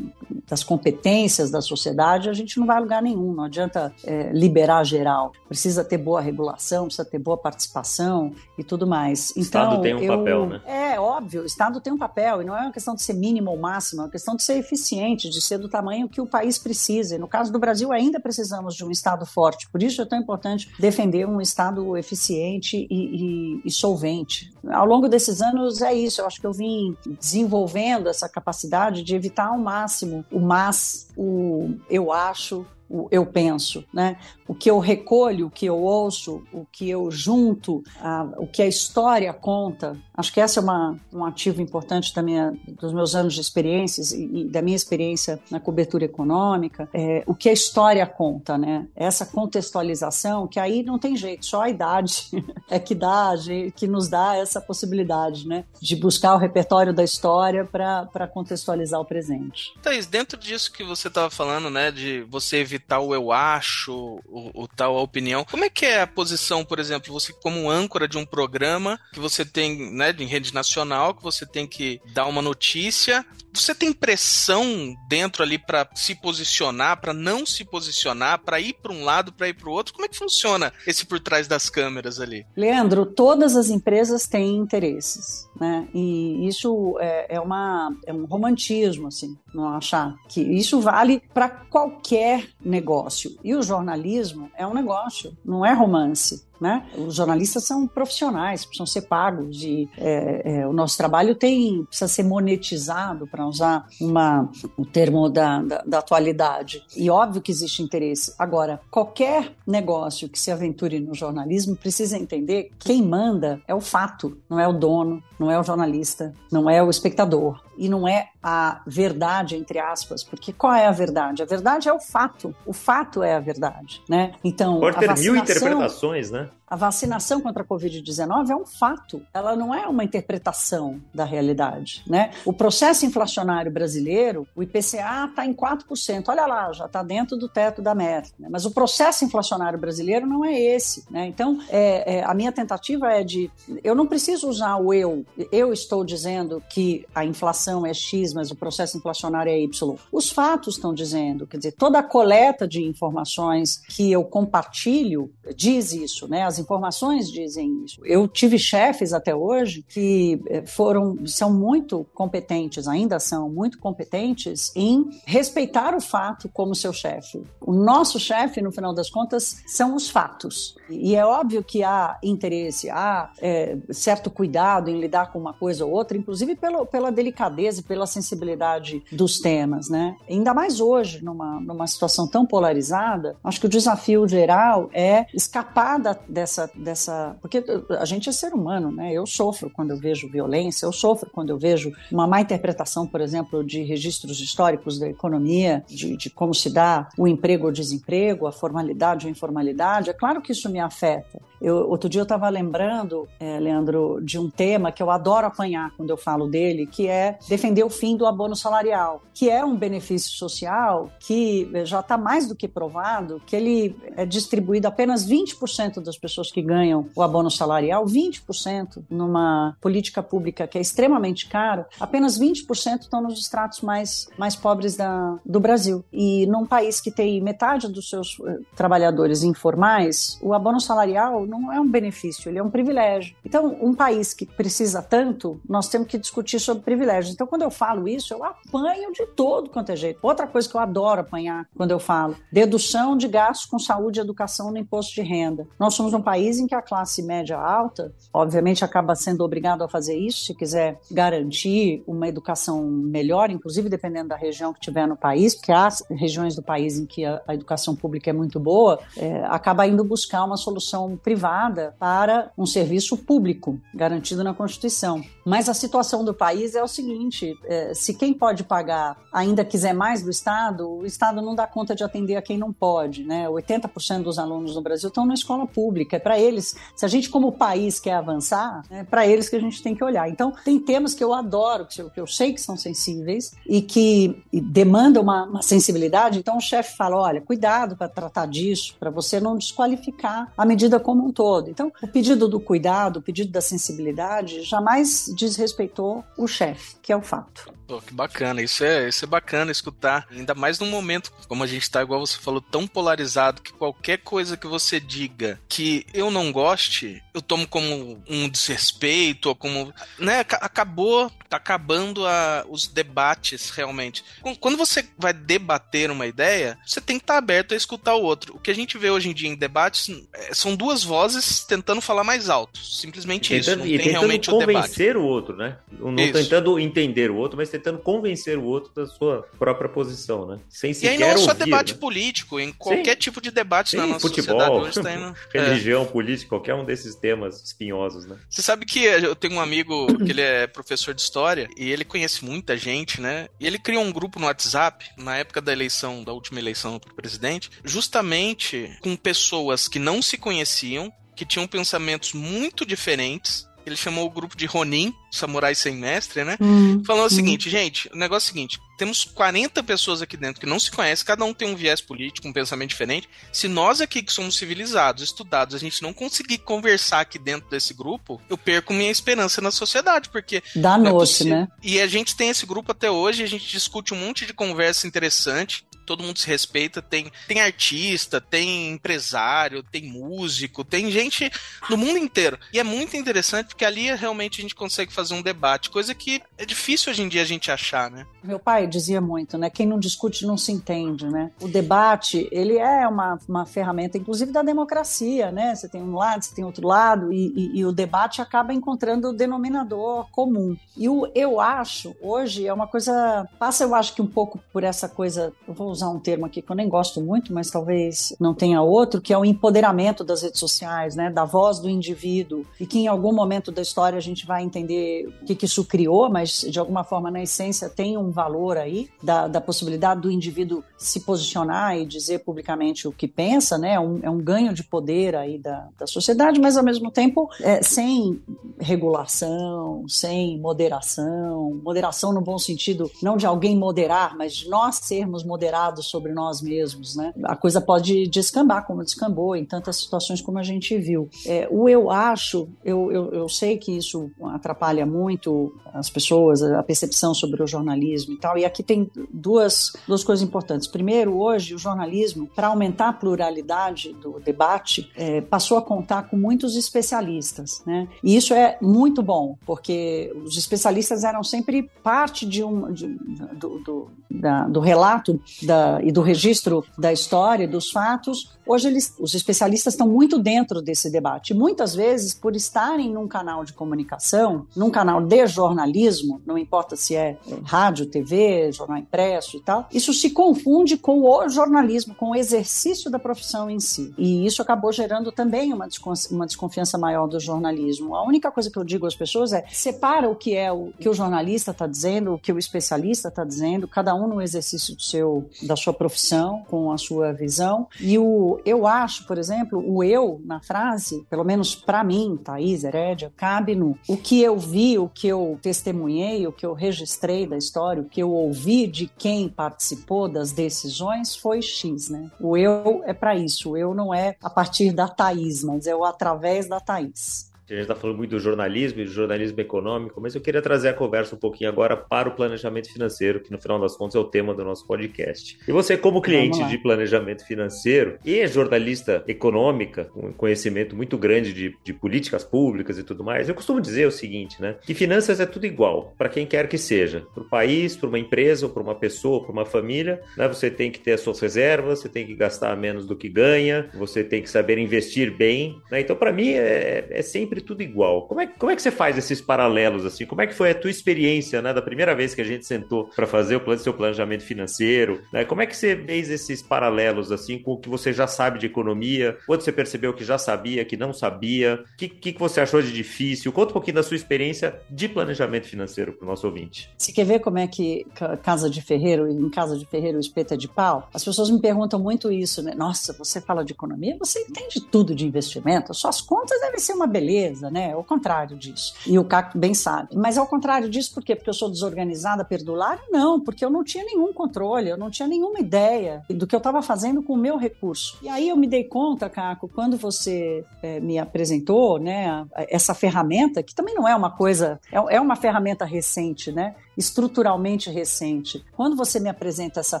das, 0.48 0.64
competências 0.64 1.50
da 1.50 1.60
sociedade, 1.60 2.28
a 2.28 2.32
gente 2.32 2.58
não 2.58 2.66
vai 2.66 2.76
a 2.76 2.80
lugar 2.80 3.02
nenhum. 3.02 3.32
Não 3.32 3.44
adianta 3.44 3.92
é, 4.04 4.30
liberar 4.32 4.84
geral. 4.84 5.32
Precisa 5.48 5.84
ter 5.84 5.98
boa 5.98 6.20
regulação, 6.20 6.84
precisa 6.86 7.04
ter 7.04 7.18
boa 7.18 7.36
participação 7.36 8.32
e 8.58 8.64
tudo 8.64 8.86
mais. 8.86 9.30
Então, 9.30 9.40
o 9.40 9.42
Estado 9.42 9.82
tem 9.82 9.94
um 9.94 10.00
eu, 10.00 10.18
papel, 10.18 10.46
né? 10.46 10.60
É, 10.66 10.85
óbvio, 11.16 11.42
o 11.42 11.46
Estado 11.46 11.80
tem 11.80 11.92
um 11.92 11.98
papel, 11.98 12.42
e 12.42 12.44
não 12.44 12.56
é 12.56 12.62
uma 12.62 12.72
questão 12.72 12.94
de 12.94 13.02
ser 13.02 13.14
mínimo 13.14 13.50
ou 13.50 13.58
máximo, 13.58 14.02
é 14.02 14.04
uma 14.04 14.10
questão 14.10 14.36
de 14.36 14.42
ser 14.42 14.54
eficiente, 14.54 15.28
de 15.28 15.40
ser 15.40 15.58
do 15.58 15.68
tamanho 15.68 16.08
que 16.08 16.20
o 16.20 16.26
país 16.26 16.58
precisa. 16.58 17.16
E 17.16 17.18
no 17.18 17.28
caso 17.28 17.52
do 17.52 17.58
Brasil, 17.58 17.92
ainda 17.92 18.20
precisamos 18.20 18.74
de 18.74 18.84
um 18.84 18.90
Estado 18.90 19.24
forte. 19.26 19.68
Por 19.70 19.82
isso 19.82 20.02
é 20.02 20.04
tão 20.04 20.18
importante 20.18 20.70
defender 20.78 21.26
um 21.26 21.40
Estado 21.40 21.96
eficiente 21.96 22.86
e, 22.90 23.60
e, 23.60 23.62
e 23.64 23.70
solvente. 23.70 24.52
Ao 24.68 24.86
longo 24.86 25.08
desses 25.08 25.40
anos, 25.40 25.82
é 25.82 25.94
isso. 25.94 26.20
Eu 26.20 26.26
acho 26.26 26.40
que 26.40 26.46
eu 26.46 26.52
vim 26.52 26.96
desenvolvendo 27.20 28.08
essa 28.08 28.28
capacidade 28.28 29.02
de 29.02 29.14
evitar 29.14 29.48
ao 29.48 29.58
máximo 29.58 30.24
o 30.30 30.40
mas, 30.40 31.08
o 31.16 31.74
eu 31.88 32.12
acho, 32.12 32.66
o 32.88 33.08
eu 33.10 33.26
penso, 33.26 33.84
né? 33.92 34.16
O 34.46 34.54
que 34.54 34.70
eu 34.70 34.78
recolho, 34.78 35.46
o 35.46 35.50
que 35.50 35.66
eu 35.66 35.76
ouço, 35.76 36.42
o 36.52 36.64
que 36.70 36.88
eu 36.88 37.10
junto, 37.10 37.82
a, 38.00 38.28
o 38.38 38.46
que 38.46 38.62
a 38.62 38.66
história 38.66 39.32
conta. 39.32 39.96
Acho 40.16 40.32
que 40.32 40.40
essa 40.40 40.60
é 40.60 40.62
uma, 40.62 40.96
um 41.12 41.24
ativo 41.24 41.60
importante 41.60 42.14
da 42.14 42.22
minha, 42.22 42.56
dos 42.80 42.92
meus 42.92 43.14
anos 43.14 43.34
de 43.34 43.40
experiências 43.40 44.12
e, 44.12 44.24
e 44.24 44.44
da 44.44 44.62
minha 44.62 44.76
experiência 44.76 45.40
na 45.50 45.58
cobertura 45.58 46.04
econômica. 46.04 46.88
É, 46.94 47.22
o 47.26 47.34
que 47.34 47.48
a 47.48 47.52
história 47.52 48.06
conta, 48.06 48.56
né? 48.56 48.86
Essa 48.94 49.26
contextualização 49.26 50.46
que 50.46 50.60
aí 50.60 50.82
não 50.82 50.98
tem 50.98 51.16
jeito, 51.16 51.44
só 51.44 51.62
a 51.62 51.70
idade 51.70 52.30
é 52.70 52.78
que 52.78 52.94
dá, 52.94 53.32
que 53.74 53.86
nos 53.86 54.08
dá 54.08 54.36
essa 54.36 54.60
possibilidade, 54.60 55.46
né? 55.46 55.64
De 55.80 55.96
buscar 55.96 56.34
o 56.34 56.38
repertório 56.38 56.94
da 56.94 57.02
história 57.02 57.64
para 57.64 58.28
contextualizar 58.32 59.00
o 59.00 59.04
presente. 59.04 59.74
Thaís, 59.82 60.06
dentro 60.06 60.38
disso 60.38 60.72
que 60.72 60.84
você 60.84 61.08
estava 61.08 61.30
falando, 61.30 61.68
né, 61.68 61.90
de 61.90 62.22
você 62.28 62.64
evitar 62.76 63.00
o 63.00 63.14
eu 63.14 63.32
acho, 63.32 64.20
o, 64.26 64.68
tal 64.68 64.96
a 64.96 65.02
opinião, 65.02 65.44
como 65.44 65.64
é 65.64 65.70
que 65.70 65.84
é 65.84 66.02
a 66.02 66.06
posição, 66.06 66.64
por 66.64 66.78
exemplo, 66.78 67.12
você 67.12 67.32
como 67.32 67.70
âncora 67.70 68.06
de 68.06 68.16
um 68.16 68.24
programa 68.24 68.98
que 69.12 69.18
você 69.18 69.44
tem, 69.44 69.92
né, 69.92 70.14
em 70.18 70.26
rede 70.26 70.54
nacional, 70.54 71.14
que 71.14 71.22
você 71.22 71.46
tem 71.46 71.66
que 71.66 72.00
dar 72.12 72.26
uma 72.26 72.42
notícia, 72.42 73.24
você 73.52 73.74
tem 73.74 73.92
pressão 73.92 74.94
dentro 75.08 75.42
ali 75.42 75.58
para 75.58 75.88
se 75.94 76.14
posicionar, 76.14 77.00
para 77.00 77.12
não 77.12 77.46
se 77.46 77.64
posicionar, 77.64 78.38
para 78.40 78.60
ir 78.60 78.74
para 78.74 78.92
um 78.92 79.04
lado, 79.04 79.32
para 79.32 79.48
ir 79.48 79.54
para 79.54 79.68
o 79.68 79.72
outro? 79.72 79.94
Como 79.94 80.04
é 80.04 80.08
que 80.08 80.16
funciona 80.16 80.72
esse 80.86 81.06
por 81.06 81.18
trás 81.18 81.48
das 81.48 81.70
câmeras 81.70 82.20
ali? 82.20 82.46
Leandro, 82.56 83.06
todas 83.06 83.56
as 83.56 83.70
empresas 83.70 84.26
têm 84.26 84.56
interesses, 84.56 85.48
né? 85.60 85.88
E 85.94 86.46
isso 86.46 86.96
é, 87.00 87.36
é 87.36 87.40
uma, 87.40 87.94
é 88.06 88.12
um 88.12 88.24
romantismo, 88.24 89.08
assim, 89.08 89.36
não 89.54 89.68
achar 89.68 90.14
que 90.28 90.40
isso 90.40 90.80
vale 90.80 91.22
para 91.32 91.48
qualquer 91.48 92.48
negócio. 92.64 93.36
E 93.42 93.54
o 93.54 93.62
jornalismo 93.62 94.50
é 94.56 94.66
um 94.66 94.74
negócio, 94.74 95.36
não 95.44 95.64
é 95.64 95.72
romance. 95.72 96.46
Né? 96.58 96.86
Os 96.96 97.16
jornalistas 97.16 97.64
são 97.64 97.86
profissionais, 97.86 98.64
precisam 98.64 98.86
ser 98.86 99.02
pagos 99.02 99.62
e 99.62 99.90
é, 99.98 100.60
é, 100.60 100.66
o 100.66 100.72
nosso 100.72 100.96
trabalho 100.96 101.34
tem 101.34 101.84
precisa 101.84 102.08
ser 102.08 102.22
monetizado 102.22 103.26
para 103.26 103.46
usar 103.46 103.86
uma, 104.00 104.48
o 104.74 104.86
termo 104.86 105.28
da, 105.28 105.60
da, 105.60 105.82
da, 105.86 105.98
atualidade. 105.98 106.82
E 106.96 107.10
óbvio 107.10 107.42
que 107.42 107.52
existe 107.52 107.82
interesse. 107.82 108.34
Agora, 108.38 108.80
qualquer 108.90 109.52
negócio 109.66 110.30
que 110.30 110.38
se 110.38 110.50
aventure 110.50 110.98
no 110.98 111.14
jornalismo 111.14 111.76
precisa 111.76 112.16
entender 112.16 112.70
que 112.78 112.86
quem 112.86 113.02
manda 113.02 113.60
é 113.68 113.74
o 113.74 113.80
fato, 113.80 114.38
não 114.48 114.58
é 114.58 114.66
o 114.66 114.72
dono, 114.72 115.22
não 115.38 115.45
é 115.50 115.58
o 115.58 115.64
jornalista, 115.64 116.32
não 116.50 116.68
é 116.68 116.82
o 116.82 116.90
espectador 116.90 117.65
e 117.76 117.88
não 117.88 118.06
é 118.06 118.28
a 118.42 118.80
verdade 118.86 119.56
entre 119.56 119.78
aspas, 119.78 120.22
porque 120.22 120.52
qual 120.52 120.74
é 120.74 120.86
a 120.86 120.92
verdade? 120.92 121.42
A 121.42 121.46
verdade 121.46 121.88
é 121.88 121.92
o 121.92 122.00
fato. 122.00 122.54
O 122.64 122.72
fato 122.72 123.22
é 123.22 123.34
a 123.34 123.40
verdade, 123.40 124.02
né? 124.08 124.32
Então, 124.42 124.80
pode 124.80 124.98
ter 124.98 125.18
mil 125.18 125.36
interpretações, 125.36 126.30
né? 126.30 126.48
A 126.68 126.74
vacinação 126.74 127.40
contra 127.40 127.62
a 127.62 127.66
Covid-19 127.66 128.50
é 128.50 128.56
um 128.56 128.66
fato, 128.66 129.22
ela 129.32 129.54
não 129.54 129.72
é 129.72 129.86
uma 129.86 130.02
interpretação 130.02 131.00
da 131.14 131.24
realidade. 131.24 132.02
Né? 132.08 132.32
O 132.44 132.52
processo 132.52 133.06
inflacionário 133.06 133.70
brasileiro, 133.70 134.48
o 134.54 134.64
IPCA 134.64 135.28
está 135.30 135.46
em 135.46 135.54
4%, 135.54 136.24
olha 136.26 136.44
lá, 136.44 136.72
já 136.72 136.86
está 136.86 137.04
dentro 137.04 137.36
do 137.36 137.48
teto 137.48 137.80
da 137.80 137.94
meta. 137.94 138.30
Né? 138.36 138.48
Mas 138.50 138.66
o 138.66 138.72
processo 138.72 139.24
inflacionário 139.24 139.78
brasileiro 139.78 140.26
não 140.26 140.44
é 140.44 140.60
esse. 140.60 141.04
Né? 141.08 141.26
Então, 141.26 141.60
é, 141.68 142.16
é, 142.16 142.24
a 142.24 142.34
minha 142.34 142.50
tentativa 142.50 143.12
é 143.12 143.22
de. 143.22 143.48
Eu 143.84 143.94
não 143.94 144.06
preciso 144.06 144.48
usar 144.48 144.76
o 144.76 144.92
eu. 144.92 145.24
Eu 145.52 145.72
estou 145.72 146.04
dizendo 146.04 146.60
que 146.68 147.06
a 147.14 147.24
inflação 147.24 147.65
é 147.86 147.94
X, 147.94 148.34
mas 148.34 148.50
o 148.50 148.56
processo 148.56 148.96
inflacionário 148.96 149.50
é 149.50 149.60
Y. 149.60 149.96
Os 150.10 150.30
fatos 150.30 150.74
estão 150.74 150.92
dizendo, 150.92 151.46
quer 151.46 151.58
dizer, 151.58 151.72
toda 151.72 152.00
a 152.00 152.02
coleta 152.02 152.66
de 152.66 152.82
informações 152.82 153.76
que 153.88 154.10
eu 154.10 154.24
compartilho 154.24 155.30
diz 155.54 155.92
isso. 155.92 156.26
Né? 156.28 156.42
As 156.42 156.56
as 156.56 156.58
informações 156.58 157.30
dizem 157.30 157.84
isso. 157.84 158.00
Eu 158.04 158.26
tive 158.26 158.58
chefes 158.58 159.12
até 159.12 159.34
hoje 159.34 159.84
que 159.86 160.40
eh, 160.48 160.64
foram, 160.66 161.26
são 161.26 161.52
muito 161.52 162.06
competentes, 162.14 162.88
ainda 162.88 163.18
são 163.18 163.50
muito 163.50 163.78
competentes 163.78 164.72
em 164.74 165.10
respeitar 165.26 165.94
o 165.94 166.00
fato 166.00 166.48
como 166.48 166.74
seu 166.74 166.92
chefe. 166.92 167.42
O 167.60 167.72
nosso 167.72 168.18
chefe, 168.18 168.62
no 168.62 168.72
final 168.72 168.94
das 168.94 169.10
contas, 169.10 169.62
são 169.66 169.94
os 169.94 170.08
fatos. 170.08 170.76
E 170.88 171.14
é 171.14 171.24
óbvio 171.24 171.62
que 171.62 171.82
há 171.82 172.18
interesse, 172.22 172.88
há 172.88 173.30
é, 173.38 173.76
certo 173.90 174.30
cuidado 174.30 174.88
em 174.88 174.98
lidar 174.98 175.32
com 175.32 175.38
uma 175.38 175.52
coisa 175.52 175.84
ou 175.84 175.92
outra, 175.92 176.16
inclusive 176.16 176.56
pelo, 176.56 176.86
pela 176.86 177.12
delicadeza 177.12 177.55
e 177.58 177.82
pela 177.82 178.06
sensibilidade 178.06 179.02
dos 179.10 179.40
temas, 179.40 179.88
né? 179.88 180.16
Ainda 180.28 180.54
mais 180.54 180.80
hoje, 180.80 181.24
numa, 181.24 181.60
numa 181.60 181.86
situação 181.86 182.26
tão 182.26 182.46
polarizada, 182.46 183.36
acho 183.42 183.60
que 183.60 183.66
o 183.66 183.68
desafio 183.68 184.26
geral 184.28 184.88
é 184.92 185.26
escapar 185.34 185.98
da, 185.98 186.16
dessa, 186.28 186.70
dessa. 186.74 187.36
Porque 187.40 187.64
a 187.98 188.04
gente 188.04 188.28
é 188.28 188.32
ser 188.32 188.52
humano, 188.52 188.90
né? 188.90 189.12
Eu 189.12 189.26
sofro 189.26 189.70
quando 189.70 189.90
eu 189.90 189.96
vejo 189.96 190.28
violência, 190.28 190.86
eu 190.86 190.92
sofro 190.92 191.30
quando 191.30 191.50
eu 191.50 191.58
vejo 191.58 191.92
uma 192.10 192.26
má 192.26 192.40
interpretação, 192.40 193.06
por 193.06 193.20
exemplo, 193.20 193.64
de 193.64 193.82
registros 193.82 194.40
históricos 194.40 194.98
da 194.98 195.08
economia, 195.08 195.84
de, 195.88 196.16
de 196.16 196.30
como 196.30 196.54
se 196.54 196.70
dá 196.70 197.08
o 197.16 197.26
emprego 197.26 197.66
ou 197.66 197.72
desemprego, 197.72 198.46
a 198.46 198.52
formalidade 198.52 199.26
ou 199.26 199.30
informalidade. 199.30 200.10
É 200.10 200.12
claro 200.12 200.40
que 200.40 200.52
isso 200.52 200.70
me 200.70 200.80
afeta. 200.80 201.40
Eu, 201.60 201.88
outro 201.88 202.08
dia 202.08 202.20
eu 202.20 202.24
estava 202.24 202.48
lembrando, 202.48 203.26
é, 203.40 203.58
Leandro, 203.58 204.20
de 204.22 204.38
um 204.38 204.50
tema 204.50 204.92
que 204.92 205.02
eu 205.02 205.10
adoro 205.10 205.46
apanhar 205.46 205.90
quando 205.96 206.10
eu 206.10 206.16
falo 206.16 206.46
dele, 206.46 206.86
que 206.86 207.08
é 207.08 207.38
defender 207.48 207.84
o 207.84 207.90
fim 207.90 208.16
do 208.16 208.26
abono 208.26 208.56
salarial, 208.56 209.22
que 209.34 209.50
é 209.50 209.64
um 209.64 209.76
benefício 209.76 210.30
social 210.30 211.10
que 211.20 211.70
já 211.84 212.00
está 212.00 212.16
mais 212.16 212.46
do 212.46 212.54
que 212.54 212.68
provado 212.68 213.40
que 213.46 213.54
ele 213.54 213.96
é 214.16 214.24
distribuído 214.24 214.88
apenas 214.88 215.26
20% 215.26 216.02
das 216.02 216.18
pessoas 216.18 216.50
que 216.50 216.62
ganham 216.62 217.08
o 217.14 217.22
abono 217.22 217.50
salarial, 217.50 218.04
20% 218.04 219.04
numa 219.10 219.76
política 219.80 220.22
pública 220.22 220.66
que 220.66 220.78
é 220.78 220.80
extremamente 220.80 221.48
cara, 221.48 221.86
apenas 222.00 222.38
20% 222.38 223.00
estão 223.00 223.20
nos 223.20 223.38
estratos 223.38 223.80
mais, 223.80 224.28
mais 224.38 224.56
pobres 224.56 224.96
da, 224.96 225.38
do 225.44 225.60
Brasil. 225.60 226.04
E 226.12 226.46
num 226.46 226.66
país 226.66 227.00
que 227.00 227.10
tem 227.10 227.40
metade 227.40 227.88
dos 227.88 228.08
seus 228.08 228.38
eh, 228.44 228.58
trabalhadores 228.74 229.42
informais, 229.42 230.38
o 230.42 230.52
abono 230.52 230.80
salarial 230.80 231.46
não 231.46 231.72
é 231.72 231.80
um 231.80 231.88
benefício, 231.88 232.48
ele 232.48 232.58
é 232.58 232.62
um 232.62 232.70
privilégio. 232.70 233.36
Então, 233.44 233.76
um 233.80 233.94
país 233.94 234.34
que 234.34 234.46
precisa 234.46 235.02
tanto, 235.02 235.60
nós 235.68 235.88
temos 235.88 236.08
que 236.08 236.18
discutir 236.18 236.60
sobre 236.60 236.82
privilégios. 236.82 237.34
Então, 237.36 237.46
quando 237.46 237.62
eu 237.62 237.70
falo 237.70 238.08
isso, 238.08 238.32
eu 238.32 238.42
apanho 238.42 239.12
de 239.12 239.26
todo 239.26 239.68
quanto 239.68 239.92
é 239.92 239.96
jeito. 239.96 240.18
Outra 240.22 240.46
coisa 240.46 240.66
que 240.66 240.74
eu 240.74 240.80
adoro 240.80 241.20
apanhar 241.20 241.68
quando 241.76 241.90
eu 241.90 241.98
falo, 241.98 242.34
dedução 242.50 243.14
de 243.14 243.28
gastos 243.28 243.66
com 243.66 243.78
saúde 243.78 244.18
e 244.18 244.22
educação 244.22 244.70
no 244.70 244.78
imposto 244.78 245.14
de 245.14 245.20
renda. 245.20 245.68
Nós 245.78 245.92
somos 245.94 246.14
um 246.14 246.22
país 246.22 246.58
em 246.58 246.66
que 246.66 246.74
a 246.74 246.80
classe 246.80 247.22
média 247.22 247.58
alta, 247.58 248.12
obviamente, 248.32 248.84
acaba 248.84 249.14
sendo 249.14 249.44
obrigado 249.44 249.82
a 249.82 249.88
fazer 249.88 250.16
isso 250.16 250.46
se 250.46 250.54
quiser 250.54 250.98
garantir 251.10 252.02
uma 252.06 252.26
educação 252.26 252.82
melhor, 252.84 253.50
inclusive 253.50 253.90
dependendo 253.90 254.30
da 254.30 254.36
região 254.36 254.72
que 254.72 254.80
tiver 254.80 255.06
no 255.06 255.16
país, 255.16 255.54
porque 255.54 255.72
há 255.72 255.88
regiões 256.10 256.56
do 256.56 256.62
país 256.62 256.98
em 256.98 257.04
que 257.04 257.24
a, 257.24 257.42
a 257.46 257.54
educação 257.54 257.94
pública 257.94 258.30
é 258.30 258.32
muito 258.32 258.58
boa, 258.58 258.98
é, 259.16 259.44
acaba 259.44 259.86
indo 259.86 260.02
buscar 260.02 260.44
uma 260.44 260.56
solução 260.56 261.16
privada 261.16 261.94
para 261.98 262.50
um 262.56 262.64
serviço 262.64 263.16
público 263.16 263.78
garantido 263.94 264.42
na 264.42 264.54
Constituição. 264.54 265.22
Mas 265.44 265.68
a 265.68 265.74
situação 265.74 266.24
do 266.24 266.32
país 266.32 266.74
é 266.74 266.82
o 266.82 266.88
seguinte: 266.88 267.15
é, 267.64 267.94
se 267.94 268.14
quem 268.14 268.32
pode 268.32 268.64
pagar 268.64 269.16
ainda 269.32 269.64
quiser 269.64 269.92
mais 269.92 270.22
do 270.22 270.30
Estado, 270.30 270.88
o 270.88 271.06
Estado 271.06 271.42
não 271.42 271.54
dá 271.54 271.66
conta 271.66 271.94
de 271.94 272.04
atender 272.04 272.36
a 272.36 272.42
quem 272.42 272.58
não 272.58 272.72
pode. 272.72 273.24
Né? 273.24 273.46
80% 273.48 274.22
dos 274.22 274.38
alunos 274.38 274.74
no 274.74 274.82
Brasil 274.82 275.08
estão 275.08 275.26
na 275.26 275.34
escola 275.34 275.66
pública. 275.66 276.16
É 276.16 276.18
para 276.18 276.38
eles, 276.38 276.76
se 276.94 277.04
a 277.04 277.08
gente, 277.08 277.28
como 277.28 277.52
país, 277.52 278.00
quer 278.00 278.14
avançar, 278.14 278.82
é 278.90 279.04
para 279.04 279.26
eles 279.26 279.48
que 279.48 279.56
a 279.56 279.60
gente 279.60 279.82
tem 279.82 279.94
que 279.94 280.04
olhar. 280.04 280.28
Então, 280.28 280.52
tem 280.64 280.78
temas 280.78 281.14
que 281.14 281.22
eu 281.22 281.32
adoro, 281.32 281.86
que 281.86 282.00
eu, 282.00 282.10
que 282.10 282.20
eu 282.20 282.26
sei 282.26 282.52
que 282.52 282.60
são 282.60 282.76
sensíveis 282.76 283.52
e 283.66 283.82
que 283.82 284.42
demandam 284.52 285.22
uma, 285.22 285.44
uma 285.44 285.62
sensibilidade. 285.62 286.38
Então, 286.38 286.56
o 286.56 286.60
chefe 286.60 286.96
fala: 286.96 287.16
olha, 287.16 287.40
cuidado 287.40 287.96
para 287.96 288.08
tratar 288.08 288.46
disso, 288.46 288.94
para 288.98 289.10
você 289.10 289.40
não 289.40 289.56
desqualificar 289.56 290.52
a 290.56 290.64
medida 290.64 290.98
como 290.98 291.26
um 291.26 291.32
todo. 291.32 291.70
Então, 291.70 291.92
o 292.02 292.08
pedido 292.08 292.48
do 292.48 292.60
cuidado, 292.60 293.18
o 293.18 293.22
pedido 293.22 293.50
da 293.50 293.60
sensibilidade 293.60 294.62
jamais 294.62 295.26
desrespeitou 295.36 296.24
o 296.36 296.46
chefe, 296.46 296.96
que 297.06 297.12
é 297.12 297.16
o 297.16 297.22
fato. 297.22 297.75
Pô, 297.86 298.00
que 298.00 298.12
bacana, 298.12 298.60
isso 298.62 298.84
é, 298.84 299.08
isso 299.08 299.24
é 299.24 299.28
bacana 299.28 299.70
escutar, 299.70 300.26
ainda 300.30 300.54
mais 300.54 300.78
num 300.78 300.90
momento, 300.90 301.32
como 301.46 301.62
a 301.62 301.66
gente 301.66 301.82
está, 301.82 302.02
igual 302.02 302.24
você 302.24 302.38
falou, 302.38 302.60
tão 302.60 302.86
polarizado 302.86 303.62
que 303.62 303.72
qualquer 303.72 304.18
coisa 304.18 304.56
que 304.56 304.66
você 304.66 304.98
diga 304.98 305.60
que 305.68 306.04
eu 306.12 306.30
não 306.30 306.50
goste, 306.50 307.22
eu 307.32 307.40
tomo 307.40 307.66
como 307.68 308.22
um 308.28 308.48
desrespeito, 308.48 309.50
ou 309.50 309.54
como. 309.54 309.92
Né, 310.18 310.40
acabou, 310.40 311.30
tá 311.48 311.58
acabando 311.58 312.26
a, 312.26 312.64
os 312.68 312.86
debates 312.88 313.70
realmente. 313.70 314.24
Quando 314.58 314.76
você 314.76 315.06
vai 315.16 315.32
debater 315.32 316.10
uma 316.10 316.26
ideia, 316.26 316.78
você 316.84 317.00
tem 317.00 317.18
que 317.18 317.24
estar 317.24 317.34
tá 317.34 317.38
aberto 317.38 317.72
a 317.72 317.76
escutar 317.76 318.14
o 318.14 318.22
outro. 318.22 318.56
O 318.56 318.58
que 318.58 318.70
a 318.70 318.74
gente 318.74 318.98
vê 318.98 319.10
hoje 319.10 319.28
em 319.28 319.34
dia 319.34 319.48
em 319.48 319.54
debates 319.54 320.10
é, 320.32 320.54
são 320.54 320.74
duas 320.74 321.04
vozes 321.04 321.64
tentando 321.64 322.00
falar 322.00 322.24
mais 322.24 322.48
alto. 322.50 322.80
Simplesmente 322.80 323.50
tentando, 323.50 323.80
isso. 323.80 323.86
Não 323.86 323.86
e 323.86 323.98
tem 323.98 324.12
realmente 324.12 324.50
o 324.50 324.58
debate. 324.58 324.74
convencer 324.74 325.16
o 325.16 325.22
outro, 325.22 325.56
né? 325.56 325.76
Não 325.92 326.16
isso. 326.16 326.32
tentando 326.32 326.78
entender 326.78 327.30
o 327.30 327.36
outro, 327.36 327.56
mas 327.56 327.68
tentando 327.78 327.98
convencer 327.98 328.58
o 328.58 328.64
outro 328.64 328.92
da 328.94 329.06
sua 329.06 329.42
própria 329.58 329.88
posição, 329.88 330.46
né? 330.46 330.58
Sem 330.68 330.92
sequer 330.94 331.06
E 331.06 331.12
aí 331.12 331.18
não 331.18 331.28
é 331.28 331.36
só 331.36 331.50
ouvir, 331.50 331.64
debate 331.64 331.94
né? 331.94 331.98
político, 332.00 332.60
em 332.60 332.72
qualquer 332.72 333.14
Sim. 333.14 333.20
tipo 333.20 333.40
de 333.40 333.50
debate 333.50 333.90
Sim, 333.90 333.96
na 333.98 334.06
nossa 334.06 334.28
futebol, 334.28 334.58
sociedade 334.58 334.86
hoje 334.86 335.02
tá 335.02 335.14
indo... 335.14 335.36
religião, 335.52 336.02
é. 336.02 336.06
política, 336.06 336.48
qualquer 336.48 336.74
um 336.74 336.84
desses 336.84 337.14
temas 337.14 337.62
espinhosos, 337.62 338.26
né? 338.26 338.36
Você 338.48 338.62
sabe 338.62 338.86
que 338.86 339.00
eu 339.00 339.34
tenho 339.34 339.54
um 339.54 339.60
amigo 339.60 340.06
que 340.24 340.30
ele 340.30 340.40
é 340.40 340.66
professor 340.66 341.14
de 341.14 341.20
história 341.20 341.68
e 341.76 341.90
ele 341.90 342.04
conhece 342.04 342.44
muita 342.44 342.76
gente, 342.76 343.20
né? 343.20 343.48
E 343.60 343.66
ele 343.66 343.78
criou 343.78 344.02
um 344.02 344.12
grupo 344.12 344.38
no 344.38 344.46
WhatsApp 344.46 345.04
na 345.16 345.36
época 345.36 345.60
da 345.60 345.72
eleição, 345.72 346.24
da 346.24 346.32
última 346.32 346.58
eleição 346.58 346.98
para 346.98 347.14
presidente, 347.14 347.70
justamente 347.84 348.96
com 349.00 349.16
pessoas 349.16 349.88
que 349.88 349.98
não 349.98 350.22
se 350.22 350.38
conheciam, 350.38 351.12
que 351.34 351.44
tinham 351.44 351.66
pensamentos 351.66 352.32
muito 352.32 352.86
diferentes 352.86 353.65
ele 353.86 353.96
chamou 353.96 354.26
o 354.26 354.30
grupo 354.30 354.56
de 354.56 354.66
Ronin, 354.66 355.14
Samurai 355.30 355.74
Sem 355.74 355.96
Mestre, 355.96 356.44
né? 356.44 356.56
Hum, 356.60 357.02
falando 357.04 357.26
o 357.26 357.34
seguinte, 357.34 357.70
gente, 357.70 358.10
o 358.12 358.16
negócio 358.16 358.48
é 358.48 358.50
o 358.50 358.54
seguinte: 358.54 358.80
temos 358.98 359.24
40 359.24 359.82
pessoas 359.84 360.20
aqui 360.20 360.36
dentro 360.36 360.60
que 360.60 360.66
não 360.66 360.80
se 360.80 360.90
conhecem, 360.90 361.24
cada 361.24 361.44
um 361.44 361.54
tem 361.54 361.68
um 361.68 361.76
viés 361.76 362.00
político, 362.00 362.48
um 362.48 362.52
pensamento 362.52 362.88
diferente. 362.90 363.28
Se 363.52 363.68
nós 363.68 364.00
aqui 364.00 364.22
que 364.22 364.32
somos 364.32 364.56
civilizados, 364.56 365.22
estudados, 365.22 365.74
a 365.74 365.78
gente 365.78 366.02
não 366.02 366.12
conseguir 366.12 366.58
conversar 366.58 367.20
aqui 367.20 367.38
dentro 367.38 367.70
desse 367.70 367.94
grupo, 367.94 368.40
eu 368.50 368.58
perco 368.58 368.92
minha 368.92 369.10
esperança 369.10 369.60
na 369.60 369.70
sociedade, 369.70 370.30
porque. 370.30 370.62
Dá 370.74 370.98
noite, 370.98 371.44
é 371.44 371.50
né? 371.50 371.68
E 371.82 372.00
a 372.00 372.06
gente 372.06 372.34
tem 372.34 372.48
esse 372.48 372.66
grupo 372.66 372.92
até 372.92 373.10
hoje, 373.10 373.42
a 373.42 373.48
gente 373.48 373.70
discute 373.70 374.12
um 374.12 374.18
monte 374.18 374.46
de 374.46 374.52
conversa 374.52 375.06
interessante 375.06 375.86
todo 376.06 376.22
mundo 376.22 376.38
se 376.38 376.46
respeita, 376.46 377.02
tem, 377.02 377.30
tem 377.46 377.60
artista, 377.60 378.40
tem 378.40 378.92
empresário, 378.92 379.82
tem 379.82 380.04
músico, 380.04 380.84
tem 380.84 381.10
gente 381.10 381.50
do 381.90 381.98
mundo 381.98 382.18
inteiro. 382.18 382.58
E 382.72 382.78
é 382.78 382.84
muito 382.84 383.16
interessante 383.16 383.68
porque 383.68 383.84
ali 383.84 384.14
realmente 384.14 384.60
a 384.60 384.62
gente 384.62 384.74
consegue 384.74 385.12
fazer 385.12 385.34
um 385.34 385.42
debate, 385.42 385.90
coisa 385.90 386.14
que 386.14 386.40
é 386.56 386.64
difícil 386.64 387.10
hoje 387.10 387.22
em 387.22 387.28
dia 387.28 387.42
a 387.42 387.46
gente 387.46 387.70
achar, 387.70 388.10
né? 388.10 388.26
Meu 388.42 388.58
pai 388.58 388.86
dizia 388.86 389.20
muito, 389.20 389.58
né? 389.58 389.68
Quem 389.68 389.86
não 389.86 389.98
discute 389.98 390.46
não 390.46 390.56
se 390.56 390.70
entende, 390.70 391.26
né? 391.26 391.50
O 391.60 391.68
debate, 391.68 392.48
ele 392.52 392.78
é 392.78 393.06
uma, 393.08 393.38
uma 393.48 393.66
ferramenta, 393.66 394.16
inclusive, 394.16 394.52
da 394.52 394.62
democracia, 394.62 395.50
né? 395.50 395.74
Você 395.74 395.88
tem 395.88 396.02
um 396.02 396.14
lado, 396.14 396.44
você 396.44 396.54
tem 396.54 396.64
outro 396.64 396.86
lado, 396.86 397.32
e, 397.32 397.52
e, 397.56 397.78
e 397.78 397.84
o 397.84 397.92
debate 397.92 398.40
acaba 398.40 398.72
encontrando 398.72 399.30
o 399.30 399.32
denominador 399.32 400.28
comum. 400.30 400.76
E 400.96 401.08
o 401.08 401.30
eu 401.34 401.60
acho, 401.60 402.14
hoje, 402.20 402.66
é 402.66 402.72
uma 402.72 402.86
coisa. 402.86 403.48
Passa, 403.58 403.84
eu 403.84 403.94
acho 403.94 404.14
que 404.14 404.22
um 404.22 404.26
pouco 404.26 404.60
por 404.72 404.84
essa 404.84 405.08
coisa. 405.08 405.52
Eu 405.66 405.74
vou 405.74 405.90
usar 405.96 406.10
um 406.10 406.18
termo 406.18 406.46
aqui 406.46 406.62
que 406.62 406.70
eu 406.70 406.76
nem 406.76 406.88
gosto 406.88 407.20
muito, 407.20 407.52
mas 407.52 407.70
talvez 407.70 408.34
não 408.38 408.54
tenha 408.54 408.82
outro, 408.82 409.20
que 409.20 409.32
é 409.32 409.38
o 409.38 409.44
empoderamento 409.44 410.22
das 410.22 410.42
redes 410.42 410.60
sociais, 410.60 411.16
né, 411.16 411.30
da 411.30 411.44
voz 411.44 411.78
do 411.78 411.88
indivíduo, 411.88 412.64
e 412.78 412.86
que 412.86 412.98
em 412.98 413.08
algum 413.08 413.32
momento 413.32 413.72
da 413.72 413.82
história 413.82 414.16
a 414.16 414.22
gente 414.22 414.46
vai 414.46 414.62
entender 414.62 415.28
o 415.42 415.44
que, 415.44 415.54
que 415.54 415.64
isso 415.64 415.84
criou, 415.84 416.30
mas 416.30 416.60
de 416.60 416.78
alguma 416.78 417.02
forma, 417.02 417.30
na 417.30 417.42
essência, 417.42 417.88
tem 417.88 418.16
um 418.16 418.30
valor 418.30 418.76
aí 418.76 419.08
da, 419.22 419.48
da 419.48 419.60
possibilidade 419.60 420.20
do 420.20 420.30
indivíduo 420.30 420.84
se 420.96 421.20
posicionar 421.20 421.96
e 421.96 422.06
dizer 422.06 422.40
publicamente 422.40 423.08
o 423.08 423.12
que 423.12 423.26
pensa, 423.26 423.78
né, 423.78 423.94
é 423.94 424.00
um, 424.00 424.20
é 424.22 424.30
um 424.30 424.38
ganho 424.38 424.72
de 424.72 424.84
poder 424.84 425.34
aí 425.34 425.58
da, 425.58 425.88
da 425.98 426.06
sociedade, 426.06 426.60
mas 426.60 426.76
ao 426.76 426.84
mesmo 426.84 427.10
tempo 427.10 427.48
é, 427.60 427.82
sem 427.82 428.40
regulação, 428.78 430.04
sem 430.08 430.58
moderação, 430.58 431.80
moderação 431.82 432.32
no 432.32 432.40
bom 432.40 432.58
sentido, 432.58 433.10
não 433.22 433.36
de 433.36 433.46
alguém 433.46 433.76
moderar, 433.76 434.36
mas 434.36 434.54
de 434.54 434.68
nós 434.68 434.96
sermos 434.96 435.42
moderados 435.42 435.85
sobre 436.02 436.32
nós 436.32 436.60
mesmos, 436.60 437.16
né? 437.16 437.32
A 437.44 437.56
coisa 437.56 437.80
pode 437.80 438.26
descambar, 438.28 438.86
como 438.86 439.04
descambou 439.04 439.54
em 439.54 439.64
tantas 439.64 439.96
situações 439.96 440.40
como 440.40 440.58
a 440.58 440.62
gente 440.62 440.96
viu. 440.98 441.28
É, 441.46 441.68
o 441.70 441.88
eu 441.88 442.10
acho, 442.10 442.68
eu, 442.84 443.10
eu, 443.12 443.32
eu 443.32 443.48
sei 443.48 443.76
que 443.76 443.96
isso 443.96 444.30
atrapalha 444.54 445.06
muito 445.06 445.74
as 445.92 446.10
pessoas, 446.10 446.62
a 446.62 446.82
percepção 446.82 447.34
sobre 447.34 447.62
o 447.62 447.66
jornalismo 447.66 448.34
e 448.34 448.38
tal, 448.38 448.58
e 448.58 448.64
aqui 448.64 448.82
tem 448.82 449.10
duas, 449.32 449.92
duas 450.06 450.22
coisas 450.22 450.46
importantes. 450.46 450.86
Primeiro, 450.86 451.38
hoje, 451.38 451.74
o 451.74 451.78
jornalismo, 451.78 452.46
para 452.54 452.68
aumentar 452.68 453.08
a 453.08 453.12
pluralidade 453.12 454.12
do 454.14 454.38
debate, 454.40 455.10
é, 455.16 455.40
passou 455.40 455.78
a 455.78 455.82
contar 455.82 456.28
com 456.28 456.36
muitos 456.36 456.76
especialistas, 456.76 457.82
né? 457.86 458.08
E 458.22 458.36
isso 458.36 458.52
é 458.52 458.78
muito 458.80 459.22
bom, 459.22 459.56
porque 459.64 460.32
os 460.44 460.56
especialistas 460.56 461.24
eram 461.24 461.42
sempre 461.42 461.90
parte 462.02 462.46
de 462.46 462.62
um, 462.62 462.92
de, 462.92 463.08
do, 463.54 463.78
do, 463.80 464.10
da, 464.30 464.68
do 464.68 464.80
relato 464.80 465.40
da 465.62 465.75
da, 465.76 466.00
e 466.02 466.10
do 466.10 466.22
registro 466.22 466.84
da 466.96 467.12
história, 467.12 467.68
dos 467.68 467.90
fatos, 467.90 468.56
hoje 468.66 468.88
eles, 468.88 469.14
os 469.18 469.34
especialistas 469.34 469.94
estão 469.94 470.08
muito 470.08 470.38
dentro 470.38 470.80
desse 470.80 471.10
debate. 471.10 471.54
Muitas 471.54 471.94
vezes, 471.94 472.34
por 472.34 472.56
estarem 472.56 473.12
num 473.12 473.28
canal 473.28 473.64
de 473.64 473.72
comunicação, 473.72 474.66
num 474.74 474.90
canal 474.90 475.20
de 475.20 475.46
jornalismo, 475.46 476.40
não 476.46 476.56
importa 476.56 476.96
se 476.96 477.14
é 477.14 477.36
rádio, 477.64 478.06
TV, 478.06 478.72
jornal 478.72 478.98
impresso 478.98 479.56
e 479.56 479.60
tal, 479.60 479.86
isso 479.92 480.12
se 480.12 480.30
confunde 480.30 480.96
com 480.96 481.20
o 481.22 481.48
jornalismo, 481.48 482.14
com 482.14 482.30
o 482.30 482.34
exercício 482.34 483.10
da 483.10 483.18
profissão 483.18 483.70
em 483.70 483.78
si. 483.78 484.14
E 484.16 484.46
isso 484.46 484.62
acabou 484.62 484.92
gerando 484.92 485.30
também 485.30 485.72
uma, 485.72 485.86
uma 486.30 486.46
desconfiança 486.46 486.96
maior 486.96 487.26
do 487.26 487.38
jornalismo. 487.38 488.16
A 488.16 488.24
única 488.24 488.50
coisa 488.50 488.70
que 488.70 488.78
eu 488.78 488.84
digo 488.84 489.06
às 489.06 489.14
pessoas 489.14 489.52
é 489.52 489.64
separa 489.70 490.28
o 490.28 490.34
que 490.34 490.54
é 490.56 490.72
o 490.72 490.92
que 490.98 491.08
o 491.08 491.14
jornalista 491.14 491.70
está 491.70 491.86
dizendo, 491.86 492.34
o 492.34 492.38
que 492.38 492.52
o 492.52 492.58
especialista 492.58 493.28
está 493.28 493.44
dizendo, 493.44 493.86
cada 493.86 494.14
um 494.14 494.26
no 494.26 494.40
exercício 494.40 494.94
do 494.94 495.02
seu 495.02 495.48
da 495.66 495.76
sua 495.76 495.92
profissão, 495.92 496.64
com 496.68 496.90
a 496.90 496.98
sua 496.98 497.32
visão. 497.32 497.88
E 498.00 498.18
o 498.18 498.60
eu 498.64 498.86
acho, 498.86 499.26
por 499.26 499.38
exemplo, 499.38 499.82
o 499.86 500.02
eu 500.02 500.40
na 500.44 500.60
frase, 500.60 501.26
pelo 501.28 501.44
menos 501.44 501.74
para 501.74 502.02
mim, 502.04 502.38
Thaís, 502.42 502.84
Herédia, 502.84 503.32
cabe 503.36 503.74
no 503.74 503.96
o 504.08 504.16
que 504.16 504.42
eu 504.42 504.56
vi, 504.56 504.98
o 504.98 505.08
que 505.08 505.28
eu 505.28 505.58
testemunhei, 505.60 506.46
o 506.46 506.52
que 506.52 506.64
eu 506.64 506.72
registrei 506.72 507.46
da 507.46 507.56
história, 507.56 508.02
o 508.02 508.08
que 508.08 508.22
eu 508.22 508.30
ouvi 508.30 508.86
de 508.86 509.06
quem 509.06 509.48
participou 509.48 510.28
das 510.28 510.52
decisões 510.52 511.34
foi 511.34 511.62
X, 511.62 512.08
né? 512.08 512.30
O 512.40 512.56
eu 512.56 513.02
é 513.04 513.12
para 513.12 513.34
isso. 513.34 513.70
O 513.70 513.76
eu 513.76 513.94
não 513.94 514.14
é 514.14 514.36
a 514.42 514.50
partir 514.50 514.92
da 514.92 515.08
Thaís, 515.08 515.62
mas 515.62 515.86
é 515.86 515.94
o 515.94 516.04
através 516.04 516.68
da 516.68 516.80
Thaís. 516.80 517.50
A 517.68 517.72
gente 517.72 517.82
está 517.82 517.96
falando 517.96 518.16
muito 518.16 518.30
do 518.30 518.38
jornalismo 518.38 519.00
e 519.00 519.04
do 519.04 519.10
jornalismo 519.10 519.60
econômico, 519.60 520.20
mas 520.20 520.34
eu 520.34 520.40
queria 520.40 520.62
trazer 520.62 520.88
a 520.88 520.94
conversa 520.94 521.34
um 521.34 521.38
pouquinho 521.38 521.68
agora 521.68 521.96
para 521.96 522.28
o 522.28 522.32
planejamento 522.32 522.92
financeiro, 522.92 523.40
que 523.40 523.50
no 523.50 523.60
final 523.60 523.80
das 523.80 523.96
contas 523.96 524.14
é 524.14 524.18
o 524.18 524.24
tema 524.24 524.54
do 524.54 524.64
nosso 524.64 524.86
podcast. 524.86 525.58
E 525.66 525.72
você, 525.72 525.96
como 525.96 526.22
cliente 526.22 526.62
de 526.68 526.78
planejamento 526.78 527.44
financeiro 527.44 528.18
e 528.24 528.46
jornalista 528.46 529.24
econômica, 529.26 530.04
com 530.04 530.32
conhecimento 530.32 530.94
muito 530.94 531.18
grande 531.18 531.52
de, 531.52 531.76
de 531.82 531.92
políticas 531.92 532.44
públicas 532.44 532.98
e 532.98 533.02
tudo 533.02 533.24
mais, 533.24 533.48
eu 533.48 533.54
costumo 533.54 533.80
dizer 533.80 534.06
o 534.06 534.12
seguinte, 534.12 534.62
né? 534.62 534.76
Que 534.82 534.94
finanças 534.94 535.40
é 535.40 535.46
tudo 535.46 535.66
igual, 535.66 536.14
para 536.16 536.28
quem 536.28 536.46
quer 536.46 536.68
que 536.68 536.78
seja. 536.78 537.26
Para 537.34 537.42
o 537.42 537.48
país, 537.48 537.96
para 537.96 538.08
uma 538.08 538.18
empresa, 538.18 538.68
para 538.68 538.82
uma 538.82 538.94
pessoa, 538.94 539.42
para 539.42 539.52
uma 539.52 539.66
família, 539.66 540.20
né? 540.36 540.46
Você 540.46 540.70
tem 540.70 540.90
que 540.90 541.00
ter 541.00 541.12
as 541.12 541.20
suas 541.20 541.40
reservas, 541.40 541.98
você 541.98 542.08
tem 542.08 542.24
que 542.24 542.34
gastar 542.34 542.76
menos 542.76 543.06
do 543.06 543.16
que 543.16 543.28
ganha, 543.28 543.90
você 543.94 544.22
tem 544.22 544.40
que 544.40 544.48
saber 544.48 544.78
investir 544.78 545.34
bem. 545.34 545.80
Né? 545.90 546.00
Então, 546.00 546.14
para 546.14 546.32
mim, 546.32 546.50
é, 546.50 547.06
é 547.10 547.22
sempre 547.22 547.55
sempre 547.56 547.60
tudo 547.62 547.82
igual. 547.82 548.26
Como 548.26 548.40
é, 548.40 548.46
como 548.46 548.70
é 548.70 548.76
que 548.76 548.82
você 548.82 548.90
faz 548.90 549.16
esses 549.16 549.40
paralelos 549.40 550.04
assim? 550.04 550.26
Como 550.26 550.40
é 550.40 550.46
que 550.46 550.54
foi 550.54 550.70
a 550.70 550.74
tua 550.74 550.90
experiência, 550.90 551.62
né, 551.62 551.72
da 551.72 551.82
primeira 551.82 552.14
vez 552.14 552.34
que 552.34 552.40
a 552.40 552.44
gente 552.44 552.66
sentou 552.66 553.10
para 553.14 553.26
fazer 553.26 553.56
o 553.56 553.60
plano, 553.60 553.80
seu 553.80 553.94
planejamento 553.94 554.42
financeiro? 554.42 555.22
Né? 555.32 555.44
Como 555.44 555.62
é 555.62 555.66
que 555.66 555.76
você 555.76 555.96
fez 555.96 556.30
esses 556.30 556.62
paralelos 556.62 557.32
assim 557.32 557.58
com 557.58 557.72
o 557.72 557.78
que 557.78 557.88
você 557.88 558.12
já 558.12 558.26
sabe 558.26 558.58
de 558.58 558.66
economia? 558.66 559.38
Quando 559.46 559.62
você 559.62 559.72
percebeu 559.72 560.12
que 560.12 560.24
já 560.24 560.38
sabia, 560.38 560.84
que 560.84 560.96
não 560.96 561.12
sabia? 561.12 561.84
O 561.94 561.96
que, 561.96 562.08
que, 562.08 562.38
você 562.38 562.60
achou 562.60 562.82
de 562.82 562.92
difícil? 562.92 563.52
Conta 563.52 563.70
um 563.70 563.72
pouquinho 563.72 563.96
da 563.96 564.02
sua 564.02 564.16
experiência 564.16 564.78
de 564.90 565.08
planejamento 565.08 565.66
financeiro 565.66 566.12
para 566.12 566.24
o 566.24 566.28
nosso 566.28 566.46
ouvinte. 566.46 566.90
Você 566.98 567.12
quer 567.12 567.24
ver 567.24 567.40
como 567.40 567.58
é 567.58 567.66
que 567.66 568.06
casa 568.42 568.68
de 568.68 568.82
ferreiro, 568.82 569.28
em 569.28 569.48
casa 569.50 569.78
de 569.78 569.86
ferreiro 569.86 570.20
é 570.36 570.56
de 570.56 570.68
pau? 570.68 571.08
As 571.12 571.24
pessoas 571.24 571.50
me 571.50 571.60
perguntam 571.60 571.98
muito 571.98 572.30
isso, 572.30 572.62
né? 572.62 572.74
Nossa, 572.76 573.12
você 573.14 573.40
fala 573.40 573.64
de 573.64 573.72
economia, 573.72 574.16
você 574.18 574.40
entende 574.40 574.80
tudo 574.80 575.14
de 575.14 575.26
investimento, 575.26 575.94
suas 575.94 576.20
contas 576.20 576.60
devem 576.60 576.78
ser 576.78 576.92
uma 576.92 577.06
beleza 577.06 577.45
né? 577.70 577.90
É 577.90 577.96
o 577.96 578.04
contrário 578.04 578.56
disso. 578.56 578.94
E 579.06 579.18
o 579.18 579.24
Caco 579.24 579.58
bem 579.58 579.74
sabe. 579.74 580.16
Mas 580.16 580.36
é 580.36 580.42
o 580.42 580.46
contrário 580.46 580.88
disso 580.88 581.14
por 581.14 581.24
quê? 581.24 581.34
Porque 581.34 581.50
eu 581.50 581.54
sou 581.54 581.70
desorganizada, 581.70 582.44
perdulária? 582.44 583.02
Não, 583.10 583.40
porque 583.40 583.64
eu 583.64 583.70
não 583.70 583.84
tinha 583.84 584.04
nenhum 584.04 584.32
controle, 584.32 584.88
eu 584.88 584.96
não 584.96 585.10
tinha 585.10 585.28
nenhuma 585.28 585.60
ideia 585.60 586.22
do 586.28 586.46
que 586.46 586.54
eu 586.54 586.58
estava 586.58 586.82
fazendo 586.82 587.22
com 587.22 587.34
o 587.34 587.36
meu 587.36 587.56
recurso. 587.56 588.18
E 588.22 588.28
aí 588.28 588.48
eu 588.48 588.56
me 588.56 588.66
dei 588.66 588.84
conta, 588.84 589.28
Caco, 589.28 589.68
quando 589.68 589.96
você 589.96 590.64
é, 590.82 591.00
me 591.00 591.18
apresentou, 591.18 591.98
né, 591.98 592.46
essa 592.68 592.94
ferramenta, 592.94 593.62
que 593.62 593.74
também 593.74 593.94
não 593.94 594.06
é 594.06 594.14
uma 594.14 594.30
coisa, 594.30 594.80
é, 594.90 595.16
é 595.16 595.20
uma 595.20 595.36
ferramenta 595.36 595.84
recente, 595.84 596.52
né? 596.52 596.74
estruturalmente 596.96 597.90
recente. 597.90 598.64
Quando 598.72 598.96
você 598.96 599.20
me 599.20 599.28
apresenta 599.28 599.80
essa 599.80 600.00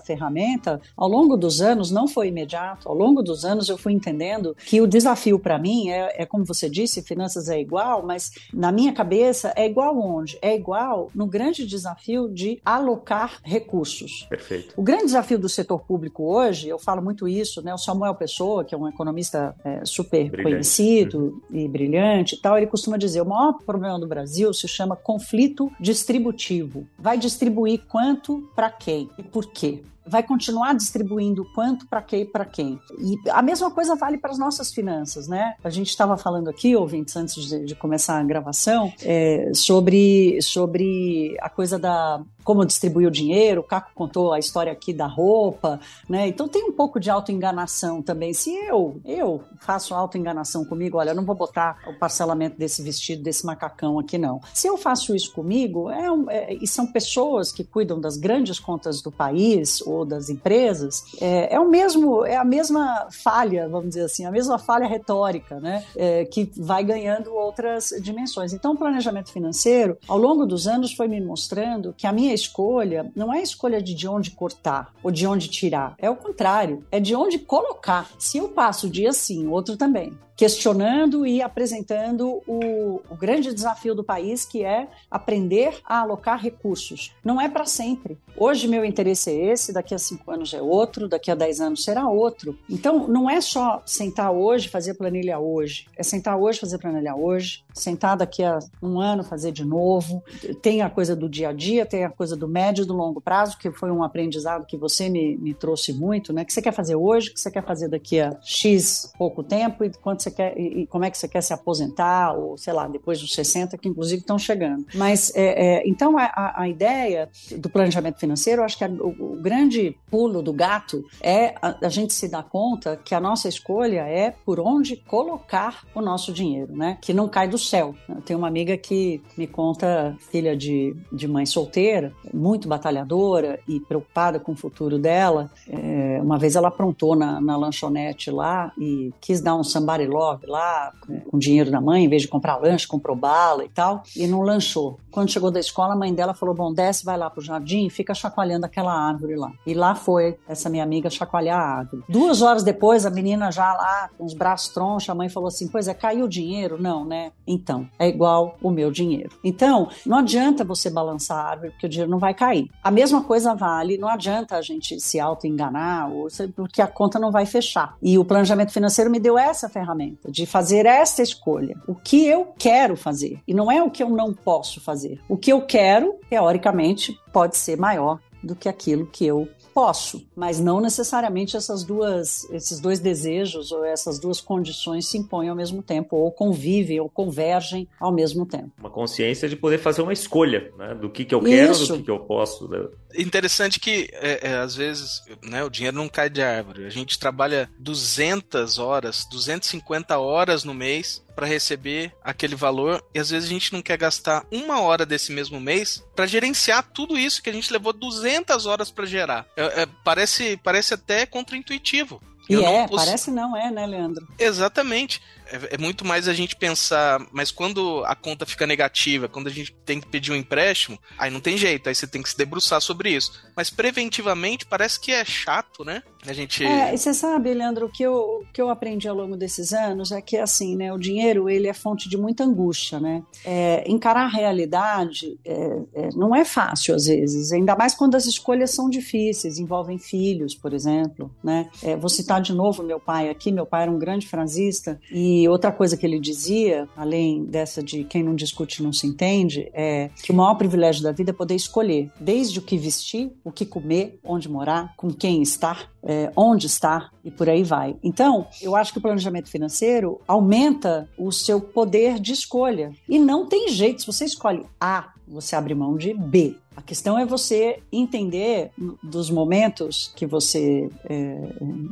ferramenta, 0.00 0.80
ao 0.96 1.08
longo 1.08 1.36
dos 1.36 1.60
anos, 1.60 1.90
não 1.90 2.08
foi 2.08 2.28
imediato, 2.28 2.88
ao 2.88 2.94
longo 2.94 3.22
dos 3.22 3.44
anos 3.44 3.68
eu 3.68 3.76
fui 3.76 3.92
entendendo 3.92 4.56
que 4.64 4.80
o 4.80 4.86
desafio 4.86 5.38
para 5.38 5.58
mim 5.58 5.90
é, 5.90 6.22
é, 6.22 6.26
como 6.26 6.44
você 6.44 6.70
disse, 6.70 7.02
finanças 7.02 7.35
é 7.48 7.60
igual, 7.60 8.04
mas 8.04 8.32
na 8.52 8.72
minha 8.72 8.92
cabeça 8.92 9.52
é 9.56 9.66
igual 9.66 9.98
onde? 9.98 10.38
É 10.40 10.54
igual 10.54 11.10
no 11.14 11.26
grande 11.26 11.66
desafio 11.66 12.28
de 12.28 12.60
alocar 12.64 13.40
recursos. 13.42 14.26
Perfeito. 14.28 14.74
O 14.76 14.82
grande 14.82 15.04
desafio 15.04 15.38
do 15.38 15.48
setor 15.48 15.80
público 15.80 16.24
hoje, 16.24 16.68
eu 16.68 16.78
falo 16.78 17.02
muito 17.02 17.28
isso, 17.28 17.62
né? 17.62 17.72
O 17.74 17.78
Samuel 17.78 18.14
Pessoa, 18.14 18.64
que 18.64 18.74
é 18.74 18.78
um 18.78 18.88
economista 18.88 19.54
é, 19.64 19.84
super 19.84 20.30
brilhante. 20.30 20.42
conhecido 20.42 21.42
uhum. 21.50 21.58
e 21.58 21.68
brilhante 21.68 22.34
e 22.34 22.38
tal, 22.38 22.56
ele 22.56 22.66
costuma 22.66 22.96
dizer, 22.96 23.20
o 23.20 23.26
maior 23.26 23.54
problema 23.64 23.98
do 23.98 24.06
Brasil 24.06 24.52
se 24.52 24.66
chama 24.66 24.96
conflito 24.96 25.70
distributivo 25.78 26.86
vai 26.98 27.18
distribuir 27.18 27.82
quanto 27.88 28.50
para 28.54 28.70
quem 28.70 29.08
e 29.18 29.22
por 29.22 29.52
quê 29.52 29.82
vai 30.06 30.22
continuar 30.22 30.74
distribuindo 30.74 31.44
quanto 31.54 31.86
para 31.86 32.02
quem 32.02 32.24
para 32.26 32.44
quem. 32.44 32.78
E 32.98 33.30
a 33.30 33.42
mesma 33.42 33.70
coisa 33.70 33.94
vale 33.94 34.18
para 34.18 34.30
as 34.30 34.38
nossas 34.38 34.72
finanças, 34.72 35.28
né? 35.28 35.54
A 35.62 35.70
gente 35.70 35.88
estava 35.88 36.16
falando 36.16 36.48
aqui, 36.48 36.76
ouvintes, 36.76 37.16
antes 37.16 37.34
de, 37.44 37.64
de 37.64 37.74
começar 37.74 38.18
a 38.18 38.24
gravação, 38.24 38.92
é, 39.02 39.50
sobre, 39.54 40.40
sobre 40.40 41.36
a 41.40 41.48
coisa 41.48 41.78
da 41.78 42.22
como 42.46 42.64
distribuir 42.64 43.08
o 43.08 43.10
dinheiro, 43.10 43.60
o 43.60 43.64
Caco 43.64 43.90
contou 43.92 44.32
a 44.32 44.38
história 44.38 44.70
aqui 44.70 44.92
da 44.92 45.08
roupa, 45.08 45.80
né? 46.08 46.28
Então 46.28 46.46
tem 46.46 46.62
um 46.62 46.70
pouco 46.70 47.00
de 47.00 47.10
autoenganação 47.10 48.00
também. 48.00 48.32
Se 48.32 48.54
eu, 48.54 49.00
eu 49.04 49.42
faço 49.58 49.92
autoenganação 49.92 50.64
comigo, 50.64 50.96
olha, 50.96 51.10
eu 51.10 51.14
não 51.16 51.24
vou 51.24 51.34
botar 51.34 51.76
o 51.88 51.98
parcelamento 51.98 52.56
desse 52.56 52.82
vestido, 52.82 53.20
desse 53.20 53.44
macacão 53.44 53.98
aqui, 53.98 54.16
não. 54.16 54.40
Se 54.54 54.68
eu 54.68 54.76
faço 54.76 55.12
isso 55.12 55.32
comigo, 55.32 55.90
é, 55.90 56.06
é 56.28 56.54
e 56.54 56.68
são 56.68 56.86
pessoas 56.86 57.50
que 57.50 57.64
cuidam 57.64 58.00
das 58.00 58.16
grandes 58.16 58.60
contas 58.60 59.02
do 59.02 59.10
país, 59.10 59.80
ou 59.80 60.04
das 60.04 60.30
empresas, 60.30 61.02
é, 61.20 61.52
é 61.52 61.58
o 61.58 61.68
mesmo, 61.68 62.24
é 62.24 62.36
a 62.36 62.44
mesma 62.44 63.08
falha, 63.10 63.68
vamos 63.68 63.88
dizer 63.88 64.02
assim, 64.02 64.24
a 64.24 64.30
mesma 64.30 64.56
falha 64.56 64.86
retórica, 64.86 65.58
né? 65.58 65.84
É, 65.96 66.24
que 66.26 66.48
vai 66.56 66.84
ganhando 66.84 67.34
outras 67.34 67.92
dimensões. 68.00 68.52
Então, 68.52 68.74
o 68.74 68.76
planejamento 68.76 69.32
financeiro, 69.32 69.98
ao 70.06 70.16
longo 70.16 70.46
dos 70.46 70.68
anos, 70.68 70.92
foi 70.92 71.08
me 71.08 71.20
mostrando 71.20 71.92
que 71.98 72.06
a 72.06 72.12
minha 72.12 72.35
escolha 72.36 73.10
não 73.16 73.34
é 73.34 73.38
a 73.40 73.42
escolha 73.42 73.82
de 73.82 73.94
de 73.94 74.06
onde 74.06 74.30
cortar 74.30 74.92
ou 75.02 75.10
de 75.10 75.26
onde 75.26 75.48
tirar, 75.48 75.94
é 75.98 76.08
o 76.08 76.16
contrário, 76.16 76.84
é 76.92 77.00
de 77.00 77.14
onde 77.14 77.38
colocar. 77.38 78.08
Se 78.18 78.38
eu 78.38 78.50
passo 78.50 78.86
o 78.86 78.90
dia 78.90 79.12
sim, 79.12 79.48
outro 79.48 79.76
também 79.76 80.12
questionando 80.36 81.26
e 81.26 81.40
apresentando 81.40 82.42
o, 82.46 83.00
o, 83.08 83.16
grande 83.16 83.54
desafio 83.54 83.94
do 83.94 84.04
país, 84.04 84.44
que 84.44 84.62
é 84.62 84.86
aprender 85.10 85.80
a 85.84 86.00
alocar 86.00 86.38
recursos. 86.38 87.14
Não 87.24 87.40
é 87.40 87.48
para 87.48 87.64
sempre. 87.64 88.18
Hoje 88.36 88.68
meu 88.68 88.84
interesse 88.84 89.30
é 89.30 89.52
esse, 89.52 89.72
daqui 89.72 89.94
a 89.94 89.98
cinco 89.98 90.30
anos 90.30 90.52
é 90.52 90.60
outro, 90.60 91.08
daqui 91.08 91.30
a 91.30 91.34
dez 91.34 91.58
anos 91.58 91.82
será 91.82 92.06
outro. 92.06 92.58
Então, 92.68 93.08
não 93.08 93.30
é 93.30 93.40
só 93.40 93.82
sentar 93.86 94.30
hoje 94.30 94.68
fazer 94.68 94.92
planilha 94.94 95.38
hoje, 95.38 95.86
é 95.96 96.02
sentar 96.02 96.36
hoje 96.36 96.60
fazer 96.60 96.76
planilha 96.76 97.16
hoje, 97.16 97.64
sentar 97.72 98.14
daqui 98.14 98.44
a 98.44 98.58
um 98.82 99.00
ano 99.00 99.24
fazer 99.24 99.52
de 99.52 99.64
novo. 99.64 100.22
Tem 100.60 100.82
a 100.82 100.90
coisa 100.90 101.16
do 101.16 101.30
dia 101.30 101.48
a 101.48 101.52
dia, 101.52 101.86
tem 101.86 102.04
a 102.04 102.10
coisa 102.10 102.36
do 102.36 102.46
médio 102.46 102.84
e 102.84 102.86
do 102.86 102.94
longo 102.94 103.22
prazo, 103.22 103.56
que 103.56 103.70
foi 103.70 103.90
um 103.90 104.02
aprendizado 104.02 104.66
que 104.66 104.76
você 104.76 105.08
me, 105.08 105.38
me 105.38 105.54
trouxe 105.54 105.94
muito, 105.94 106.30
né? 106.30 106.44
Que 106.44 106.52
você 106.52 106.60
quer 106.60 106.72
fazer 106.72 106.94
hoje, 106.94 107.32
que 107.32 107.40
você 107.40 107.50
quer 107.50 107.64
fazer 107.64 107.88
daqui 107.88 108.20
a 108.20 108.36
X 108.42 109.12
pouco 109.16 109.42
tempo 109.42 109.82
e 109.82 109.90
quanto 109.90 110.25
você 110.26 110.30
quer 110.30 110.58
e, 110.58 110.86
como 110.86 111.04
é 111.04 111.10
que 111.10 111.18
você 111.18 111.28
quer 111.28 111.40
se 111.40 111.52
aposentar, 111.52 112.32
ou 112.32 112.56
sei 112.58 112.72
lá, 112.72 112.88
depois 112.88 113.20
dos 113.20 113.32
60, 113.32 113.78
que 113.78 113.88
inclusive 113.88 114.20
estão 114.20 114.38
chegando. 114.38 114.86
Mas 114.94 115.32
é, 115.34 115.78
é, 115.78 115.88
então 115.88 116.16
a, 116.18 116.54
a, 116.56 116.68
ideia 116.68 117.28
do 117.56 117.68
planejamento 117.68 118.18
financeiro, 118.18 118.62
eu 118.62 118.64
acho 118.64 118.76
que 118.76 118.84
a, 118.84 118.88
o, 118.88 119.34
o, 119.34 119.36
grande 119.40 119.96
pulo 120.10 120.42
do 120.42 120.52
gato 120.52 121.04
é 121.20 121.54
a, 121.62 121.86
a, 121.86 121.88
gente 121.88 122.12
se 122.12 122.28
dar 122.28 122.42
conta 122.42 122.96
que 122.96 123.14
a 123.14 123.20
nossa 123.20 123.48
escolha 123.48 124.00
é 124.00 124.30
por 124.30 124.58
onde 124.60 124.96
colocar 124.96 125.84
o 125.94 126.00
nosso 126.00 126.32
dinheiro, 126.32 126.76
né? 126.76 126.98
Que 127.00 127.12
não 127.12 127.28
cai 127.28 127.48
do 127.48 127.58
céu. 127.58 127.94
Eu 128.08 128.20
tenho 128.20 128.38
uma 128.38 128.48
amiga 128.48 128.76
que 128.76 129.22
me 129.36 129.46
conta, 129.46 130.16
filha 130.30 130.56
de, 130.56 130.96
de 131.12 131.28
mãe 131.28 131.46
solteira, 131.46 132.12
muito 132.32 132.68
batalhadora 132.68 133.60
e 133.68 133.80
preocupada 133.80 134.40
com 134.40 134.52
o 134.52 134.56
futuro 134.56 134.98
dela. 134.98 135.50
É, 135.68 136.20
uma 136.22 136.38
vez 136.38 136.56
ela 136.56 136.68
aprontou 136.68 137.14
na, 137.14 137.40
na 137.40 137.56
lanchonete 137.56 138.30
lá 138.30 138.72
e 138.78 139.12
quis 139.20 139.40
dar 139.40 139.54
um 139.54 139.62
somebody 139.62 140.06
lá 140.46 140.92
com 141.30 141.38
dinheiro 141.38 141.70
da 141.70 141.80
mãe, 141.80 142.04
em 142.04 142.08
vez 142.08 142.22
de 142.22 142.28
comprar 142.28 142.56
lanche, 142.56 142.86
comprou 142.86 143.16
bala 143.16 143.64
e 143.64 143.68
tal, 143.68 144.02
e 144.16 144.26
não 144.26 144.42
lanchou. 144.42 144.98
Quando 145.10 145.30
chegou 145.30 145.50
da 145.50 145.60
escola, 145.60 145.94
a 145.94 145.96
mãe 145.96 146.12
dela 146.12 146.34
falou: 146.34 146.54
Bom, 146.54 146.72
desce, 146.72 147.04
vai 147.04 147.16
lá 147.16 147.30
pro 147.30 147.42
jardim 147.42 147.86
e 147.86 147.90
fica 147.90 148.14
chacoalhando 148.14 148.66
aquela 148.66 148.92
árvore 148.92 149.34
lá. 149.34 149.50
E 149.66 149.72
lá 149.72 149.94
foi 149.94 150.38
essa 150.46 150.68
minha 150.68 150.84
amiga 150.84 151.08
chacoalhar 151.08 151.58
a 151.58 151.78
árvore. 151.78 152.02
Duas 152.08 152.42
horas 152.42 152.62
depois, 152.62 153.06
a 153.06 153.10
menina 153.10 153.50
já 153.50 153.72
lá, 153.72 154.10
com 154.16 154.24
os 154.24 154.34
braços 154.34 154.68
tronchos, 154.68 155.08
a 155.08 155.14
mãe 155.14 155.28
falou 155.28 155.48
assim: 155.48 155.68
Pois 155.68 155.88
é, 155.88 155.94
caiu 155.94 156.26
o 156.26 156.28
dinheiro? 156.28 156.80
Não, 156.80 157.04
né? 157.04 157.32
Então, 157.46 157.88
é 157.98 158.08
igual 158.08 158.56
o 158.62 158.70
meu 158.70 158.90
dinheiro. 158.90 159.30
Então, 159.42 159.88
não 160.04 160.18
adianta 160.18 160.64
você 160.64 160.90
balançar 160.90 161.38
a 161.38 161.50
árvore, 161.50 161.70
porque 161.70 161.86
o 161.86 161.88
dinheiro 161.88 162.10
não 162.10 162.18
vai 162.18 162.34
cair. 162.34 162.70
A 162.82 162.90
mesma 162.90 163.22
coisa 163.22 163.54
vale, 163.54 163.96
não 163.98 164.08
adianta 164.08 164.56
a 164.56 164.62
gente 164.62 165.00
se 165.00 165.18
auto-enganar, 165.18 166.10
porque 166.54 166.82
a 166.82 166.86
conta 166.86 167.18
não 167.18 167.30
vai 167.30 167.46
fechar. 167.46 167.96
E 168.02 168.18
o 168.18 168.24
planejamento 168.24 168.72
financeiro 168.72 169.10
me 169.10 169.18
deu 169.18 169.38
essa 169.38 169.68
ferramenta 169.68 170.05
de 170.28 170.46
fazer 170.46 170.86
esta 170.86 171.22
escolha. 171.22 171.76
O 171.86 171.94
que 171.94 172.26
eu 172.26 172.52
quero 172.58 172.96
fazer 172.96 173.40
e 173.46 173.54
não 173.54 173.70
é 173.70 173.82
o 173.82 173.90
que 173.90 174.02
eu 174.02 174.10
não 174.10 174.32
posso 174.32 174.80
fazer. 174.80 175.20
O 175.28 175.36
que 175.36 175.52
eu 175.52 175.62
quero, 175.62 176.18
teoricamente, 176.28 177.18
pode 177.32 177.56
ser 177.56 177.76
maior 177.76 178.18
do 178.42 178.54
que 178.54 178.68
aquilo 178.68 179.06
que 179.06 179.26
eu 179.26 179.48
posso, 179.76 180.26
mas 180.34 180.58
não 180.58 180.80
necessariamente 180.80 181.54
essas 181.54 181.84
duas, 181.84 182.48
esses 182.50 182.80
dois 182.80 182.98
desejos 182.98 183.70
ou 183.72 183.84
essas 183.84 184.18
duas 184.18 184.40
condições 184.40 185.06
se 185.06 185.18
impõem 185.18 185.50
ao 185.50 185.54
mesmo 185.54 185.82
tempo, 185.82 186.16
ou 186.16 186.32
convivem, 186.32 186.98
ou 186.98 187.10
convergem 187.10 187.86
ao 188.00 188.10
mesmo 188.10 188.46
tempo. 188.46 188.70
Uma 188.78 188.88
consciência 188.88 189.46
de 189.46 189.54
poder 189.54 189.76
fazer 189.76 190.00
uma 190.00 190.14
escolha, 190.14 190.72
né? 190.78 190.94
Do 190.94 191.10
que, 191.10 191.26
que 191.26 191.34
eu 191.34 191.42
quero, 191.42 191.72
Isso. 191.72 191.88
do 191.88 191.98
que, 191.98 192.04
que 192.04 192.10
eu 192.10 192.20
posso. 192.20 192.66
Né? 192.68 192.88
Interessante 193.18 193.78
que, 193.78 194.08
é, 194.14 194.48
é, 194.48 194.56
às 194.56 194.74
vezes, 194.74 195.22
né, 195.44 195.62
o 195.62 195.68
dinheiro 195.68 195.94
não 195.94 196.08
cai 196.08 196.30
de 196.30 196.40
árvore. 196.40 196.86
A 196.86 196.90
gente 196.90 197.18
trabalha 197.18 197.68
200 197.78 198.78
horas, 198.78 199.26
250 199.30 200.18
horas 200.18 200.64
no 200.64 200.72
mês 200.72 201.22
para 201.36 201.46
receber 201.46 202.12
aquele 202.24 202.56
valor 202.56 203.04
e 203.14 203.18
às 203.18 203.28
vezes 203.28 203.48
a 203.48 203.52
gente 203.52 203.72
não 203.74 203.82
quer 203.82 203.98
gastar 203.98 204.44
uma 204.50 204.80
hora 204.80 205.04
desse 205.04 205.30
mesmo 205.30 205.60
mês 205.60 206.02
para 206.16 206.26
gerenciar 206.26 206.82
tudo 206.82 207.18
isso 207.18 207.42
que 207.42 207.50
a 207.50 207.52
gente 207.52 207.70
levou 207.70 207.92
200 207.92 208.64
horas 208.64 208.90
para 208.90 209.04
gerar. 209.04 209.46
É, 209.54 209.82
é, 209.82 209.86
parece, 210.02 210.56
parece 210.56 210.94
até 210.94 211.26
contraintuitivo. 211.26 212.22
E 212.48 212.56
é, 212.56 212.86
poss... 212.88 213.04
parece 213.04 213.30
não 213.30 213.56
é, 213.56 213.70
né, 213.70 213.86
Leandro? 213.86 214.26
Exatamente. 214.38 215.20
É, 215.50 215.74
é, 215.74 215.78
muito 215.78 216.04
mais 216.04 216.28
a 216.28 216.34
gente 216.34 216.56
pensar, 216.56 217.24
mas 217.32 217.50
quando 217.50 218.02
a 218.04 218.14
conta 218.14 218.44
fica 218.44 218.66
negativa, 218.66 219.28
quando 219.28 219.46
a 219.46 219.50
gente 219.50 219.72
tem 219.84 220.00
que 220.00 220.06
pedir 220.06 220.32
um 220.32 220.36
empréstimo, 220.36 220.98
aí 221.16 221.30
não 221.30 221.40
tem 221.40 221.56
jeito, 221.56 221.88
aí 221.88 221.94
você 221.94 222.06
tem 222.06 222.22
que 222.22 222.28
se 222.28 222.36
debruçar 222.36 222.80
sobre 222.80 223.10
isso. 223.10 223.32
Mas 223.56 223.70
preventivamente 223.70 224.66
parece 224.66 225.00
que 225.00 225.12
é 225.12 225.24
chato, 225.24 225.84
né? 225.84 226.02
A 226.26 226.32
gente. 226.32 226.64
É, 226.64 226.92
e 226.92 226.98
você 226.98 227.14
sabe, 227.14 227.54
Leandro, 227.54 227.86
o 227.86 227.88
que, 227.88 228.02
eu, 228.02 228.44
que 228.52 228.60
eu 228.60 228.68
aprendi 228.68 229.08
ao 229.08 229.14
longo 229.14 229.36
desses 229.36 229.72
anos 229.72 230.10
é 230.10 230.20
que, 230.20 230.36
assim, 230.36 230.76
né, 230.76 230.92
o 230.92 230.98
dinheiro 230.98 231.48
ele 231.48 231.68
é 231.68 231.72
fonte 231.72 232.08
de 232.08 232.16
muita 232.16 232.44
angústia, 232.44 232.98
né? 232.98 233.22
É, 233.44 233.84
encarar 233.86 234.24
a 234.24 234.28
realidade 234.28 235.38
é, 235.44 235.78
é 235.94 236.08
não 236.16 236.34
é 236.34 236.44
fácil 236.44 236.94
às 236.94 237.06
vezes, 237.06 237.52
ainda 237.52 237.76
mais 237.76 237.94
quando 237.94 238.16
as 238.16 238.26
escolhas 238.26 238.72
são 238.72 238.90
difíceis, 238.90 239.58
envolvem 239.58 239.98
filhos, 239.98 240.54
por 240.54 240.72
exemplo, 240.72 241.30
né? 241.42 241.68
É, 241.82 241.94
vou 241.96 242.08
citar 242.08 242.40
de 242.40 242.52
novo 242.52 242.82
meu 242.82 242.98
pai 242.98 243.28
aqui, 243.28 243.52
meu 243.52 243.66
pai 243.66 243.82
era 243.82 243.90
um 243.90 243.98
grande 243.98 244.26
frasista 244.26 244.98
e 245.12 245.35
e 245.42 245.48
outra 245.48 245.70
coisa 245.70 245.96
que 245.96 246.06
ele 246.06 246.18
dizia, 246.18 246.88
além 246.96 247.44
dessa 247.44 247.82
de 247.82 248.04
quem 248.04 248.22
não 248.22 248.34
discute 248.34 248.82
não 248.82 248.92
se 248.92 249.06
entende, 249.06 249.70
é 249.74 250.08
que 250.22 250.32
o 250.32 250.34
maior 250.34 250.54
privilégio 250.54 251.02
da 251.02 251.12
vida 251.12 251.30
é 251.30 251.34
poder 251.34 251.54
escolher, 251.54 252.10
desde 252.18 252.58
o 252.58 252.62
que 252.62 252.78
vestir, 252.78 253.30
o 253.44 253.52
que 253.52 253.66
comer, 253.66 254.18
onde 254.24 254.48
morar, 254.48 254.94
com 254.96 255.12
quem 255.12 255.42
estar, 255.42 255.90
é, 256.02 256.32
onde 256.34 256.66
estar 256.66 257.12
e 257.22 257.30
por 257.30 257.48
aí 257.48 257.62
vai. 257.62 257.96
Então, 258.02 258.46
eu 258.62 258.74
acho 258.74 258.92
que 258.92 258.98
o 258.98 259.02
planejamento 259.02 259.50
financeiro 259.50 260.20
aumenta 260.26 261.08
o 261.18 261.30
seu 261.30 261.60
poder 261.60 262.18
de 262.18 262.32
escolha. 262.32 262.92
E 263.08 263.18
não 263.18 263.46
tem 263.46 263.68
jeito, 263.68 264.00
se 264.00 264.06
você 264.06 264.24
escolhe 264.24 264.64
A, 264.80 265.12
você 265.28 265.56
abre 265.56 265.74
mão 265.74 265.96
de 265.96 266.14
B. 266.14 266.56
A 266.76 266.82
questão 266.82 267.18
é 267.18 267.24
você 267.24 267.82
entender 267.90 268.70
dos 269.02 269.30
momentos 269.30 270.12
que 270.14 270.26
você 270.26 270.90
é, 271.08 271.38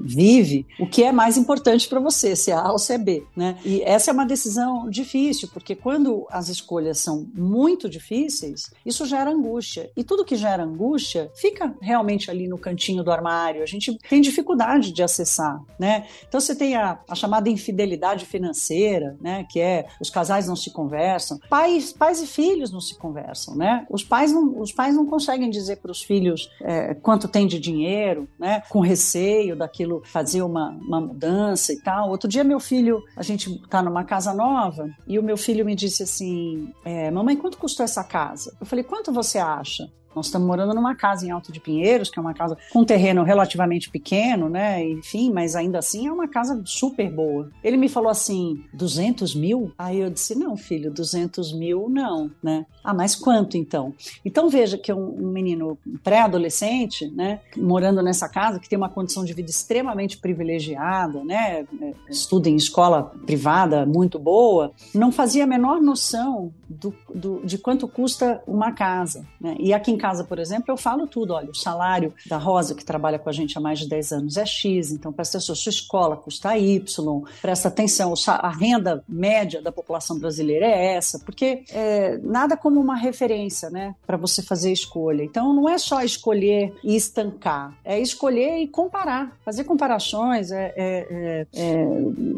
vive 0.03 0.67
o 0.79 0.87
que 0.87 1.03
é 1.03 1.11
mais 1.11 1.39
importante 1.39 1.89
para 1.89 1.99
você, 1.99 2.37
se 2.37 2.51
é 2.51 2.55
A 2.55 2.71
ou 2.71 2.79
se 2.79 2.93
é 2.93 2.99
B, 2.99 3.25
né? 3.35 3.57
E 3.65 3.81
essa 3.83 4.11
é 4.11 4.13
uma 4.13 4.27
decisão 4.27 4.89
difícil, 4.91 5.49
porque 5.53 5.75
quando 5.75 6.27
as 6.31 6.49
escolhas 6.49 6.99
são 6.99 7.27
muito 7.35 7.89
difíceis, 7.89 8.71
isso 8.85 9.07
gera 9.07 9.31
angústia. 9.31 9.91
E 9.97 10.05
tudo 10.05 10.25
que 10.25 10.37
gera 10.37 10.63
angústia 10.63 11.31
fica 11.35 11.75
realmente 11.81 12.31
ali 12.31 12.47
no 12.47 12.59
cantinho 12.59 13.03
do 13.03 13.11
armário. 13.11 13.63
A 13.63 13.67
gente 13.67 13.97
tem 14.11 14.21
dificuldade 14.21 14.93
de 14.93 15.03
acessar, 15.03 15.63
né? 15.79 16.07
Então 16.29 16.41
você 16.41 16.55
tem 16.55 16.77
a, 16.77 17.01
a 17.09 17.15
chamada 17.15 17.49
infidelidade 17.49 18.27
financeira, 18.27 19.17
né? 19.19 19.47
Que 19.51 19.61
é 19.61 19.87
os 19.99 20.11
casais 20.11 20.47
não 20.47 20.57
se 20.57 20.71
conversam, 20.71 21.39
pais, 21.49 21.91
pais 21.91 22.21
e 22.21 22.27
filhos 22.27 22.71
não 22.71 22.81
se 22.81 22.99
conversam, 22.99 23.57
né? 23.57 23.87
Os 23.89 24.05
pais 24.05 24.31
não, 24.31 24.61
os 24.61 24.74
pais 24.75 24.95
não 24.95 25.07
conseguem 25.07 25.49
dizer 25.51 25.77
para 25.77 25.91
os 25.91 26.03
filhos 26.03 26.51
é, 26.61 26.95
quanto 26.95 27.29
tem 27.29 27.47
de 27.47 27.59
dinheiro, 27.59 28.29
né? 28.39 28.63
Com 28.69 28.81
receio 28.81 29.57
daquilo 29.57 30.03
fazer 30.05 30.43
uma, 30.43 30.71
uma 30.71 31.01
mudança 31.01 31.73
e 31.73 31.81
tal. 31.81 32.11
Outro 32.11 32.29
dia 32.29 32.45
meu 32.45 32.61
filho, 32.61 33.03
a 33.17 33.23
gente 33.23 33.51
está 33.51 33.83
numa 33.83 34.05
casa 34.05 34.35
nova 34.35 34.89
e 35.07 35.19
o 35.19 35.23
meu 35.23 35.37
filho 35.37 35.65
me 35.65 35.75
disse 35.75 36.03
assim, 36.03 36.73
é, 36.85 37.11
mamãe, 37.11 37.37
quanto 37.37 37.59
custou 37.59 37.85
essa 37.85 38.05
casa? 38.05 38.55
Eu 38.61 38.67
falei, 38.67 38.85
quanto 38.85 39.13
você 39.13 39.39
acha? 39.39 39.91
Nós 40.15 40.27
estamos 40.27 40.47
morando 40.47 40.75
numa 40.75 40.95
casa 40.95 41.27
em 41.27 41.31
Alto 41.31 41.53
de 41.53 41.61
Pinheiros, 41.61 42.11
que 42.11 42.19
é 42.19 42.23
uma 42.23 42.35
casa 42.35 42.57
com 42.73 42.81
um 42.81 42.85
terreno 42.85 43.23
relativamente 43.23 43.91
pequeno, 43.91 44.49
né? 44.49 44.85
Enfim, 44.85 45.33
mas 45.33 45.57
ainda 45.57 45.79
assim 45.79 46.07
é 46.07 46.13
uma 46.13 46.29
casa 46.29 46.61
super 46.65 47.11
boa. 47.11 47.51
Ele 47.63 47.77
me 47.77 47.89
falou 47.89 48.11
assim: 48.11 48.65
200 48.73 49.35
mil? 49.35 49.73
Aí 49.79 50.01
eu 50.01 50.11
disse: 50.11 50.35
não, 50.35 50.57
filho, 50.57 50.91
200 50.91 51.53
mil 51.53 51.89
não, 51.89 52.31
né? 52.43 52.67
Ah, 52.83 52.93
mas 52.93 53.15
quanto 53.15 53.57
então? 53.57 53.95
Então 54.25 54.49
veja 54.49 54.77
que 54.77 54.93
um, 54.93 55.25
um 55.25 55.31
menino 55.31 55.79
pré-adolescente, 56.03 57.09
né, 57.09 57.41
morando 57.57 58.03
nessa 58.03 58.29
casa, 58.29 58.61
que 58.61 58.69
tem 58.69 58.77
uma 58.77 58.91
condição 58.91 59.25
de 59.25 59.33
vida 59.33 59.51
extremamente 59.51 60.19
privilegiada, 60.19 61.25
né? 61.25 61.67
É, 61.81 61.95
estuda 62.09 62.49
em 62.49 62.57
escola 62.57 63.15
privada 63.25 63.87
muito 63.87 64.19
boa, 64.19 64.73
não 64.95 65.11
fazia 65.11 65.45
a 65.45 65.47
menor 65.47 65.81
noção 65.81 66.53
do, 66.69 66.95
do, 67.15 67.41
de 67.45 67.57
quanto 67.57 67.89
custa 67.89 68.43
uma 68.47 68.73
casa. 68.73 69.27
Né? 69.41 69.57
E 69.59 69.73
aqui 69.73 69.91
em 69.91 69.99
casa, 70.05 70.23
por 70.23 70.39
exemplo, 70.39 70.67
eu 70.69 70.77
falo 70.77 71.07
tudo. 71.07 71.33
Olha, 71.33 71.51
o 71.51 71.55
salário 71.55 72.13
da 72.27 72.37
Rosa, 72.37 72.75
que 72.75 72.85
trabalha 72.85 73.19
com 73.19 73.31
a 73.31 73.33
gente 73.33 73.57
há 73.57 73.61
mais 73.61 73.79
de 73.79 73.89
10 73.89 74.13
anos, 74.13 74.37
é 74.37 74.45
X, 74.45 74.93
então 74.93 75.11
presta 75.11 75.39
atenção, 75.39 75.55
sua 75.55 75.71
escola 75.71 76.15
custa 76.15 76.59
Y, 76.59 77.23
presta 77.41 77.69
atenção, 77.69 78.13
a 78.27 78.51
renda 78.51 79.03
média 79.09 79.63
da 79.63 79.73
população 79.73 80.19
brasileira 80.19 80.67
é 80.67 80.97
essa, 80.97 81.19
porque 81.21 81.65
é, 81.71 82.19
nada 82.23 82.55
como 82.55 82.79
uma 82.79 82.95
referência 82.95 83.71
né, 83.71 83.95
para 84.07 84.19
você 84.19 84.43
fazer 84.43 84.73
escolha. 84.73 85.23
Então 85.23 85.55
não 85.55 85.67
é 85.67 85.79
só 85.79 86.03
escolher 86.03 86.75
e 86.85 86.95
estancar, 86.95 87.73
é 87.83 87.99
escolher 87.99 88.59
e 88.59 88.69
comparar, 88.69 89.39
fazer 89.43 89.65
comparações, 89.65 90.51
é, 90.51 90.75
é, 90.77 91.07
é, 91.11 91.47
é 91.55 91.87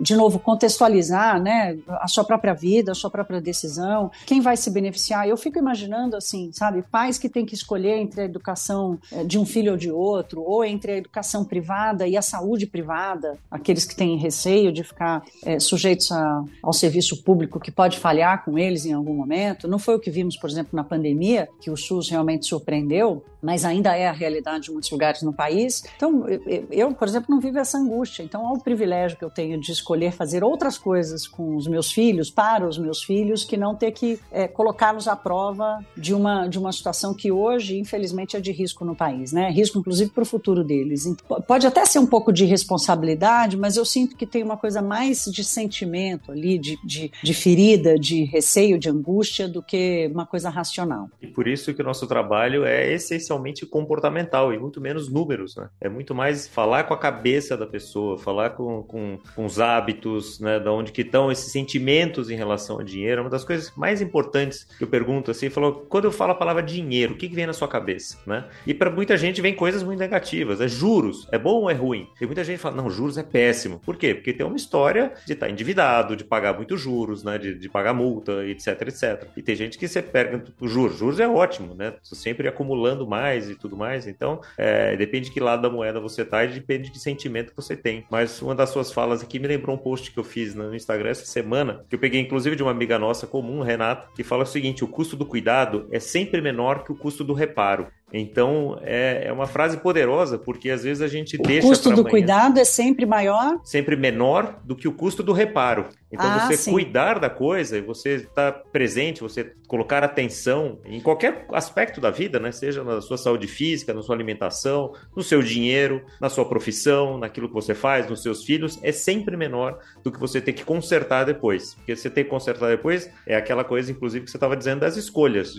de 0.03 0.15
novo, 0.15 0.39
contextualizar 0.39 1.43
né, 1.43 1.77
a 1.89 2.07
sua 2.07 2.23
própria 2.23 2.55
vida, 2.55 2.93
a 2.93 2.95
sua 2.95 3.11
própria 3.11 3.41
decisão, 3.41 4.09
quem 4.25 4.41
vai 4.41 4.57
se 4.57 4.71
beneficiar. 4.71 5.29
Eu 5.29 5.37
fico 5.37 5.59
imaginando 5.59 6.17
assim, 6.17 6.53
sabe, 6.53 6.83
pais 6.83 7.19
que 7.19 7.29
têm 7.29 7.45
que 7.45 7.56
escolher 7.57 7.99
entre 7.99 8.23
a 8.23 8.25
educação 8.25 8.99
eh, 9.13 9.25
de 9.25 9.39
um 9.39 9.45
filho 9.45 9.73
ou 9.73 9.79
de 9.79 9.91
outro, 9.91 10.43
ou 10.43 10.65
entre 10.65 10.93
a 10.93 10.97
educação 10.97 11.45
privada 11.45 12.07
e 12.07 12.17
a 12.17 12.23
saúde 12.23 12.67
privada, 12.67 13.39
aqueles 13.51 13.85
que 13.85 13.97
têm 13.97 14.17
receio 14.17 14.73
de 14.73 14.83
ficar 14.83 15.25
é, 15.45 15.59
sujeitos 15.59 16.11
a, 16.13 16.45
ao 16.63 16.73
serviço 16.73 17.23
público 17.23 17.61
que 17.61 17.71
pode 17.71 17.99
falhar 17.99 18.45
com 18.45 18.59
eles 18.59 18.87
em 18.87 18.93
algum 18.93 19.15
momento. 19.15 19.69
Não 19.69 19.79
foi 19.79 19.97
o 19.97 20.01
que 20.01 20.11
vimos, 20.11 20.37
por 20.37 20.49
exemplo, 20.49 20.71
na 20.75 20.85
pandemia, 20.85 21.49
que 21.61 21.71
o 21.71 21.77
SUS 21.77 22.09
realmente 22.09 22.47
surpreendeu, 22.47 23.25
mas 23.41 23.65
ainda 23.65 23.97
é 23.97 24.09
a 24.09 24.13
realidade 24.13 24.65
de 24.65 24.73
muitos 24.73 24.91
lugares 24.91 25.23
no 25.23 25.33
país. 25.33 25.85
Então, 25.97 26.27
eu, 26.71 26.93
por 26.93 27.07
exemplo, 27.07 27.27
não 27.31 27.41
vivo 27.41 27.59
essa 27.59 27.79
angústia. 27.79 28.23
Então, 28.23 28.47
há 28.47 28.53
o 28.53 28.61
privilégio 28.61 29.17
que 29.17 29.25
eu 29.25 29.31
tenho 29.31 29.61
de 29.61 29.71
escolher 29.71 30.13
fazer 30.13 30.43
outras 30.43 30.77
coisas 30.77 31.29
com 31.29 31.55
os 31.55 31.69
meus 31.69 31.93
filhos, 31.93 32.31
para 32.31 32.67
os 32.67 32.79
meus 32.79 33.03
filhos, 33.03 33.45
que 33.45 33.57
não 33.57 33.75
ter 33.75 33.93
que 33.93 34.19
é, 34.33 34.49
colocá-los 34.49 35.07
à 35.07 35.15
prova 35.15 35.79
de 35.97 36.15
uma, 36.15 36.49
de 36.49 36.59
uma 36.59 36.73
situação 36.73 37.15
que 37.15 37.31
hoje 37.31 37.46
hoje, 37.47 37.79
infelizmente, 37.79 38.37
é 38.37 38.41
de 38.41 38.53
risco 38.53 38.85
no 38.85 38.95
país, 38.95 39.33
né? 39.33 39.51
Risco, 39.51 39.79
inclusive, 39.79 40.11
para 40.11 40.23
o 40.23 40.27
futuro 40.27 40.65
deles. 40.65 41.07
Pode 41.47 41.67
até 41.67 41.85
ser 41.85 41.99
um 41.99 42.07
pouco 42.07 42.33
de 42.33 42.45
responsabilidade, 42.45 43.57
mas 43.57 43.77
eu 43.77 43.85
sinto 43.85 44.17
que 44.17 44.27
tem 44.27 44.43
uma 44.43 44.57
coisa 44.57 44.83
mais 44.83 45.25
de 45.25 45.45
sentimento 45.45 46.33
ali, 46.33 46.59
de, 46.59 46.79
de, 46.85 47.11
de 47.23 47.35
ferida, 47.35 47.99
de 47.99 48.25
receio, 48.25 48.79
de 48.79 48.89
angústia, 48.89 49.49
do 49.49 49.63
que 49.63 50.11
uma 50.13 50.27
coisa 50.27 50.49
racional. 50.49 51.09
E 51.21 51.27
por 51.27 51.47
isso 51.47 51.73
que 51.75 51.83
o 51.83 51.85
nosso 51.85 52.07
trabalho 52.07 52.65
é 52.65 52.93
essencialmente 52.93 53.65
comportamental 53.65 54.53
e 54.53 54.59
muito 54.59 54.81
menos 54.81 55.09
números, 55.11 55.57
né? 55.57 55.69
É 55.81 55.89
muito 55.89 56.15
mais 56.15 56.47
falar 56.47 56.85
com 56.85 56.95
a 56.95 56.99
cabeça 56.99 57.57
da 57.57 57.67
pessoa, 57.67 58.19
falar 58.19 58.51
com, 58.51 58.83
com, 58.83 59.19
com 59.35 59.45
os 59.45 59.61
hábitos, 59.61 60.41
né? 60.41 60.59
Da 60.59 60.73
onde 60.73 60.93
que 60.93 61.03
estão 61.03 61.31
esses 61.31 61.53
sentimentos 61.53 62.31
em 62.31 62.37
relação 62.37 62.77
ao 62.77 62.83
dinheiro. 62.83 63.21
É 63.21 63.25
uma 63.25 63.31
das 63.31 63.45
coisas 63.45 63.73
mais 63.77 64.01
importantes 64.01 64.67
que 64.79 64.85
eu 64.85 64.89
pergunto 64.89 65.31
assim, 65.31 65.51
falou, 65.51 65.87
quando 65.89 66.05
eu 66.05 66.13
falo 66.13 66.33
a 66.33 66.35
palavra 66.35 66.63
dinheiro, 66.63 67.15
o 67.15 67.17
que, 67.17 67.29
que 67.29 67.35
vem 67.37 67.47
na 67.47 67.53
sua 67.53 67.69
cabeça, 67.69 68.19
né? 68.27 68.45
E 68.67 68.75
para 68.75 68.91
muita 68.91 69.17
gente 69.17 69.41
vem 69.41 69.55
coisas 69.55 69.83
muito 69.83 69.99
negativas. 69.99 70.61
É 70.61 70.67
juros, 70.67 71.29
é 71.31 71.39
bom 71.39 71.63
ou 71.63 71.71
é 71.71 71.75
ruim? 71.75 72.09
Tem 72.19 72.27
muita 72.27 72.43
gente 72.43 72.57
que 72.57 72.63
fala, 72.63 72.77
não, 72.77 72.91
juros 72.91 73.19
é 73.19 73.23
péssimo. 73.23 73.79
Por 73.79 73.97
quê? 73.97 74.15
Porque 74.15 74.33
tem 74.33 74.45
uma 74.45 74.57
história 74.57 75.13
de 75.25 75.35
estar 75.35 75.47
tá 75.47 75.53
endividado, 75.53 76.17
de 76.17 76.25
pagar 76.25 76.55
muitos 76.55 76.81
juros, 76.81 77.23
né? 77.23 77.39
De, 77.39 77.55
de 77.55 77.69
pagar 77.69 77.95
multa, 77.95 78.45
etc, 78.47 78.83
etc. 78.83 79.29
E 79.37 79.43
tem 79.43 79.55
gente 79.55 79.79
que 79.79 79.87
você 79.87 80.03
pega 80.03 80.43
o 80.61 80.67
juros. 80.67 80.99
Juros 80.99 81.21
é 81.21 81.29
ótimo, 81.29 81.75
né? 81.75 81.95
Sempre 82.03 82.49
acumulando 82.49 83.07
mais 83.07 83.49
e 83.51 83.55
tudo 83.55 83.77
mais. 83.77 84.07
Então, 84.07 84.41
é, 84.57 84.97
depende 84.97 85.27
de 85.27 85.33
que 85.33 85.41
lado 85.41 85.63
da 85.63 85.71
moeda 85.71 86.01
você 86.01 86.25
tá 86.25 86.45
e 86.45 86.49
depende 86.49 86.91
de 86.91 86.99
sentimento 86.99 87.51
que 87.51 87.57
você 87.57 87.77
tem. 87.77 88.05
Mas 88.11 88.41
uma 88.41 88.55
das 88.55 88.71
suas 88.71 88.93
falas 88.93 89.23
aqui 89.23 89.39
me 89.39 89.47
lembrou 89.47 89.77
um 89.77 89.79
post 89.79 90.11
que 90.11 90.19
eu 90.19 90.25
fiz 90.25 90.55
no 90.55 90.75
Instagram 90.75 91.11
essa 91.11 91.27
semana, 91.27 91.85
que 91.89 91.95
eu 91.95 91.99
peguei 91.99 92.21
inclusive 92.21 92.57
de 92.57 92.63
uma 92.63 92.71
amiga 92.71 92.99
nossa 92.99 93.27
comum, 93.27 93.61
Renata, 93.61 94.09
que 94.15 94.25
fala 94.25 94.45
o 94.45 94.47
seguinte: 94.47 94.85
o 94.85 94.89
custo 94.89 95.17
do 95.17 95.27
cuidado 95.27 95.87
é 95.91 96.01
sempre 96.01 96.41
menor 96.41 96.85
que 96.85 96.93
o 96.93 96.97
custo 96.97 97.16
do 97.25 97.33
reparo. 97.33 97.89
Então, 98.13 98.79
é, 98.83 99.25
é 99.27 99.33
uma 99.33 99.47
frase 99.47 99.79
poderosa, 99.79 100.39
porque 100.39 100.71
às 100.71 100.85
vezes 100.85 101.03
a 101.03 101.09
gente 101.09 101.37
o 101.37 101.43
deixa. 101.43 101.67
O 101.67 101.71
custo 101.71 101.91
do 101.91 102.01
amanhã, 102.01 102.11
cuidado 102.11 102.59
é 102.59 102.65
sempre 102.65 103.05
maior? 103.05 103.59
Sempre 103.65 103.97
menor 103.97 104.61
do 104.65 104.77
que 104.77 104.87
o 104.87 104.93
custo 104.93 105.23
do 105.23 105.33
reparo. 105.33 105.89
Então, 106.11 106.27
ah, 106.27 106.47
você 106.47 106.57
sim. 106.57 106.71
cuidar 106.71 107.19
da 107.19 107.29
coisa, 107.29 107.83
você 107.83 108.15
estar 108.15 108.53
tá 108.53 108.63
presente, 108.73 109.21
você 109.21 109.53
colocar 109.67 110.05
atenção 110.05 110.79
em 110.85 111.01
qualquer 111.01 111.47
aspecto 111.53 112.01
da 112.01 112.11
vida, 112.11 112.39
né? 112.39 112.53
Seja 112.53 112.85
na 112.85 113.01
sua 113.01 113.19
saúde 113.19 113.49
física, 113.49 113.93
na 113.93 114.01
sua 114.03 114.15
alimentação, 114.15 114.93
no 115.15 115.23
seu 115.23 115.43
dinheiro, 115.43 116.05
na 116.21 116.29
sua 116.29 116.45
profissão, 116.45 117.19
naquilo 117.19 117.49
que 117.49 117.55
você 117.55 117.75
faz, 117.75 118.09
nos 118.09 118.23
seus 118.23 118.45
filhos, 118.45 118.79
é 118.83 118.93
sempre 118.93 119.37
menor 119.37 119.81
do 120.05 120.13
que 120.13 120.21
você 120.21 120.41
ter 120.41 120.53
que 120.53 120.65
consertar 120.65 121.25
depois. 121.25 121.75
Porque 121.75 121.97
você 121.97 122.09
ter 122.09 122.25
que 122.25 122.31
consertar 122.31 122.69
depois 122.69 123.11
é 123.27 123.35
aquela 123.35 123.65
coisa, 123.65 123.91
inclusive, 123.91 124.25
que 124.25 124.31
você 124.31 124.37
estava 124.37 124.57
dizendo 124.57 124.81
das 124.81 124.97
escolhas. 124.97 125.55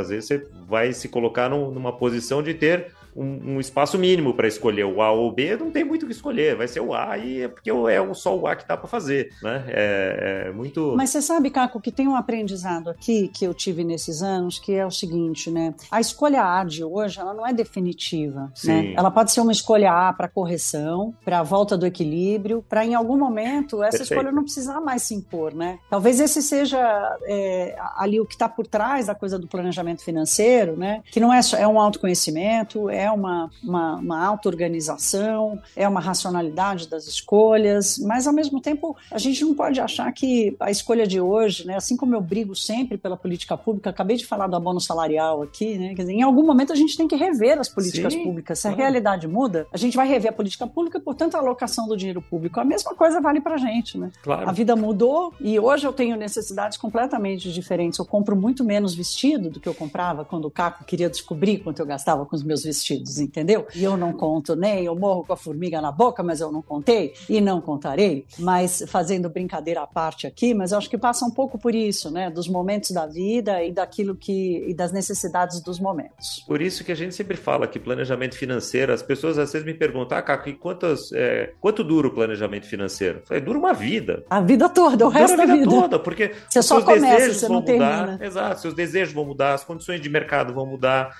Às 0.00 0.08
vezes 0.08 0.26
você 0.26 0.48
vai 0.66 0.92
se 0.92 1.08
colocar 1.08 1.50
numa 1.50 1.89
posição 1.92 2.42
de 2.42 2.54
ter 2.54 2.92
um, 3.14 3.54
um 3.54 3.60
espaço 3.60 3.98
mínimo 3.98 4.34
para 4.34 4.48
escolher 4.48 4.84
o 4.84 5.02
A 5.02 5.10
ou 5.10 5.28
o 5.28 5.32
B, 5.32 5.56
não 5.56 5.70
tem 5.70 5.84
muito 5.84 6.04
o 6.04 6.06
que 6.06 6.12
escolher, 6.12 6.56
vai 6.56 6.68
ser 6.68 6.80
o 6.80 6.94
A 6.94 7.18
e 7.18 7.42
é 7.42 7.48
porque 7.48 7.70
é 7.70 8.14
só 8.14 8.36
o 8.36 8.46
A 8.46 8.56
que 8.56 8.66
dá 8.66 8.76
para 8.76 8.88
fazer, 8.88 9.30
né? 9.42 9.64
É, 9.68 10.44
é, 10.48 10.52
muito. 10.52 10.94
Mas 10.96 11.10
você 11.10 11.22
sabe, 11.22 11.50
Caco, 11.50 11.80
que 11.80 11.92
tem 11.92 12.08
um 12.08 12.16
aprendizado 12.16 12.90
aqui 12.90 13.28
que 13.28 13.44
eu 13.44 13.54
tive 13.54 13.84
nesses 13.84 14.22
anos, 14.22 14.58
que 14.58 14.72
é 14.72 14.84
o 14.84 14.90
seguinte, 14.90 15.50
né? 15.50 15.74
A 15.90 16.00
escolha 16.00 16.42
A 16.42 16.64
de 16.64 16.84
hoje, 16.84 17.18
ela 17.20 17.34
não 17.34 17.46
é 17.46 17.52
definitiva, 17.52 18.40
né? 18.40 18.50
Sim. 18.54 18.68
né? 18.68 18.94
Ela 18.96 19.10
pode 19.10 19.32
ser 19.32 19.40
uma 19.40 19.52
escolha 19.52 19.92
A 19.92 20.12
para 20.12 20.28
correção, 20.28 21.14
para 21.24 21.42
volta 21.42 21.76
do 21.76 21.86
equilíbrio, 21.86 22.64
para 22.68 22.84
em 22.84 22.94
algum 22.94 23.16
momento 23.16 23.82
essa 23.82 23.98
Perfeito. 23.98 24.12
escolha 24.12 24.32
não 24.32 24.42
precisar 24.42 24.80
mais 24.80 25.02
se 25.02 25.14
impor, 25.14 25.54
né? 25.54 25.78
Talvez 25.88 26.20
esse 26.20 26.42
seja 26.42 26.78
é, 27.24 27.76
ali 27.96 28.20
o 28.20 28.26
que 28.26 28.34
está 28.34 28.48
por 28.48 28.66
trás 28.66 29.06
da 29.06 29.14
coisa 29.14 29.38
do 29.38 29.46
planejamento 29.46 30.04
financeiro, 30.04 30.76
né? 30.76 31.02
Que 31.10 31.20
não 31.20 31.32
é 31.32 31.42
só 31.42 31.56
é 31.56 31.66
um 31.66 31.78
autoconhecimento, 31.78 32.88
é 32.88 32.99
é 33.00 33.10
uma, 33.10 33.50
uma, 33.62 33.96
uma 33.96 34.26
auto-organização, 34.26 35.58
é 35.74 35.88
uma 35.88 36.00
racionalidade 36.00 36.86
das 36.88 37.06
escolhas, 37.06 37.98
mas 37.98 38.26
ao 38.26 38.32
mesmo 38.32 38.60
tempo 38.60 38.94
a 39.10 39.18
gente 39.18 39.42
não 39.42 39.54
pode 39.54 39.80
achar 39.80 40.12
que 40.12 40.54
a 40.60 40.70
escolha 40.70 41.06
de 41.06 41.20
hoje, 41.20 41.66
né, 41.66 41.76
assim 41.76 41.96
como 41.96 42.14
eu 42.14 42.20
brigo 42.20 42.54
sempre 42.54 42.98
pela 42.98 43.16
política 43.16 43.56
pública, 43.56 43.88
acabei 43.88 44.16
de 44.16 44.26
falar 44.26 44.46
do 44.46 44.56
abono 44.56 44.80
salarial 44.80 45.42
aqui, 45.42 45.78
né, 45.78 45.94
quer 45.94 46.02
dizer, 46.02 46.12
em 46.12 46.22
algum 46.22 46.44
momento 46.44 46.72
a 46.72 46.76
gente 46.76 46.96
tem 46.96 47.08
que 47.08 47.16
rever 47.16 47.58
as 47.58 47.68
políticas 47.68 48.12
Sim, 48.12 48.24
públicas. 48.24 48.58
Se 48.58 48.68
claro. 48.68 48.76
a 48.76 48.82
realidade 48.82 49.26
muda, 49.26 49.66
a 49.72 49.78
gente 49.78 49.96
vai 49.96 50.06
rever 50.06 50.30
a 50.30 50.34
política 50.34 50.66
pública 50.66 50.98
e, 50.98 51.00
portanto, 51.00 51.36
a 51.36 51.38
alocação 51.38 51.88
do 51.88 51.96
dinheiro 51.96 52.20
público. 52.20 52.60
A 52.60 52.64
mesma 52.64 52.94
coisa 52.94 53.20
vale 53.20 53.40
para 53.40 53.54
a 53.54 53.58
gente, 53.58 53.96
né? 53.96 54.10
Claro. 54.22 54.48
A 54.48 54.52
vida 54.52 54.76
mudou 54.76 55.32
e 55.40 55.58
hoje 55.58 55.86
eu 55.86 55.92
tenho 55.92 56.16
necessidades 56.16 56.76
completamente 56.76 57.50
diferentes. 57.50 57.98
Eu 57.98 58.04
compro 58.04 58.36
muito 58.36 58.62
menos 58.62 58.94
vestido 58.94 59.48
do 59.48 59.58
que 59.58 59.68
eu 59.68 59.74
comprava 59.74 60.24
quando 60.24 60.44
o 60.44 60.50
Caco 60.50 60.84
queria 60.84 61.08
descobrir 61.08 61.58
quanto 61.58 61.80
eu 61.80 61.86
gastava 61.86 62.26
com 62.26 62.36
os 62.36 62.42
meus 62.42 62.62
vestidos 62.62 62.89
entendeu? 62.94 63.66
E 63.74 63.84
eu 63.84 63.96
não 63.96 64.12
conto 64.12 64.54
nem, 64.56 64.84
eu 64.84 64.94
morro 64.96 65.24
com 65.24 65.32
a 65.32 65.36
formiga 65.36 65.80
na 65.80 65.92
boca, 65.92 66.22
mas 66.22 66.40
eu 66.40 66.50
não 66.50 66.62
contei 66.62 67.14
e 67.28 67.40
não 67.40 67.60
contarei. 67.60 68.26
Mas 68.38 68.84
fazendo 68.88 69.28
brincadeira 69.28 69.82
à 69.82 69.86
parte 69.86 70.26
aqui, 70.26 70.54
mas 70.54 70.72
eu 70.72 70.78
acho 70.78 70.90
que 70.90 70.98
passa 70.98 71.24
um 71.24 71.30
pouco 71.30 71.58
por 71.58 71.74
isso, 71.74 72.10
né? 72.10 72.30
Dos 72.30 72.48
momentos 72.48 72.90
da 72.90 73.06
vida 73.06 73.62
e 73.62 73.72
daquilo 73.72 74.14
que 74.14 74.64
e 74.68 74.74
das 74.74 74.92
necessidades 74.92 75.60
dos 75.60 75.78
momentos. 75.78 76.44
Por 76.46 76.60
isso 76.60 76.84
que 76.84 76.92
a 76.92 76.94
gente 76.94 77.14
sempre 77.14 77.36
fala 77.36 77.66
que 77.66 77.78
planejamento 77.78 78.36
financeiro, 78.36 78.92
as 78.92 79.02
pessoas 79.02 79.38
às 79.38 79.52
vezes 79.52 79.66
me 79.66 79.74
perguntam, 79.74 80.18
ah, 80.18 80.22
Caco, 80.22 80.48
e 80.48 80.54
quantas, 80.54 81.12
é, 81.12 81.52
quanto 81.60 81.82
dura 81.82 82.08
o 82.08 82.10
planejamento 82.10 82.66
financeiro? 82.66 83.22
falei, 83.24 83.42
dura 83.42 83.58
uma 83.58 83.72
vida. 83.72 84.24
A 84.28 84.40
vida 84.40 84.68
toda, 84.68 85.06
o 85.06 85.08
resto 85.08 85.36
dura 85.36 85.46
da 85.46 85.54
vida. 85.54 85.68
toda, 85.68 85.98
porque 85.98 86.32
você 86.48 86.62
só 86.62 86.80
começa, 86.82 87.34
você 87.34 87.48
não 87.48 87.56
mudar, 87.56 87.66
termina. 87.66 88.18
Exato, 88.20 88.60
seus 88.60 88.74
desejos 88.74 89.14
vão 89.14 89.24
mudar, 89.24 89.54
as 89.54 89.64
condições 89.64 90.00
de 90.00 90.08
mercado 90.08 90.52
vão 90.52 90.66
mudar, 90.66 91.16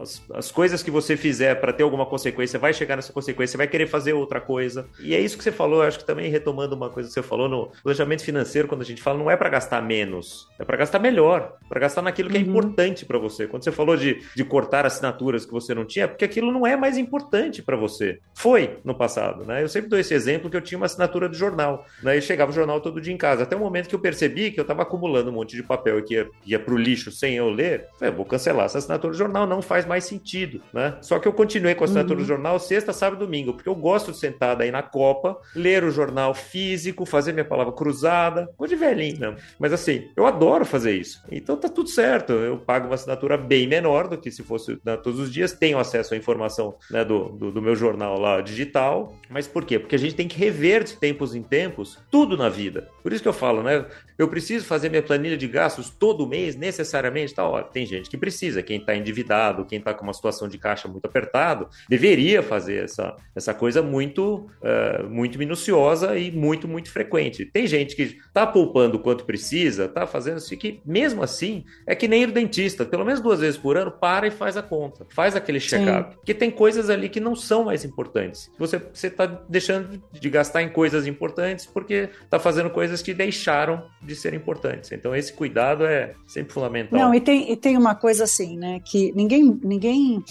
as, 0.00 0.22
as 0.34 0.50
coisas 0.50 0.82
que 0.82 0.90
você 0.90 1.09
fizer 1.16 1.54
para 1.56 1.72
ter 1.72 1.82
alguma 1.82 2.06
consequência, 2.06 2.58
vai 2.58 2.72
chegar 2.72 2.96
nessa 2.96 3.12
consequência, 3.12 3.56
vai 3.56 3.66
querer 3.66 3.86
fazer 3.86 4.12
outra 4.12 4.40
coisa. 4.40 4.86
E 5.00 5.14
é 5.14 5.20
isso 5.20 5.36
que 5.36 5.44
você 5.44 5.52
falou, 5.52 5.82
acho 5.82 5.98
que 5.98 6.04
também 6.04 6.30
retomando 6.30 6.74
uma 6.74 6.90
coisa 6.90 7.08
que 7.08 7.14
você 7.14 7.22
falou 7.22 7.48
no 7.48 7.70
planejamento 7.82 8.24
financeiro, 8.24 8.68
quando 8.68 8.82
a 8.82 8.84
gente 8.84 9.02
fala, 9.02 9.18
não 9.18 9.30
é 9.30 9.36
para 9.36 9.48
gastar 9.48 9.82
menos, 9.82 10.48
é 10.58 10.64
para 10.64 10.76
gastar 10.76 10.98
melhor, 10.98 11.56
para 11.68 11.80
gastar 11.80 12.02
naquilo 12.02 12.30
que 12.30 12.36
é 12.36 12.40
uhum. 12.40 12.46
é 12.46 12.48
importante 12.48 13.04
para 13.04 13.18
você. 13.18 13.46
Quando 13.46 13.64
você 13.64 13.72
falou 13.72 13.96
de, 13.96 14.22
de 14.34 14.44
cortar 14.44 14.86
assinaturas 14.86 15.44
que 15.44 15.52
você 15.52 15.74
não 15.74 15.84
tinha, 15.84 16.04
é 16.04 16.08
porque 16.08 16.24
aquilo 16.24 16.52
não 16.52 16.66
é 16.66 16.76
mais 16.76 16.96
importante 16.98 17.62
para 17.62 17.76
você. 17.76 18.18
Foi 18.34 18.78
no 18.84 18.94
passado, 18.94 19.44
né? 19.44 19.62
Eu 19.62 19.68
sempre 19.68 19.88
dou 19.88 19.98
esse 19.98 20.14
exemplo 20.14 20.50
que 20.50 20.56
eu 20.56 20.60
tinha 20.60 20.78
uma 20.78 20.86
assinatura 20.86 21.28
de 21.28 21.36
jornal, 21.36 21.84
né? 22.02 22.16
E 22.16 22.22
chegava 22.22 22.50
o 22.50 22.54
jornal 22.54 22.80
todo 22.80 23.00
dia 23.00 23.12
em 23.12 23.18
casa. 23.18 23.42
Até 23.42 23.56
o 23.56 23.60
momento 23.60 23.88
que 23.88 23.94
eu 23.94 24.00
percebi 24.00 24.50
que 24.50 24.60
eu 24.60 24.62
estava 24.62 24.82
acumulando 24.82 25.30
um 25.30 25.34
monte 25.34 25.56
de 25.56 25.62
papel 25.62 25.98
e 25.98 26.02
que 26.02 26.14
ia, 26.14 26.28
ia 26.46 26.58
para 26.58 26.74
o 26.74 26.78
lixo 26.78 27.10
sem 27.10 27.34
eu 27.34 27.48
ler, 27.48 27.86
eu 28.00 28.12
vou 28.12 28.24
cancelar 28.24 28.66
essa 28.66 28.78
assinatura 28.78 29.12
do 29.12 29.18
jornal, 29.18 29.46
não 29.46 29.62
faz 29.62 29.86
mais 29.86 30.04
sentido, 30.04 30.62
né? 30.72 30.98
Só 31.02 31.18
que 31.18 31.26
eu 31.26 31.32
continuei 31.32 31.74
com 31.74 31.84
a 31.84 31.86
assinatura 31.86 32.18
uhum. 32.18 32.24
do 32.24 32.28
jornal 32.28 32.58
sexta, 32.58 32.92
sábado 32.92 33.22
e 33.22 33.26
domingo, 33.26 33.54
porque 33.54 33.68
eu 33.68 33.74
gosto 33.74 34.12
de 34.12 34.18
sentar 34.18 34.56
daí 34.56 34.70
na 34.70 34.82
Copa, 34.82 35.38
ler 35.54 35.84
o 35.84 35.90
jornal 35.90 36.34
físico, 36.34 37.06
fazer 37.06 37.32
minha 37.32 37.44
palavra 37.44 37.72
cruzada, 37.72 38.50
coisa 38.56 38.74
de 38.74 38.80
velhinho 38.80 39.18
mesmo. 39.18 39.36
Mas 39.58 39.72
assim, 39.72 40.08
eu 40.16 40.26
adoro 40.26 40.64
fazer 40.64 40.96
isso. 40.96 41.22
Então 41.30 41.56
tá 41.56 41.68
tudo 41.68 41.88
certo. 41.88 42.32
Eu 42.32 42.58
pago 42.58 42.86
uma 42.86 42.94
assinatura 42.94 43.36
bem 43.36 43.66
menor 43.66 44.08
do 44.08 44.18
que 44.18 44.30
se 44.30 44.42
fosse 44.42 44.78
né, 44.84 44.96
todos 44.96 45.20
os 45.20 45.32
dias, 45.32 45.52
tenho 45.52 45.78
acesso 45.78 46.14
à 46.14 46.16
informação 46.16 46.76
né, 46.90 47.04
do, 47.04 47.30
do, 47.30 47.52
do 47.52 47.62
meu 47.62 47.74
jornal 47.74 48.18
lá 48.18 48.40
digital. 48.40 49.14
Mas 49.28 49.46
por 49.46 49.64
quê? 49.64 49.78
Porque 49.78 49.94
a 49.94 49.98
gente 49.98 50.14
tem 50.14 50.28
que 50.28 50.38
rever 50.38 50.84
de 50.84 50.96
tempos 50.96 51.34
em 51.34 51.42
tempos 51.42 51.98
tudo 52.10 52.36
na 52.36 52.48
vida. 52.48 52.88
Por 53.02 53.12
isso 53.12 53.22
que 53.22 53.28
eu 53.28 53.32
falo, 53.32 53.62
né? 53.62 53.86
Eu 54.18 54.28
preciso 54.28 54.66
fazer 54.66 54.90
minha 54.90 55.02
planilha 55.02 55.36
de 55.36 55.48
gastos 55.48 55.88
todo 55.88 56.26
mês, 56.26 56.54
necessariamente? 56.56 57.34
Tá, 57.34 57.48
ó, 57.48 57.62
tem 57.62 57.86
gente 57.86 58.10
que 58.10 58.18
precisa. 58.18 58.62
Quem 58.62 58.78
está 58.78 58.94
endividado, 58.94 59.64
quem 59.64 59.78
está 59.78 59.94
com 59.94 60.04
uma 60.04 60.12
situação 60.12 60.48
de 60.48 60.58
caixa 60.58 60.86
muito 60.90 61.06
apertado, 61.06 61.68
deveria 61.88 62.42
fazer 62.42 62.84
essa, 62.84 63.16
essa 63.34 63.54
coisa 63.54 63.82
muito, 63.82 64.46
uh, 64.62 65.08
muito 65.08 65.38
minuciosa 65.38 66.18
e 66.18 66.30
muito, 66.30 66.68
muito 66.68 66.90
frequente. 66.90 67.44
Tem 67.46 67.66
gente 67.66 67.96
que 67.96 68.02
está 68.02 68.46
poupando 68.46 68.96
o 68.96 69.00
quanto 69.00 69.24
precisa, 69.24 69.84
está 69.84 70.06
fazendo 70.06 70.38
isso, 70.38 70.56
que 70.56 70.80
mesmo 70.84 71.22
assim 71.22 71.64
é 71.86 71.94
que 71.94 72.08
nem 72.08 72.22
ir 72.22 72.32
dentista. 72.32 72.84
Pelo 72.84 73.04
menos 73.04 73.20
duas 73.20 73.40
vezes 73.40 73.58
por 73.58 73.76
ano, 73.76 73.90
para 73.90 74.26
e 74.26 74.30
faz 74.30 74.56
a 74.56 74.62
conta. 74.62 75.06
Faz 75.10 75.36
aquele 75.36 75.60
check-up. 75.60 76.16
Porque 76.16 76.34
tem 76.34 76.50
coisas 76.50 76.90
ali 76.90 77.08
que 77.08 77.20
não 77.20 77.34
são 77.34 77.64
mais 77.64 77.84
importantes. 77.84 78.50
Você 78.58 78.80
está 79.06 79.26
deixando 79.26 80.02
de 80.12 80.30
gastar 80.30 80.62
em 80.62 80.68
coisas 80.68 81.06
importantes 81.06 81.66
porque 81.66 82.08
está 82.22 82.38
fazendo 82.38 82.70
coisas 82.70 83.02
que 83.02 83.14
deixaram 83.14 83.84
de 84.02 84.14
ser 84.14 84.34
importantes. 84.34 84.92
Então, 84.92 85.14
esse 85.14 85.32
cuidado 85.32 85.84
é 85.84 86.14
sempre 86.26 86.52
fundamental. 86.52 86.98
Não, 86.98 87.14
e 87.14 87.20
tem, 87.20 87.50
e 87.50 87.56
tem 87.56 87.76
uma 87.76 87.94
coisa 87.94 88.24
assim, 88.24 88.56
né? 88.56 88.80
Que 88.84 89.12
ninguém, 89.12 89.58
ninguém 89.62 90.22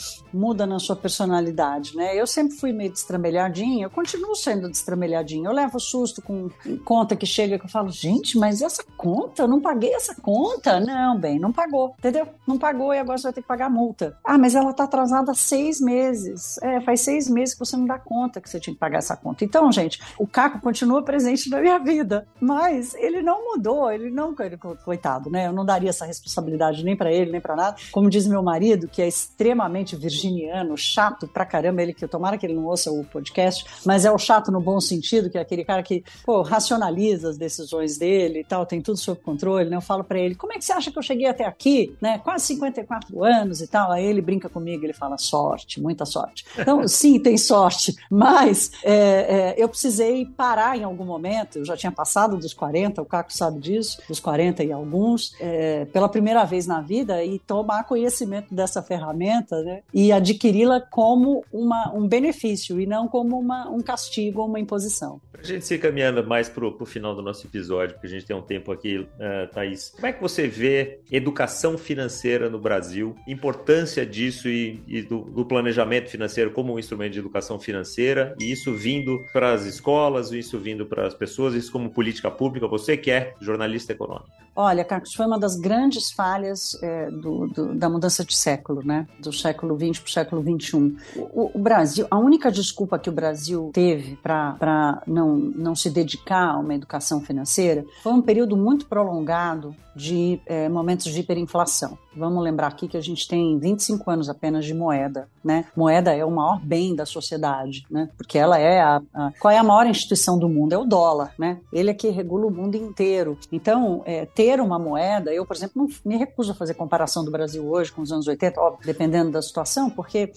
muda 0.50 0.66
na 0.66 0.80
sua 0.80 0.96
personalidade, 0.96 1.96
né? 1.96 2.20
Eu 2.20 2.26
sempre 2.26 2.56
fui 2.56 2.74
meio 2.74 2.92
destramelhadinha, 2.92 3.86
eu 3.86 3.90
continuo 3.90 4.36
sendo 4.36 4.68
destramelhadinha. 4.68 5.48
Eu 5.48 5.54
levo 5.54 5.80
susto 5.80 6.22
com 6.22 6.50
conta 6.84 7.16
que 7.16 7.26
chega 7.26 7.60
que 7.60 7.66
eu 7.66 7.70
falo, 7.70 7.90
gente, 7.92 8.38
mas 8.38 8.62
essa 8.62 8.84
conta? 8.98 9.44
Eu 9.44 9.48
não 9.48 9.62
paguei 9.62 9.94
essa 9.94 10.16
conta? 10.16 10.80
Não, 10.80 11.20
bem, 11.20 11.40
não 11.40 11.54
pagou, 11.54 11.94
entendeu? 12.00 12.28
Não 12.48 12.58
pagou 12.58 12.94
e 12.94 12.98
agora 12.98 13.18
você 13.18 13.24
vai 13.24 13.34
ter 13.34 13.42
que 13.42 13.48
pagar 13.48 13.68
a 13.68 13.70
multa. 13.70 14.18
Ah, 14.24 14.40
mas 14.40 14.56
ela 14.56 14.74
tá 14.74 14.86
atrasada 14.86 15.32
há 15.32 15.36
seis 15.36 15.80
meses. 15.80 16.58
É, 16.64 16.82
faz 16.82 17.02
seis 17.02 17.30
meses 17.30 17.54
que 17.54 17.60
você 17.60 17.78
não 17.78 17.86
dá 17.86 18.00
conta 18.00 18.42
que 18.42 18.50
você 18.50 18.60
tinha 18.60 18.74
que 18.74 18.80
pagar 18.80 18.98
essa 18.98 19.16
conta. 19.16 19.46
Então, 19.46 19.72
gente, 19.72 20.02
o 20.18 20.26
Caco 20.26 20.60
continua 20.60 21.04
presente 21.04 21.48
na 21.50 21.62
minha 21.62 21.78
vida, 21.78 22.28
mas 22.40 22.96
ele 22.96 23.22
não 23.22 23.52
mudou 23.52 23.92
ele 23.92 24.10
não, 24.10 24.36
coitado, 24.84 25.30
né? 25.30 25.48
Eu 25.48 25.54
não 25.54 25.64
daria 25.64 25.90
essa 25.90 26.06
responsabilidade 26.06 26.84
nem 26.84 26.96
para 26.96 27.14
ele, 27.14 27.32
nem 27.32 27.42
para 27.42 27.56
nada. 27.56 27.78
Como 27.92 28.10
diz 28.10 28.26
meu 28.26 28.42
marido, 28.42 28.88
que 28.88 29.02
é 29.02 29.08
extremamente 29.08 29.96
virginiano, 29.96 30.39
chato 30.78 31.28
pra 31.28 31.46
caramba, 31.46 31.82
ele 31.82 31.94
que 31.94 32.08
tomara 32.08 32.38
que 32.38 32.46
ele 32.46 32.54
não 32.54 32.66
ouça 32.66 32.92
o 32.92 33.04
podcast, 33.04 33.66
mas 33.86 34.06
é 34.06 34.12
o 34.12 34.18
chato 34.18 34.52
no 34.52 34.62
bom 34.62 34.80
sentido, 34.80 35.30
que 35.30 35.38
é 35.38 35.42
aquele 35.42 35.64
cara 35.64 35.84
que, 35.84 36.04
pô, 36.26 36.42
racionaliza 36.42 37.30
as 37.30 37.38
decisões 37.38 37.98
dele 37.98 38.40
e 38.40 38.44
tal, 38.44 38.66
tem 38.66 38.82
tudo 38.82 38.98
sob 38.98 39.20
controle, 39.22 39.70
né? 39.70 39.76
Eu 39.76 39.82
falo 39.82 40.04
para 40.04 40.20
ele, 40.20 40.36
como 40.36 40.54
é 40.54 40.58
que 40.58 40.66
você 40.66 40.74
acha 40.74 40.92
que 40.92 40.98
eu 40.98 41.04
cheguei 41.04 41.28
até 41.28 41.46
aqui, 41.46 41.96
né? 42.02 42.20
Quase 42.20 42.46
54 42.48 43.24
anos 43.24 43.62
e 43.62 43.68
tal. 43.68 43.92
Aí 43.92 44.06
ele 44.06 44.22
brinca 44.22 44.50
comigo, 44.50 44.86
ele 44.86 44.94
fala, 44.94 45.18
sorte, 45.18 45.82
muita 45.82 46.06
sorte. 46.06 46.46
Então, 46.58 46.86
sim, 46.88 47.20
tem 47.20 47.38
sorte, 47.38 47.96
mas 48.10 48.72
é, 48.84 48.94
é, 48.94 49.56
eu 49.58 49.68
precisei 49.68 50.26
parar 50.26 50.78
em 50.78 50.84
algum 50.84 51.06
momento, 51.06 51.60
eu 51.60 51.66
já 51.66 51.76
tinha 51.76 51.92
passado 51.92 52.38
dos 52.38 52.54
40, 52.54 53.02
o 53.02 53.06
Caco 53.06 53.34
sabe 53.34 53.60
disso, 53.60 54.02
dos 54.08 54.20
40 54.20 54.64
e 54.64 54.72
alguns, 54.72 55.34
é, 55.40 55.86
pela 55.86 56.10
primeira 56.10 56.44
vez 56.46 56.66
na 56.68 56.82
vida 56.82 57.24
e 57.24 57.40
tomar 57.40 57.84
conhecimento 57.84 58.54
dessa 58.54 58.82
ferramenta 58.82 59.62
né, 59.64 59.82
e 59.94 60.12
adquiri-la 60.20 60.80
como 60.80 61.44
uma, 61.52 61.94
um 61.94 62.08
benefício 62.08 62.80
e 62.80 62.86
não 62.86 63.08
como 63.08 63.40
uma, 63.40 63.70
um 63.70 63.82
castigo 63.82 64.42
ou 64.42 64.48
uma 64.48 64.60
imposição. 64.60 65.20
A 65.34 65.44
gente 65.44 65.66
se 65.66 65.78
caminhando 65.78 66.26
mais 66.26 66.50
para 66.50 66.66
o 66.66 66.86
final 66.86 67.16
do 67.16 67.22
nosso 67.22 67.48
episódio, 67.48 67.96
porque 67.96 68.08
a 68.08 68.10
gente 68.10 68.26
tem 68.26 68.36
um 68.36 68.42
tempo 68.42 68.72
aqui, 68.72 69.00
uh, 69.00 69.08
Thaís. 69.54 69.90
Como 69.90 70.06
é 70.06 70.12
que 70.12 70.22
você 70.22 70.48
vê 70.48 71.00
educação 71.10 71.78
financeira 71.78 72.50
no 72.50 72.60
Brasil, 72.60 73.16
importância 73.28 74.06
disso 74.06 74.50
e, 74.50 74.82
e 74.88 75.02
do, 75.02 75.22
do, 75.22 75.46
planejamento 75.46 76.10
financeiro 76.10 76.52
como 76.52 76.74
um 76.74 76.80
instrumento 76.80 77.14
de 77.14 77.20
educação 77.20 77.58
financeira, 77.58 78.36
e 78.40 78.52
isso 78.52 78.74
vindo 78.74 79.18
para 79.32 79.54
as 79.54 79.66
escolas, 79.66 80.32
isso 80.32 80.60
vindo 80.60 80.86
para 80.86 81.08
as 81.08 81.14
pessoas, 81.14 81.54
isso 81.54 81.72
como 81.72 81.90
política 81.90 82.30
pública? 82.30 82.68
Você 82.68 82.98
que 82.98 83.10
é 83.10 83.34
jornalista 83.40 83.94
econômico. 83.94 84.30
Olha, 84.62 84.84
Carlos, 84.84 85.14
foi 85.14 85.26
uma 85.26 85.40
das 85.40 85.56
grandes 85.56 86.12
falhas 86.12 86.78
é, 86.84 87.10
do, 87.10 87.48
do, 87.48 87.74
da 87.74 87.90
mudança 87.90 88.26
de 88.26 88.36
século, 88.36 88.86
né? 88.86 89.08
Do 89.18 89.32
século 89.32 89.74
XX 89.74 90.00
para 90.00 90.10
o 90.10 90.12
século 90.12 90.60
XXI. 90.60 90.98
O, 91.16 91.52
o, 91.58 91.60
Brasil, 91.60 92.06
a 92.12 92.18
única 92.18 92.52
desculpa 92.52 93.00
que 93.00 93.10
o 93.10 93.14
Brasil 93.14 93.72
teve 93.74 94.18
para 94.18 95.02
não, 95.08 95.38
não 95.38 95.74
se 95.76 95.90
dedicar 95.90 96.56
a 96.56 96.60
uma 96.60 96.76
educação 96.76 97.22
financeira 97.22 97.86
foi 98.04 98.12
um 98.12 98.22
período 98.22 98.58
muito 98.58 98.86
prolongado 98.86 99.74
de 99.96 100.42
é, 100.46 100.68
momentos 100.68 101.06
de 101.06 101.22
hiperinflação. 101.22 101.98
Vamos 102.20 102.44
lembrar 102.44 102.68
aqui 102.68 102.88
que 102.88 102.98
a 102.98 103.02
gente 103.02 103.28
tem 103.28 103.58
25 103.58 104.12
anos 104.12 104.30
apenas 104.30 104.66
de 104.66 104.74
moeda, 104.74 105.28
né? 105.44 105.66
Moeda 105.76 106.14
é 106.14 106.26
o 106.26 106.32
maior 106.32 106.60
bem 106.60 106.94
da 106.96 107.06
sociedade, 107.06 107.86
né? 107.90 108.10
Porque 108.18 108.38
ela 108.38 108.60
é 108.60 108.82
a, 108.82 109.02
a 109.14 109.32
qual 109.40 109.52
é 109.52 109.58
a 109.58 109.64
maior 109.64 109.88
instituição 109.88 110.38
do 110.38 110.50
mundo? 110.50 110.74
É 110.74 110.78
o 110.78 110.84
dólar, 110.84 111.34
né? 111.40 111.60
Ele 111.72 111.90
é 111.90 111.94
que 111.94 112.10
regula 112.10 112.48
o 112.48 112.52
mundo 112.52 112.76
inteiro. 112.76 113.38
Então, 113.52 114.02
é, 114.06 114.26
ter 114.26 114.60
uma 114.60 114.78
moeda, 114.78 115.34
eu, 115.34 115.46
por 115.46 115.56
exemplo, 115.56 115.82
não 115.82 115.88
me 116.04 116.18
recuso 116.18 116.52
a 116.52 116.56
fazer 116.56 116.74
comparação 116.74 117.24
do 117.24 117.32
Brasil 117.32 117.66
hoje 117.70 117.92
com 117.92 118.02
os 118.02 118.12
anos 118.12 118.28
80, 118.28 118.60
óbvio, 118.60 118.86
dependendo 118.86 119.32
da 119.32 119.42
situação, 119.42 119.90
porque 119.90 120.32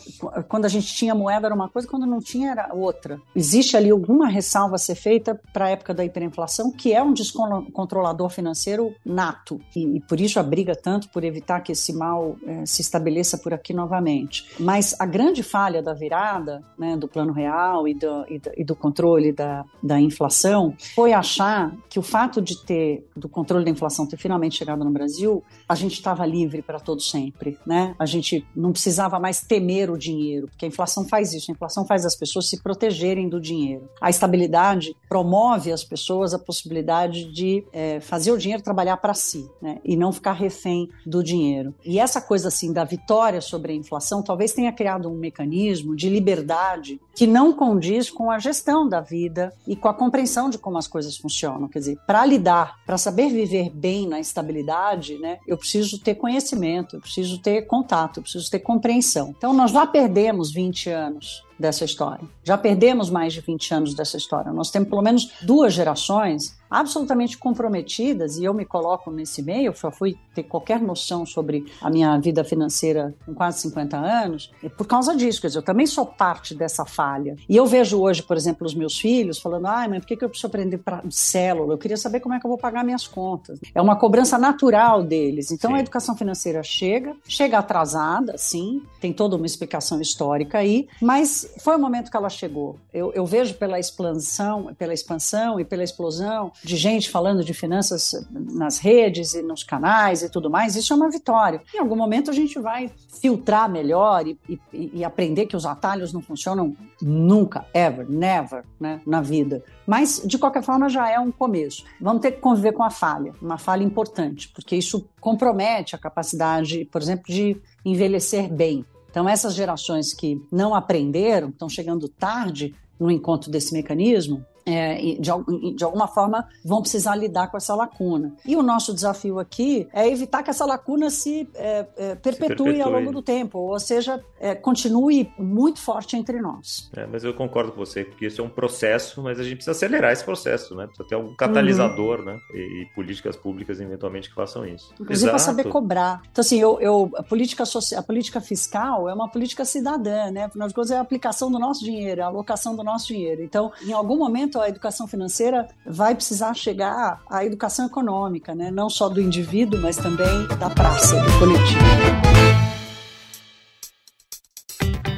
quando 0.48 0.66
a 0.66 0.68
gente 0.68 0.94
tinha 0.94 1.14
moeda 1.14 1.48
era 1.48 1.54
uma 1.54 1.68
coisa, 1.68 1.88
quando 1.88 2.06
não 2.06 2.20
tinha 2.20 2.52
era 2.52 2.72
outra. 2.72 3.20
Existe 3.34 3.76
ali 3.76 3.90
alguma 3.90 4.28
ressalva 4.28 4.76
a 4.76 4.78
ser 4.78 4.94
feita 4.94 5.40
para 5.52 5.66
a 5.66 5.70
época 5.70 5.92
da 5.92 6.04
hiperinflação, 6.04 6.70
que 6.70 6.92
é 6.92 7.02
um 7.02 7.12
descontrolador 7.12 8.28
financeiro 8.28 8.94
nato 9.04 9.60
e, 9.74 9.96
e, 9.96 10.00
por 10.00 10.20
isso 10.20 10.38
a 10.38 10.42
briga 10.42 10.74
tanto 10.76 11.08
por 11.08 11.24
evitar 11.24 11.60
que 11.60 11.71
esse 11.72 11.92
mal 11.92 12.36
é, 12.46 12.64
se 12.66 12.80
estabeleça 12.80 13.38
por 13.38 13.52
aqui 13.52 13.72
novamente. 13.72 14.46
Mas 14.58 14.94
a 14.98 15.06
grande 15.06 15.42
falha 15.42 15.82
da 15.82 15.92
virada, 15.92 16.62
né, 16.78 16.96
do 16.96 17.08
plano 17.08 17.32
real 17.32 17.86
e 17.88 17.94
do, 17.94 18.24
e 18.28 18.38
do, 18.38 18.50
e 18.56 18.64
do 18.64 18.76
controle 18.76 19.32
da, 19.32 19.64
da 19.82 20.00
inflação 20.00 20.74
foi 20.94 21.12
achar 21.12 21.74
que 21.88 21.98
o 21.98 22.02
fato 22.02 22.40
de 22.40 22.64
ter, 22.64 23.06
do 23.16 23.28
controle 23.28 23.64
da 23.64 23.70
inflação 23.70 24.06
ter 24.06 24.16
finalmente 24.16 24.56
chegado 24.56 24.84
no 24.84 24.90
Brasil, 24.90 25.42
a 25.68 25.74
gente 25.74 25.94
estava 25.94 26.24
livre 26.24 26.62
para 26.62 26.78
todo 26.78 27.00
sempre, 27.00 27.58
né? 27.66 27.94
A 27.98 28.06
gente 28.06 28.46
não 28.54 28.72
precisava 28.72 29.18
mais 29.18 29.40
temer 29.40 29.90
o 29.90 29.98
dinheiro, 29.98 30.48
porque 30.48 30.64
a 30.64 30.68
inflação 30.68 31.06
faz 31.06 31.32
isso, 31.32 31.50
a 31.50 31.54
inflação 31.54 31.86
faz 31.86 32.04
as 32.04 32.16
pessoas 32.16 32.48
se 32.48 32.62
protegerem 32.62 33.28
do 33.28 33.40
dinheiro. 33.40 33.88
A 34.00 34.10
estabilidade 34.10 34.94
promove 35.08 35.72
as 35.72 35.84
pessoas 35.84 36.34
a 36.34 36.38
possibilidade 36.38 37.32
de 37.32 37.64
é, 37.72 38.00
fazer 38.00 38.32
o 38.32 38.38
dinheiro 38.38 38.62
trabalhar 38.62 38.96
para 38.96 39.14
si 39.14 39.48
né? 39.60 39.78
e 39.84 39.96
não 39.96 40.12
ficar 40.12 40.32
refém 40.32 40.88
do 41.06 41.22
dinheiro. 41.22 41.51
Dinheiro. 41.52 41.74
E 41.84 41.98
essa 41.98 42.20
coisa 42.20 42.48
assim 42.48 42.72
da 42.72 42.84
vitória 42.84 43.40
sobre 43.40 43.72
a 43.72 43.76
inflação 43.76 44.22
talvez 44.22 44.52
tenha 44.52 44.72
criado 44.72 45.10
um 45.10 45.14
mecanismo 45.14 45.94
de 45.94 46.08
liberdade 46.08 47.00
que 47.14 47.26
não 47.26 47.52
condiz 47.52 48.10
com 48.10 48.30
a 48.30 48.38
gestão 48.38 48.88
da 48.88 49.00
vida 49.00 49.52
e 49.66 49.76
com 49.76 49.88
a 49.88 49.94
compreensão 49.94 50.48
de 50.48 50.58
como 50.58 50.78
as 50.78 50.88
coisas 50.88 51.16
funcionam. 51.16 51.68
Quer 51.68 51.78
dizer, 51.80 51.98
para 52.06 52.24
lidar, 52.24 52.78
para 52.86 52.96
saber 52.96 53.28
viver 53.28 53.70
bem 53.70 54.08
na 54.08 54.18
estabilidade, 54.18 55.18
né, 55.18 55.38
eu 55.46 55.58
preciso 55.58 55.98
ter 55.98 56.14
conhecimento, 56.14 56.96
eu 56.96 57.00
preciso 57.00 57.38
ter 57.38 57.62
contato, 57.62 58.18
eu 58.18 58.22
preciso 58.22 58.50
ter 58.50 58.60
compreensão. 58.60 59.34
Então, 59.36 59.52
nós 59.52 59.70
já 59.70 59.86
perdemos 59.86 60.52
20 60.52 60.88
anos 60.90 61.42
dessa 61.58 61.84
história. 61.84 62.26
Já 62.42 62.58
perdemos 62.58 63.08
mais 63.08 63.32
de 63.32 63.40
20 63.40 63.74
anos 63.74 63.94
dessa 63.94 64.16
história. 64.16 64.52
Nós 64.52 64.70
temos 64.70 64.88
pelo 64.88 65.02
menos 65.02 65.32
duas 65.42 65.72
gerações 65.72 66.56
absolutamente 66.72 67.36
comprometidas, 67.36 68.38
e 68.38 68.44
eu 68.44 68.54
me 68.54 68.64
coloco 68.64 69.10
nesse 69.10 69.42
meio, 69.42 69.74
eu 69.82 69.92
fui 69.92 70.16
ter 70.34 70.42
qualquer 70.44 70.80
noção 70.80 71.26
sobre 71.26 71.66
a 71.80 71.90
minha 71.90 72.18
vida 72.18 72.42
financeira 72.42 73.14
com 73.26 73.34
quase 73.34 73.60
50 73.60 73.96
anos, 73.96 74.50
é 74.62 74.68
por 74.68 74.86
causa 74.86 75.14
disso, 75.14 75.40
quer 75.40 75.48
dizer, 75.48 75.58
eu 75.58 75.62
também 75.62 75.86
sou 75.86 76.06
parte 76.06 76.54
dessa 76.54 76.84
falha. 76.84 77.36
E 77.48 77.56
eu 77.56 77.66
vejo 77.66 78.00
hoje, 78.00 78.22
por 78.22 78.36
exemplo, 78.36 78.66
os 78.66 78.74
meus 78.74 78.98
filhos 78.98 79.38
falando, 79.38 79.66
ai, 79.66 79.88
mas 79.88 80.00
por 80.00 80.06
que 80.06 80.24
eu 80.24 80.28
preciso 80.28 80.46
aprender 80.46 80.78
pra 80.78 81.02
célula? 81.10 81.74
Eu 81.74 81.78
queria 81.78 81.96
saber 81.96 82.20
como 82.20 82.34
é 82.34 82.40
que 82.40 82.46
eu 82.46 82.48
vou 82.48 82.58
pagar 82.58 82.84
minhas 82.84 83.06
contas. 83.06 83.60
É 83.74 83.80
uma 83.80 83.96
cobrança 83.96 84.38
natural 84.38 85.02
deles. 85.02 85.50
Então 85.50 85.72
sim. 85.72 85.76
a 85.76 85.80
educação 85.80 86.16
financeira 86.16 86.62
chega, 86.62 87.14
chega 87.26 87.58
atrasada, 87.58 88.36
sim, 88.38 88.82
tem 89.00 89.12
toda 89.12 89.36
uma 89.36 89.46
explicação 89.46 90.00
histórica 90.00 90.58
aí, 90.58 90.88
mas 91.00 91.52
foi 91.60 91.76
o 91.76 91.78
momento 91.78 92.10
que 92.10 92.16
ela 92.16 92.30
chegou. 92.30 92.78
Eu, 92.92 93.12
eu 93.12 93.26
vejo 93.26 93.54
pela 93.54 93.78
expansão, 93.78 94.74
pela 94.78 94.94
expansão 94.94 95.60
e 95.60 95.64
pela 95.64 95.82
explosão 95.82 96.52
de 96.64 96.76
gente 96.76 97.10
falando 97.10 97.44
de 97.44 97.52
finanças 97.52 98.12
nas 98.30 98.78
redes 98.78 99.34
e 99.34 99.42
nos 99.42 99.64
canais 99.64 100.22
e 100.22 100.30
tudo 100.30 100.48
mais, 100.48 100.76
isso 100.76 100.92
é 100.92 100.96
uma 100.96 101.10
vitória. 101.10 101.60
Em 101.74 101.78
algum 101.78 101.96
momento 101.96 102.30
a 102.30 102.34
gente 102.34 102.58
vai 102.58 102.90
filtrar 103.20 103.70
melhor 103.70 104.26
e, 104.26 104.38
e, 104.48 104.90
e 104.94 105.04
aprender 105.04 105.46
que 105.46 105.56
os 105.56 105.66
atalhos 105.66 106.12
não 106.12 106.20
funcionam 106.20 106.76
nunca, 107.00 107.66
ever, 107.74 108.08
never, 108.08 108.64
né, 108.78 109.00
na 109.06 109.20
vida. 109.20 109.64
Mas, 109.86 110.22
de 110.24 110.38
qualquer 110.38 110.62
forma, 110.62 110.88
já 110.88 111.10
é 111.10 111.18
um 111.18 111.32
começo. 111.32 111.84
Vamos 112.00 112.22
ter 112.22 112.32
que 112.32 112.40
conviver 112.40 112.72
com 112.72 112.82
a 112.82 112.90
falha, 112.90 113.32
uma 113.40 113.58
falha 113.58 113.82
importante, 113.82 114.48
porque 114.48 114.76
isso 114.76 115.08
compromete 115.20 115.94
a 115.94 115.98
capacidade, 115.98 116.84
por 116.86 117.02
exemplo, 117.02 117.24
de 117.26 117.60
envelhecer 117.84 118.52
bem. 118.52 118.84
Então, 119.10 119.28
essas 119.28 119.54
gerações 119.54 120.14
que 120.14 120.40
não 120.50 120.74
aprenderam, 120.74 121.50
estão 121.50 121.68
chegando 121.68 122.08
tarde 122.08 122.74
no 122.98 123.10
encontro 123.10 123.50
desse 123.50 123.72
mecanismo, 123.72 124.44
é, 124.66 124.96
de, 125.18 125.74
de, 125.74 125.84
alguma 125.84 126.06
forma 126.06 126.48
vão 126.64 126.80
precisar 126.80 127.16
lidar 127.16 127.50
com 127.50 127.56
essa 127.56 127.74
lacuna. 127.74 128.34
E 128.46 128.56
o 128.56 128.62
nosso 128.62 128.94
desafio 128.94 129.38
aqui 129.38 129.88
é 129.92 130.08
evitar 130.08 130.42
que 130.42 130.50
essa 130.50 130.64
lacuna 130.64 131.10
se, 131.10 131.48
é, 131.54 131.86
é, 131.96 132.14
perpetue, 132.14 132.32
se 132.32 132.38
perpetue, 132.38 132.82
ao 132.82 132.90
longo 132.90 133.12
do 133.12 133.22
tempo, 133.22 133.58
ou 133.58 133.80
seja, 133.80 134.22
é, 134.38 134.54
continue 134.54 135.32
muito 135.38 135.80
forte 135.80 136.16
entre 136.16 136.40
nós. 136.40 136.90
É, 136.96 137.06
mas 137.06 137.24
eu 137.24 137.34
concordo 137.34 137.72
com 137.72 137.78
você, 137.78 138.04
porque 138.04 138.26
isso 138.26 138.40
é 138.40 138.44
um 138.44 138.48
processo, 138.48 139.22
mas 139.22 139.38
a 139.38 139.42
gente 139.42 139.56
precisa 139.56 139.72
acelerar 139.72 140.12
esse 140.12 140.24
processo, 140.24 140.74
né? 140.74 140.86
Precisa 140.86 141.08
ter 141.08 141.16
um 141.16 141.34
catalisador, 141.34 142.20
uhum. 142.20 142.24
né? 142.26 142.38
E, 142.52 142.82
e, 142.82 142.94
políticas 142.94 143.36
públicas 143.36 143.80
eventualmente 143.80 144.28
que 144.28 144.34
façam 144.34 144.66
isso. 144.66 144.92
Inclusive 145.00 145.30
para 145.30 145.38
saber 145.38 145.64
cobrar. 145.68 146.22
Então, 146.30 146.42
assim, 146.42 146.60
eu, 146.60 146.80
eu, 146.80 147.10
a, 147.16 147.22
política 147.22 147.64
social, 147.64 148.00
a 148.00 148.02
política 148.02 148.40
fiscal 148.40 149.08
é 149.08 149.14
uma 149.14 149.28
política 149.28 149.64
cidadã, 149.64 150.30
né? 150.30 150.44
Afinal 150.44 150.68
de 150.68 150.74
contas, 150.74 150.90
é 150.90 150.96
a 150.96 151.00
aplicação 151.00 151.50
do 151.50 151.58
nosso 151.58 151.84
dinheiro, 151.84 152.20
é 152.20 152.24
a 152.24 152.26
alocação 152.26 152.76
do 152.76 152.82
nosso 152.82 153.08
dinheiro. 153.08 153.42
Então, 153.42 153.72
em 153.82 153.92
algum 153.92 154.16
momento, 154.16 154.51
momento 154.52 154.60
a 154.60 154.68
educação 154.68 155.06
financeira 155.06 155.66
vai 155.86 156.14
precisar 156.14 156.54
chegar 156.54 157.22
à 157.30 157.44
educação 157.44 157.86
econômica, 157.86 158.54
né? 158.54 158.70
não 158.70 158.90
só 158.90 159.08
do 159.08 159.20
indivíduo, 159.20 159.80
mas 159.80 159.96
também 159.96 160.46
da 160.58 160.68
praça, 160.68 161.16
do 161.16 161.38
coletivo. 161.38 161.80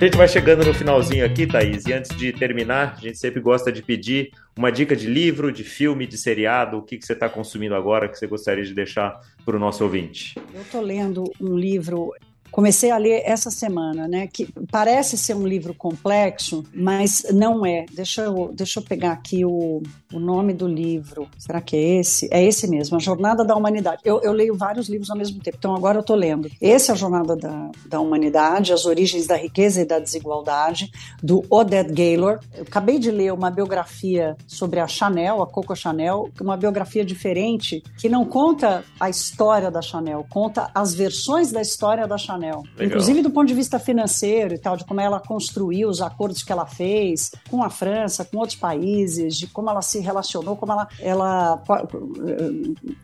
A 0.01 0.05
gente 0.05 0.17
vai 0.19 0.29
chegando 0.29 0.65
no 0.65 0.75
finalzinho 0.75 1.25
aqui, 1.25 1.47
Thaís, 1.47 1.87
e 1.87 1.93
antes 1.93 2.15
de 2.17 2.33
terminar, 2.33 2.95
a 2.99 3.01
gente 3.01 3.17
sempre 3.17 3.41
gosta 3.41 3.73
de 3.73 3.83
pedir 3.83 4.31
uma 4.57 4.71
dica 4.71 4.95
de 4.95 5.07
livro, 5.07 5.51
de 5.51 5.65
filme, 5.65 6.07
de 6.07 6.19
seriado, 6.19 6.77
o 6.77 6.83
que, 6.83 6.99
que 6.99 7.07
você 7.07 7.15
está 7.15 7.29
consumindo 7.29 7.75
agora 7.75 8.09
que 8.09 8.19
você 8.19 8.27
gostaria 8.27 8.65
de 8.65 8.75
deixar 8.75 9.19
para 9.45 9.57
o 9.57 9.59
nosso 9.59 9.83
ouvinte. 9.83 10.35
Eu 10.53 10.61
estou 10.61 10.83
lendo 10.83 11.25
um 11.41 11.57
livro 11.57 12.13
comecei 12.55 12.93
a 12.93 12.97
ler 12.97 13.23
essa 13.25 13.51
semana, 13.51 14.07
né? 14.07 14.29
Que 14.29 14.47
parece 14.71 15.19
ser 15.19 15.35
um 15.35 15.45
livro 15.45 15.75
complexo, 15.75 16.63
mas 16.73 17.27
não 17.33 17.67
é. 17.67 17.85
Deixa 17.93 18.23
eu, 18.23 18.53
deixa 18.55 18.79
eu 18.79 18.85
pegar 18.85 19.11
aqui 19.11 19.45
o, 19.45 19.83
o 20.13 20.21
nome 20.21 20.55
do 20.55 20.69
livro. 20.69 21.29
Será 21.37 21.61
que 21.61 21.75
é 21.75 21.99
esse? 21.99 22.29
É 22.31 22.45
esse 22.45 22.69
mesmo, 22.69 22.97
A 22.97 23.01
Jornada 23.01 23.45
da 23.45 23.57
Humanidade. 23.57 24.03
Eu, 24.05 24.23
eu 24.23 24.31
leio 24.31 24.55
vários 24.55 24.89
livros 24.89 25.11
ao 25.11 25.17
mesmo 25.17 25.41
tempo, 25.41 25.57
então 25.59 25.75
agora 25.75 25.99
eu 25.99 26.03
estou 26.03 26.15
lendo. 26.15 26.49
Esse 26.61 26.93
é 26.93 26.95
A 26.95 26.97
Jornada 26.97 27.35
da, 27.35 27.71
da 27.89 27.99
Humanidade, 27.99 28.73
As 28.73 28.87
Origens 28.87 29.27
da 29.27 29.35
Riqueza 29.35 29.81
e 29.81 29.85
da 29.85 29.99
Desigualdade, 29.99 30.93
do 31.21 31.45
Odette 31.51 31.93
Gaylor. 31.93 32.39
Eu 32.55 32.63
acabei 32.63 33.01
de 33.01 33.11
ler 33.11 33.33
uma 33.33 33.51
biografia 33.51 34.37
sobre 34.47 34.79
a 34.79 34.87
Chanel, 34.87 35.43
a 35.43 35.47
Coco 35.49 35.75
Chanel, 35.75 36.31
uma 36.41 36.57
biografia 36.57 37.05
diferente, 37.05 37.83
que 37.99 38.09
não 38.09 38.25
conta 38.25 38.85
a 39.01 39.11
história 39.11 39.73
da 39.73 39.83
Chanel, 39.83 40.25
conta 40.31 40.71
as 40.73 40.95
versões 40.95 41.51
da 41.51 41.61
história 41.61 42.07
da 42.07 42.17
Chanel 42.17 42.44
Legal. 42.47 42.65
Inclusive 42.81 43.23
do 43.23 43.31
ponto 43.31 43.47
de 43.47 43.55
vista 43.55 43.79
financeiro 43.79 44.55
e 44.55 44.59
tal, 44.59 44.77
de 44.77 44.85
como 44.85 45.01
ela 45.01 45.21
construiu 45.21 45.89
os 45.89 46.01
acordos 46.01 46.43
que 46.43 46.53
ela 46.53 46.67
fez 46.67 47.33
com 47.51 47.63
a 47.63 47.71
França, 47.71 48.25
com 48.25 48.39
outros 48.39 48.57
países, 48.57 49.37
de 49.37 49.47
como 49.47 49.71
ela 49.71 49.83
se 49.83 50.01
relacionou, 50.01 50.57
como 50.57 50.73
ela, 50.73 50.89
ela 51.01 51.63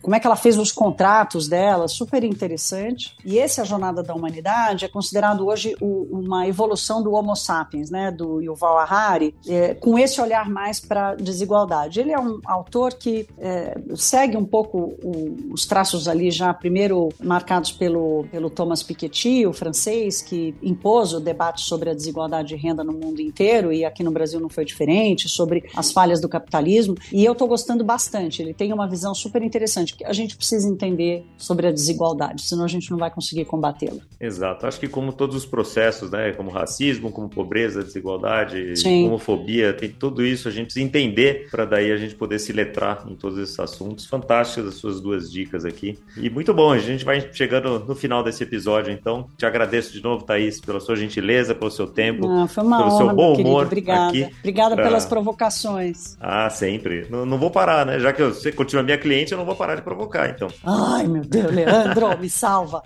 como 0.01 0.15
é 0.15 0.19
que 0.19 0.27
ela 0.27 0.35
fez 0.35 0.57
os 0.57 0.71
contratos 0.71 1.47
dela, 1.47 1.87
super 1.87 2.23
interessante. 2.23 3.15
E 3.25 3.37
esse 3.37 3.61
A 3.61 3.63
Jornada 3.63 4.03
da 4.03 4.13
Humanidade 4.13 4.85
é 4.85 4.87
considerado 4.87 5.45
hoje 5.47 5.75
o, 5.81 6.07
uma 6.11 6.47
evolução 6.47 7.01
do 7.01 7.13
Homo 7.13 7.35
sapiens, 7.35 7.89
né, 7.89 8.11
do 8.11 8.41
Yuval 8.41 8.77
Harari, 8.79 9.35
é, 9.47 9.73
com 9.73 9.97
esse 9.97 10.19
olhar 10.21 10.49
mais 10.49 10.79
para 10.79 11.15
desigualdade. 11.15 11.99
Ele 11.99 12.11
é 12.11 12.19
um 12.19 12.39
autor 12.45 12.93
que 12.93 13.27
é, 13.37 13.79
segue 13.95 14.37
um 14.37 14.45
pouco 14.45 14.93
o, 15.03 15.53
os 15.53 15.65
traços 15.65 16.07
ali 16.07 16.31
já 16.31 16.53
primeiro 16.53 17.09
marcados 17.23 17.71
pelo, 17.71 18.25
pelo 18.31 18.49
Thomas 18.49 18.83
Piketty, 18.83 19.20
o 19.45 19.53
francês, 19.53 20.21
que 20.21 20.55
impôs 20.61 21.13
o 21.13 21.19
debate 21.19 21.61
sobre 21.61 21.89
a 21.89 21.93
desigualdade 21.93 22.49
de 22.49 22.55
renda 22.55 22.83
no 22.83 22.93
mundo 22.93 23.21
inteiro, 23.21 23.71
e 23.71 23.85
aqui 23.85 24.03
no 24.03 24.11
Brasil 24.11 24.39
não 24.39 24.49
foi 24.49 24.65
diferente, 24.65 25.29
sobre 25.29 25.69
as 25.75 25.91
falhas 25.91 26.19
do 26.19 26.27
capitalismo, 26.27 26.95
e 27.11 27.23
eu 27.23 27.33
estou 27.33 27.47
gostando 27.47 27.83
bastante. 27.83 28.41
Ele 28.41 28.53
tem 28.53 28.73
uma 28.73 28.87
visão 28.87 29.13
super 29.13 29.41
interessante, 29.41 29.95
que 29.95 30.05
a 30.05 30.13
gente 30.13 30.35
precisa 30.35 30.67
entender 30.67 31.25
sobre 31.37 31.67
a 31.67 31.71
desigualdade, 31.71 32.43
senão 32.43 32.65
a 32.65 32.67
gente 32.67 32.89
não 32.91 32.97
vai 32.97 33.11
conseguir 33.11 33.45
combatê-la. 33.45 34.01
Exato. 34.19 34.65
Acho 34.65 34.79
que 34.79 34.87
como 34.87 35.13
todos 35.13 35.35
os 35.35 35.45
processos, 35.45 36.09
né, 36.09 36.31
como 36.31 36.49
racismo, 36.49 37.11
como 37.11 37.29
pobreza, 37.29 37.83
desigualdade, 37.83 38.75
Sim. 38.77 39.07
homofobia, 39.07 39.73
tem 39.73 39.89
tudo 39.89 40.25
isso, 40.25 40.47
a 40.47 40.51
gente 40.51 40.65
precisa 40.65 40.85
entender 40.85 41.47
para 41.49 41.65
daí 41.65 41.91
a 41.91 41.97
gente 41.97 42.15
poder 42.15 42.39
se 42.39 42.51
letrar 42.51 43.05
em 43.09 43.15
todos 43.15 43.37
esses 43.37 43.59
assuntos. 43.59 44.05
Fantásticas 44.05 44.67
as 44.67 44.75
suas 44.75 45.01
duas 45.01 45.31
dicas 45.31 45.65
aqui. 45.65 45.99
E 46.17 46.29
muito 46.29 46.53
bom, 46.53 46.71
a 46.71 46.79
gente 46.79 47.03
vai 47.03 47.29
chegando 47.33 47.79
no 47.79 47.95
final 47.95 48.23
desse 48.23 48.43
episódio, 48.43 48.91
então 48.91 49.10
te 49.37 49.45
agradeço 49.45 49.93
de 49.93 50.01
novo, 50.01 50.23
Thaís, 50.23 50.59
pela 50.61 50.79
sua 50.79 50.95
gentileza, 50.95 51.55
pelo 51.55 51.71
seu 51.71 51.87
tempo, 51.87 52.25
uma 52.25 52.47
pelo 52.47 52.67
honra, 52.67 52.97
seu 52.97 53.15
bom 53.15 53.35
humor. 53.35 53.65
Obrigada. 53.65 54.09
Aqui 54.09 54.29
Obrigada 54.39 54.75
pra... 54.75 54.83
pelas 54.85 55.05
provocações. 55.05 56.17
Ah, 56.19 56.49
sempre. 56.49 57.07
Não, 57.09 57.25
não, 57.25 57.37
vou 57.37 57.51
parar, 57.51 57.85
né? 57.85 57.99
Já 57.99 58.13
que 58.13 58.23
você 58.23 58.51
continua 58.51 58.83
minha 58.83 58.97
cliente, 58.97 59.31
eu 59.31 59.37
não 59.37 59.45
vou 59.45 59.55
parar 59.55 59.75
de 59.75 59.81
provocar, 59.81 60.29
então. 60.29 60.47
Ai, 60.63 61.07
meu 61.07 61.23
Deus, 61.23 61.51
Leandro, 61.51 62.17
me 62.19 62.29
salva. 62.29 62.81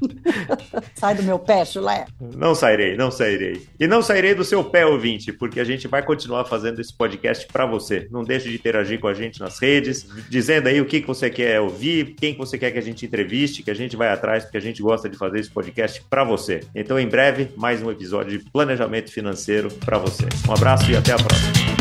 Sai 0.96 1.16
do 1.16 1.24
meu 1.24 1.40
pé, 1.40 1.66
chulé. 1.66 2.06
Não 2.36 2.56
sairei, 2.56 2.96
não 2.96 3.12
sairei. 3.12 3.66
E 3.80 3.88
não 3.88 4.02
sairei 4.02 4.34
do 4.34 4.44
seu 4.44 4.64
pé, 4.64 4.86
ouvinte, 4.86 5.32
porque 5.32 5.60
a 5.60 5.64
gente 5.64 5.88
vai 5.88 6.04
continuar 6.04 6.46
fazendo 6.46 6.80
esse 6.80 6.94
podcast 6.94 7.48
para 7.48 7.66
você. 7.66 8.08
Não 8.12 8.24
deixe 8.24 8.50
de 8.50 8.56
interagir 8.56 9.00
com 9.00 9.08
a 9.08 9.14
gente 9.14 9.40
nas 9.40 9.60
redes, 9.60 10.08
dizendo 10.30 10.68
aí 10.68 10.80
o 10.80 10.86
que, 10.86 11.02
que 11.02 11.08
você 11.08 11.30
quer 11.30 11.60
ouvir, 11.60 12.16
quem 12.16 12.34
que 12.34 12.40
você 12.40 12.58
quer 12.58 12.72
que 12.72 12.80
a 12.80 12.82
gente 12.82 13.06
entreviste, 13.06 13.64
que 13.64 13.72
a 13.72 13.76
gente 13.76 13.96
vai 13.96 14.10
atrás, 14.10 14.44
porque 14.44 14.58
a 14.58 14.62
gente 14.62 14.82
gosta 14.82 15.10
de 15.10 15.18
fazer 15.18 15.40
esse 15.40 15.50
podcast 15.50 16.02
para 16.16 16.24
você. 16.24 16.62
Então, 16.74 16.98
em 16.98 17.10
breve, 17.10 17.50
mais 17.58 17.84
um 17.84 17.92
episódio 17.92 18.40
de 18.40 18.50
planejamento 18.50 19.12
financeiro 19.12 19.68
para 19.84 19.98
você. 19.98 20.24
Um 20.48 20.54
abraço 20.54 20.90
e 20.90 20.96
até 20.96 21.12
a 21.12 21.18
próxima. 21.18 21.75